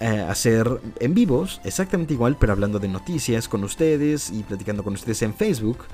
Eh, 0.00 0.26
hacer 0.28 0.80
en 0.98 1.14
vivos, 1.14 1.60
exactamente 1.64 2.14
igual, 2.14 2.36
pero 2.38 2.52
hablando 2.52 2.78
de 2.78 2.88
noticias 2.88 3.48
con 3.48 3.64
ustedes 3.64 4.30
y 4.30 4.42
platicando 4.42 4.82
con 4.82 4.94
ustedes 4.94 5.22
en 5.22 5.34
Facebook, 5.34 5.84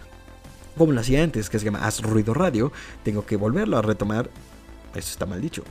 como 0.78 0.92
lo 0.92 1.00
hacía 1.00 1.22
antes, 1.22 1.50
que 1.50 1.58
se 1.58 1.64
llama 1.64 1.84
Haz 1.84 2.02
Ruido 2.02 2.32
Radio. 2.32 2.72
Tengo 3.02 3.26
que 3.26 3.36
volverlo 3.36 3.76
a 3.76 3.82
retomar. 3.82 4.30
Eso 4.94 5.10
está 5.10 5.26
mal 5.26 5.40
dicho. 5.40 5.64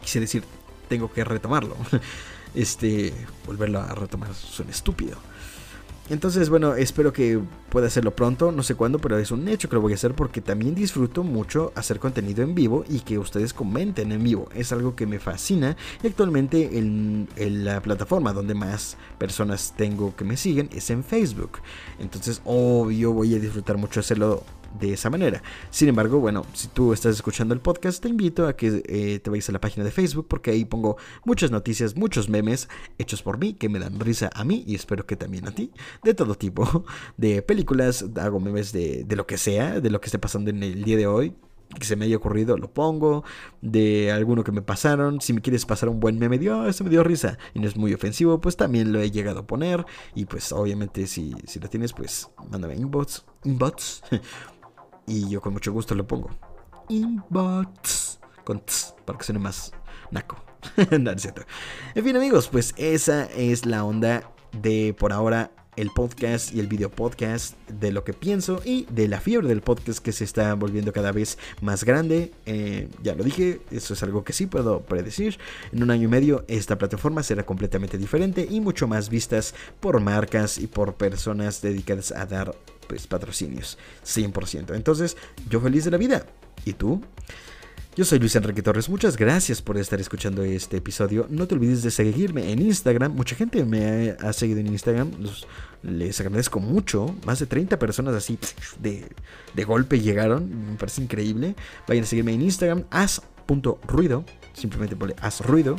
Quise 0.00 0.20
decir, 0.20 0.42
tengo 0.88 1.12
que 1.12 1.24
retomarlo. 1.24 1.76
Este, 2.54 3.12
volverlo 3.46 3.80
a 3.80 3.94
retomar 3.94 4.32
suena 4.34 4.70
estúpido. 4.70 5.18
Entonces, 6.10 6.50
bueno, 6.50 6.74
espero 6.74 7.14
que 7.14 7.40
pueda 7.70 7.86
hacerlo 7.86 8.14
pronto, 8.14 8.52
no 8.52 8.62
sé 8.62 8.74
cuándo, 8.74 8.98
pero 8.98 9.16
es 9.16 9.30
un 9.30 9.48
hecho 9.48 9.70
que 9.70 9.76
lo 9.76 9.80
voy 9.80 9.92
a 9.92 9.94
hacer 9.94 10.12
porque 10.12 10.42
también 10.42 10.74
disfruto 10.74 11.22
mucho 11.22 11.72
hacer 11.74 11.98
contenido 11.98 12.42
en 12.42 12.54
vivo 12.54 12.84
y 12.90 13.00
que 13.00 13.18
ustedes 13.18 13.54
comenten 13.54 14.12
en 14.12 14.22
vivo. 14.22 14.50
Es 14.54 14.70
algo 14.72 14.94
que 14.94 15.06
me 15.06 15.18
fascina 15.18 15.78
y 16.02 16.06
actualmente 16.06 16.76
en, 16.78 17.26
en 17.36 17.64
la 17.64 17.80
plataforma 17.80 18.34
donde 18.34 18.52
más 18.52 18.98
personas 19.16 19.72
tengo 19.78 20.14
que 20.14 20.24
me 20.24 20.36
siguen 20.36 20.68
es 20.74 20.90
en 20.90 21.04
Facebook. 21.04 21.60
Entonces, 21.98 22.42
obvio, 22.44 23.12
voy 23.14 23.34
a 23.34 23.38
disfrutar 23.38 23.78
mucho 23.78 24.00
hacerlo 24.00 24.44
de 24.78 24.92
esa 24.92 25.10
manera. 25.10 25.42
Sin 25.70 25.88
embargo, 25.88 26.20
bueno, 26.20 26.44
si 26.52 26.68
tú 26.68 26.92
estás 26.92 27.14
escuchando 27.16 27.54
el 27.54 27.60
podcast, 27.60 28.02
te 28.02 28.08
invito 28.08 28.46
a 28.46 28.56
que 28.56 28.82
eh, 28.86 29.18
te 29.20 29.30
vayas 29.30 29.48
a 29.48 29.52
la 29.52 29.60
página 29.60 29.84
de 29.84 29.90
Facebook 29.90 30.26
porque 30.28 30.50
ahí 30.50 30.64
pongo 30.64 30.96
muchas 31.24 31.50
noticias, 31.50 31.96
muchos 31.96 32.28
memes 32.28 32.68
hechos 32.98 33.22
por 33.22 33.38
mí 33.38 33.54
que 33.54 33.68
me 33.68 33.78
dan 33.78 33.98
risa 34.00 34.30
a 34.34 34.44
mí 34.44 34.64
y 34.66 34.74
espero 34.74 35.06
que 35.06 35.16
también 35.16 35.46
a 35.48 35.52
ti, 35.52 35.70
de 36.02 36.14
todo 36.14 36.34
tipo, 36.34 36.84
de 37.16 37.42
películas, 37.42 38.04
hago 38.16 38.40
memes 38.40 38.72
de, 38.72 39.04
de 39.04 39.16
lo 39.16 39.26
que 39.26 39.38
sea, 39.38 39.80
de 39.80 39.90
lo 39.90 40.00
que 40.00 40.06
esté 40.06 40.18
pasando 40.18 40.50
en 40.50 40.62
el 40.62 40.84
día 40.84 40.96
de 40.96 41.06
hoy, 41.06 41.34
que 41.78 41.86
se 41.86 41.96
me 41.96 42.04
haya 42.04 42.16
ocurrido, 42.16 42.56
lo 42.56 42.72
pongo. 42.72 43.24
De 43.60 44.12
alguno 44.12 44.44
que 44.44 44.52
me 44.52 44.62
pasaron. 44.62 45.20
Si 45.20 45.32
me 45.32 45.40
quieres 45.40 45.66
pasar 45.66 45.88
un 45.88 46.00
buen 46.00 46.18
meme, 46.18 46.38
dio, 46.38 46.60
oh, 46.60 46.84
me 46.84 46.90
dio 46.90 47.02
risa. 47.02 47.38
Y 47.52 47.60
no 47.60 47.66
es 47.66 47.76
muy 47.76 47.92
ofensivo, 47.94 48.40
pues 48.40 48.56
también 48.56 48.92
lo 48.92 49.00
he 49.00 49.10
llegado 49.10 49.40
a 49.40 49.46
poner. 49.46 49.84
Y 50.14 50.26
pues 50.26 50.52
obviamente 50.52 51.06
si, 51.06 51.34
si 51.46 51.60
lo 51.60 51.68
tienes, 51.68 51.92
pues 51.92 52.30
mándame 52.50 52.74
inbox. 52.76 53.24
Inbox. 53.44 54.02
Y 55.06 55.28
yo 55.28 55.40
con 55.40 55.52
mucho 55.52 55.72
gusto 55.72 55.94
lo 55.94 56.06
pongo. 56.06 56.30
Inbox. 56.88 58.18
Con 58.44 58.60
tss, 58.60 58.94
para 59.04 59.18
que 59.18 59.24
suene 59.24 59.38
más 59.38 59.72
naco. 60.10 60.36
no, 61.00 61.10
es 61.10 61.22
cierto. 61.22 61.42
En 61.94 62.04
fin, 62.04 62.16
amigos, 62.16 62.48
pues 62.48 62.74
esa 62.76 63.24
es 63.24 63.66
la 63.66 63.84
onda 63.84 64.30
de 64.52 64.94
por 64.98 65.12
ahora 65.12 65.50
el 65.76 65.90
podcast 65.90 66.54
y 66.54 66.60
el 66.60 66.66
video 66.66 66.90
podcast, 66.90 67.58
de 67.68 67.92
lo 67.92 68.04
que 68.04 68.12
pienso 68.12 68.60
y 68.64 68.86
de 68.90 69.08
la 69.08 69.20
fiebre 69.20 69.48
del 69.48 69.60
podcast 69.60 69.98
que 69.98 70.12
se 70.12 70.24
está 70.24 70.54
volviendo 70.54 70.92
cada 70.92 71.12
vez 71.12 71.38
más 71.60 71.84
grande. 71.84 72.32
Eh, 72.46 72.88
ya 73.02 73.14
lo 73.14 73.24
dije, 73.24 73.60
eso 73.70 73.94
es 73.94 74.02
algo 74.02 74.24
que 74.24 74.32
sí 74.32 74.46
puedo 74.46 74.80
predecir. 74.80 75.38
En 75.72 75.82
un 75.82 75.90
año 75.90 76.04
y 76.04 76.10
medio 76.10 76.44
esta 76.48 76.78
plataforma 76.78 77.22
será 77.22 77.44
completamente 77.44 77.98
diferente 77.98 78.46
y 78.48 78.60
mucho 78.60 78.86
más 78.86 79.08
vistas 79.08 79.54
por 79.80 80.00
marcas 80.00 80.58
y 80.58 80.66
por 80.66 80.94
personas 80.94 81.60
dedicadas 81.60 82.12
a 82.12 82.26
dar 82.26 82.54
pues 82.84 83.06
patrocinios, 83.06 83.78
100%. 84.04 84.74
Entonces, 84.74 85.16
yo 85.48 85.60
feliz 85.60 85.84
de 85.84 85.90
la 85.90 85.98
vida. 85.98 86.26
¿Y 86.64 86.72
tú? 86.74 87.02
Yo 87.96 88.04
soy 88.04 88.18
Luis 88.18 88.34
Enrique 88.34 88.60
Torres, 88.60 88.88
muchas 88.88 89.16
gracias 89.16 89.62
por 89.62 89.78
estar 89.78 90.00
escuchando 90.00 90.42
este 90.42 90.78
episodio. 90.78 91.28
No 91.30 91.46
te 91.46 91.54
olvides 91.54 91.84
de 91.84 91.92
seguirme 91.92 92.50
en 92.50 92.60
Instagram. 92.60 93.12
Mucha 93.14 93.36
gente 93.36 93.64
me 93.64 94.16
ha, 94.18 94.32
seguido 94.32 94.58
en 94.58 94.66
Instagram. 94.66 95.12
les 95.82 96.20
agradezco 96.20 96.58
mucho. 96.58 97.14
Más 97.24 97.38
de 97.38 97.46
30 97.46 97.78
personas 97.78 98.16
así 98.16 98.36
de, 98.80 99.06
de 99.54 99.64
golpe 99.64 100.00
llegaron. 100.00 100.72
Me 100.72 100.76
parece 100.76 101.02
increíble. 101.02 101.54
Vayan 101.86 102.02
a 102.02 102.06
seguirme 102.08 102.32
en 102.32 102.42
Instagram, 102.42 102.82
as.ruido. 102.90 104.24
Simplemente 104.54 104.96
ponle 104.96 105.14
as 105.20 105.40
ruido. 105.40 105.76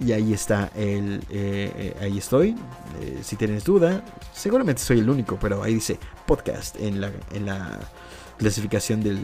Y 0.00 0.12
ahí 0.12 0.32
está 0.32 0.70
el. 0.76 1.20
Eh, 1.30 1.72
eh, 1.76 1.96
ahí 2.00 2.18
estoy. 2.18 2.54
Eh, 3.00 3.18
si 3.22 3.36
tienes 3.36 3.64
duda, 3.64 4.04
seguramente 4.32 4.80
soy 4.80 5.00
el 5.00 5.10
único, 5.10 5.38
pero 5.40 5.62
ahí 5.62 5.74
dice 5.74 5.98
podcast 6.26 6.76
en 6.80 7.00
la, 7.00 7.10
en 7.32 7.46
la 7.46 7.80
clasificación 8.38 9.02
del, 9.02 9.18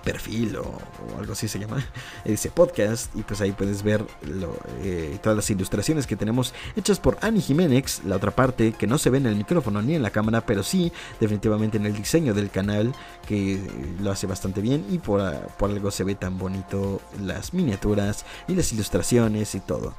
perfil 0.00 0.56
o, 0.56 0.78
algo 1.18 1.32
así 1.32 1.48
se 1.48 1.58
llama, 1.58 1.84
dice 2.24 2.50
podcast 2.50 3.14
y 3.16 3.22
pues 3.22 3.40
ahí 3.40 3.52
puedes 3.52 3.82
ver 3.82 4.04
eh, 4.82 5.18
todas 5.22 5.36
las 5.36 5.50
ilustraciones 5.50 6.06
que 6.06 6.16
tenemos 6.16 6.54
hechas 6.76 6.98
por 7.00 7.18
Annie 7.20 7.40
Jiménez, 7.40 8.02
la 8.04 8.16
otra 8.16 8.30
parte 8.30 8.72
que 8.72 8.86
no 8.86 8.98
se 8.98 9.10
ve 9.10 9.18
en 9.18 9.26
el 9.26 9.36
micrófono 9.36 9.82
ni 9.82 9.94
en 9.94 10.02
la 10.02 10.10
cámara, 10.10 10.44
pero 10.44 10.62
sí 10.62 10.92
definitivamente 11.20 11.76
en 11.76 11.86
el 11.86 11.94
diseño 11.94 12.34
del 12.34 12.50
canal 12.50 12.92
que 13.26 13.60
lo 14.00 14.10
hace 14.10 14.26
bastante 14.26 14.60
bien 14.60 14.84
y 14.90 14.98
por, 14.98 15.20
por 15.58 15.70
algo 15.70 15.90
se 15.90 16.04
ve 16.04 16.14
tan 16.14 16.38
bonito 16.38 17.00
las 17.22 17.54
miniaturas 17.54 18.24
y 18.48 18.54
las 18.54 18.72
ilustraciones 18.72 19.54
y 19.54 19.60
todo. 19.60 19.94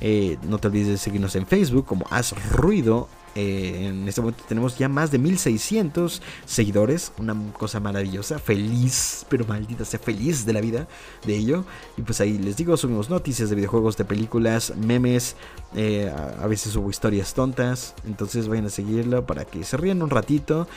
Eh, 0.00 0.38
no 0.42 0.58
te 0.58 0.68
olvides 0.68 0.88
de 0.88 0.98
seguirnos 0.98 1.36
en 1.36 1.46
Facebook 1.46 1.86
como 1.86 2.06
Haz 2.10 2.34
Ruido 2.50 3.08
eh, 3.34 3.88
en 3.88 4.06
este 4.08 4.20
momento 4.20 4.44
tenemos 4.48 4.78
ya 4.78 4.88
más 4.88 5.10
de 5.10 5.18
1600 5.18 6.22
seguidores, 6.46 7.12
una 7.18 7.34
cosa 7.52 7.80
maravillosa, 7.80 8.38
feliz, 8.38 9.26
pero 9.28 9.44
maldita 9.46 9.84
sea 9.84 9.98
feliz 9.98 10.46
de 10.46 10.52
la 10.52 10.60
vida 10.60 10.86
de 11.26 11.36
ello. 11.36 11.64
Y 11.96 12.02
pues 12.02 12.20
ahí 12.20 12.38
les 12.38 12.56
digo, 12.56 12.76
subimos 12.76 13.10
noticias 13.10 13.50
de 13.50 13.56
videojuegos, 13.56 13.96
de 13.96 14.04
películas, 14.04 14.74
memes, 14.76 15.36
eh, 15.74 16.12
a 16.40 16.46
veces 16.46 16.72
subo 16.72 16.90
historias 16.90 17.34
tontas, 17.34 17.94
entonces 18.06 18.48
vayan 18.48 18.66
a 18.66 18.70
seguirlo 18.70 19.26
para 19.26 19.44
que 19.44 19.64
se 19.64 19.76
rían 19.76 20.02
un 20.02 20.10
ratito 20.10 20.68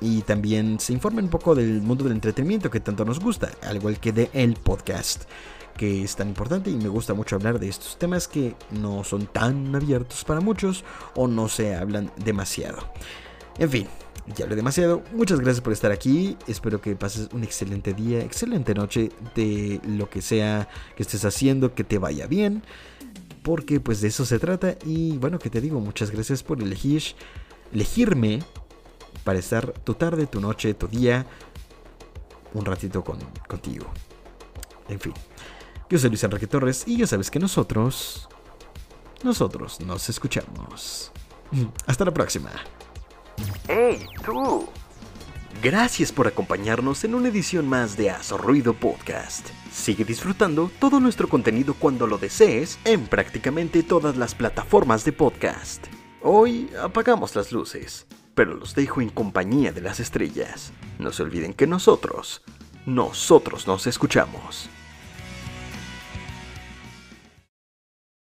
y 0.00 0.22
también 0.22 0.80
se 0.80 0.92
informen 0.92 1.26
un 1.26 1.30
poco 1.30 1.54
del 1.54 1.80
mundo 1.80 2.04
del 2.04 2.14
entretenimiento 2.14 2.70
que 2.70 2.80
tanto 2.80 3.04
nos 3.04 3.20
gusta, 3.20 3.50
al 3.62 3.76
igual 3.76 3.98
que 3.98 4.12
de 4.12 4.30
el 4.32 4.54
podcast 4.54 5.24
que 5.76 6.02
es 6.02 6.16
tan 6.16 6.28
importante 6.28 6.70
y 6.70 6.76
me 6.76 6.88
gusta 6.88 7.14
mucho 7.14 7.36
hablar 7.36 7.58
de 7.58 7.68
estos 7.68 7.98
temas 7.98 8.28
que 8.28 8.54
no 8.70 9.04
son 9.04 9.26
tan 9.26 9.74
abiertos 9.74 10.24
para 10.24 10.40
muchos 10.40 10.84
o 11.14 11.28
no 11.28 11.48
se 11.48 11.74
hablan 11.74 12.10
demasiado. 12.24 12.78
En 13.58 13.70
fin, 13.70 13.86
ya 14.36 14.44
hablé 14.44 14.56
demasiado. 14.56 15.02
Muchas 15.12 15.40
gracias 15.40 15.60
por 15.60 15.72
estar 15.72 15.90
aquí. 15.90 16.36
Espero 16.46 16.80
que 16.80 16.94
pases 16.96 17.28
un 17.32 17.44
excelente 17.44 17.92
día, 17.92 18.20
excelente 18.20 18.74
noche 18.74 19.10
de 19.34 19.80
lo 19.86 20.08
que 20.08 20.22
sea 20.22 20.68
que 20.96 21.02
estés 21.02 21.24
haciendo, 21.24 21.74
que 21.74 21.84
te 21.84 21.98
vaya 21.98 22.26
bien. 22.26 22.62
Porque 23.42 23.80
pues 23.80 24.00
de 24.00 24.08
eso 24.08 24.24
se 24.24 24.38
trata. 24.38 24.76
Y 24.84 25.18
bueno, 25.18 25.38
que 25.38 25.50
te 25.50 25.60
digo, 25.60 25.80
muchas 25.80 26.10
gracias 26.10 26.42
por 26.42 26.62
elegir, 26.62 27.02
elegirme 27.72 28.40
para 29.24 29.38
estar 29.38 29.72
tu 29.72 29.94
tarde, 29.94 30.26
tu 30.26 30.40
noche, 30.40 30.74
tu 30.74 30.86
día, 30.86 31.26
un 32.54 32.64
ratito 32.64 33.02
con, 33.02 33.18
contigo. 33.48 33.86
En 34.88 35.00
fin. 35.00 35.14
Yo 35.92 35.98
soy 35.98 36.08
Luis 36.08 36.24
Enrique 36.24 36.46
Torres 36.46 36.84
y 36.86 36.96
ya 36.96 37.06
sabes 37.06 37.30
que 37.30 37.38
nosotros, 37.38 38.26
nosotros 39.22 39.78
nos 39.82 40.08
escuchamos. 40.08 41.12
Hasta 41.86 42.06
la 42.06 42.10
próxima. 42.10 42.48
¡Hey, 43.68 44.06
tú! 44.24 44.70
Gracias 45.62 46.10
por 46.10 46.26
acompañarnos 46.26 47.04
en 47.04 47.14
una 47.14 47.28
edición 47.28 47.68
más 47.68 47.98
de 47.98 48.08
Aso 48.08 48.38
Ruido 48.38 48.72
Podcast. 48.72 49.50
Sigue 49.70 50.06
disfrutando 50.06 50.70
todo 50.80 50.98
nuestro 50.98 51.28
contenido 51.28 51.74
cuando 51.74 52.06
lo 52.06 52.16
desees 52.16 52.78
en 52.86 53.06
prácticamente 53.06 53.82
todas 53.82 54.16
las 54.16 54.34
plataformas 54.34 55.04
de 55.04 55.12
podcast. 55.12 55.84
Hoy 56.22 56.70
apagamos 56.82 57.36
las 57.36 57.52
luces, 57.52 58.06
pero 58.34 58.54
los 58.54 58.74
dejo 58.74 59.02
en 59.02 59.10
compañía 59.10 59.72
de 59.72 59.82
las 59.82 60.00
estrellas. 60.00 60.72
No 60.98 61.12
se 61.12 61.22
olviden 61.22 61.52
que 61.52 61.66
nosotros, 61.66 62.40
nosotros 62.86 63.66
nos 63.66 63.86
escuchamos. 63.86 64.70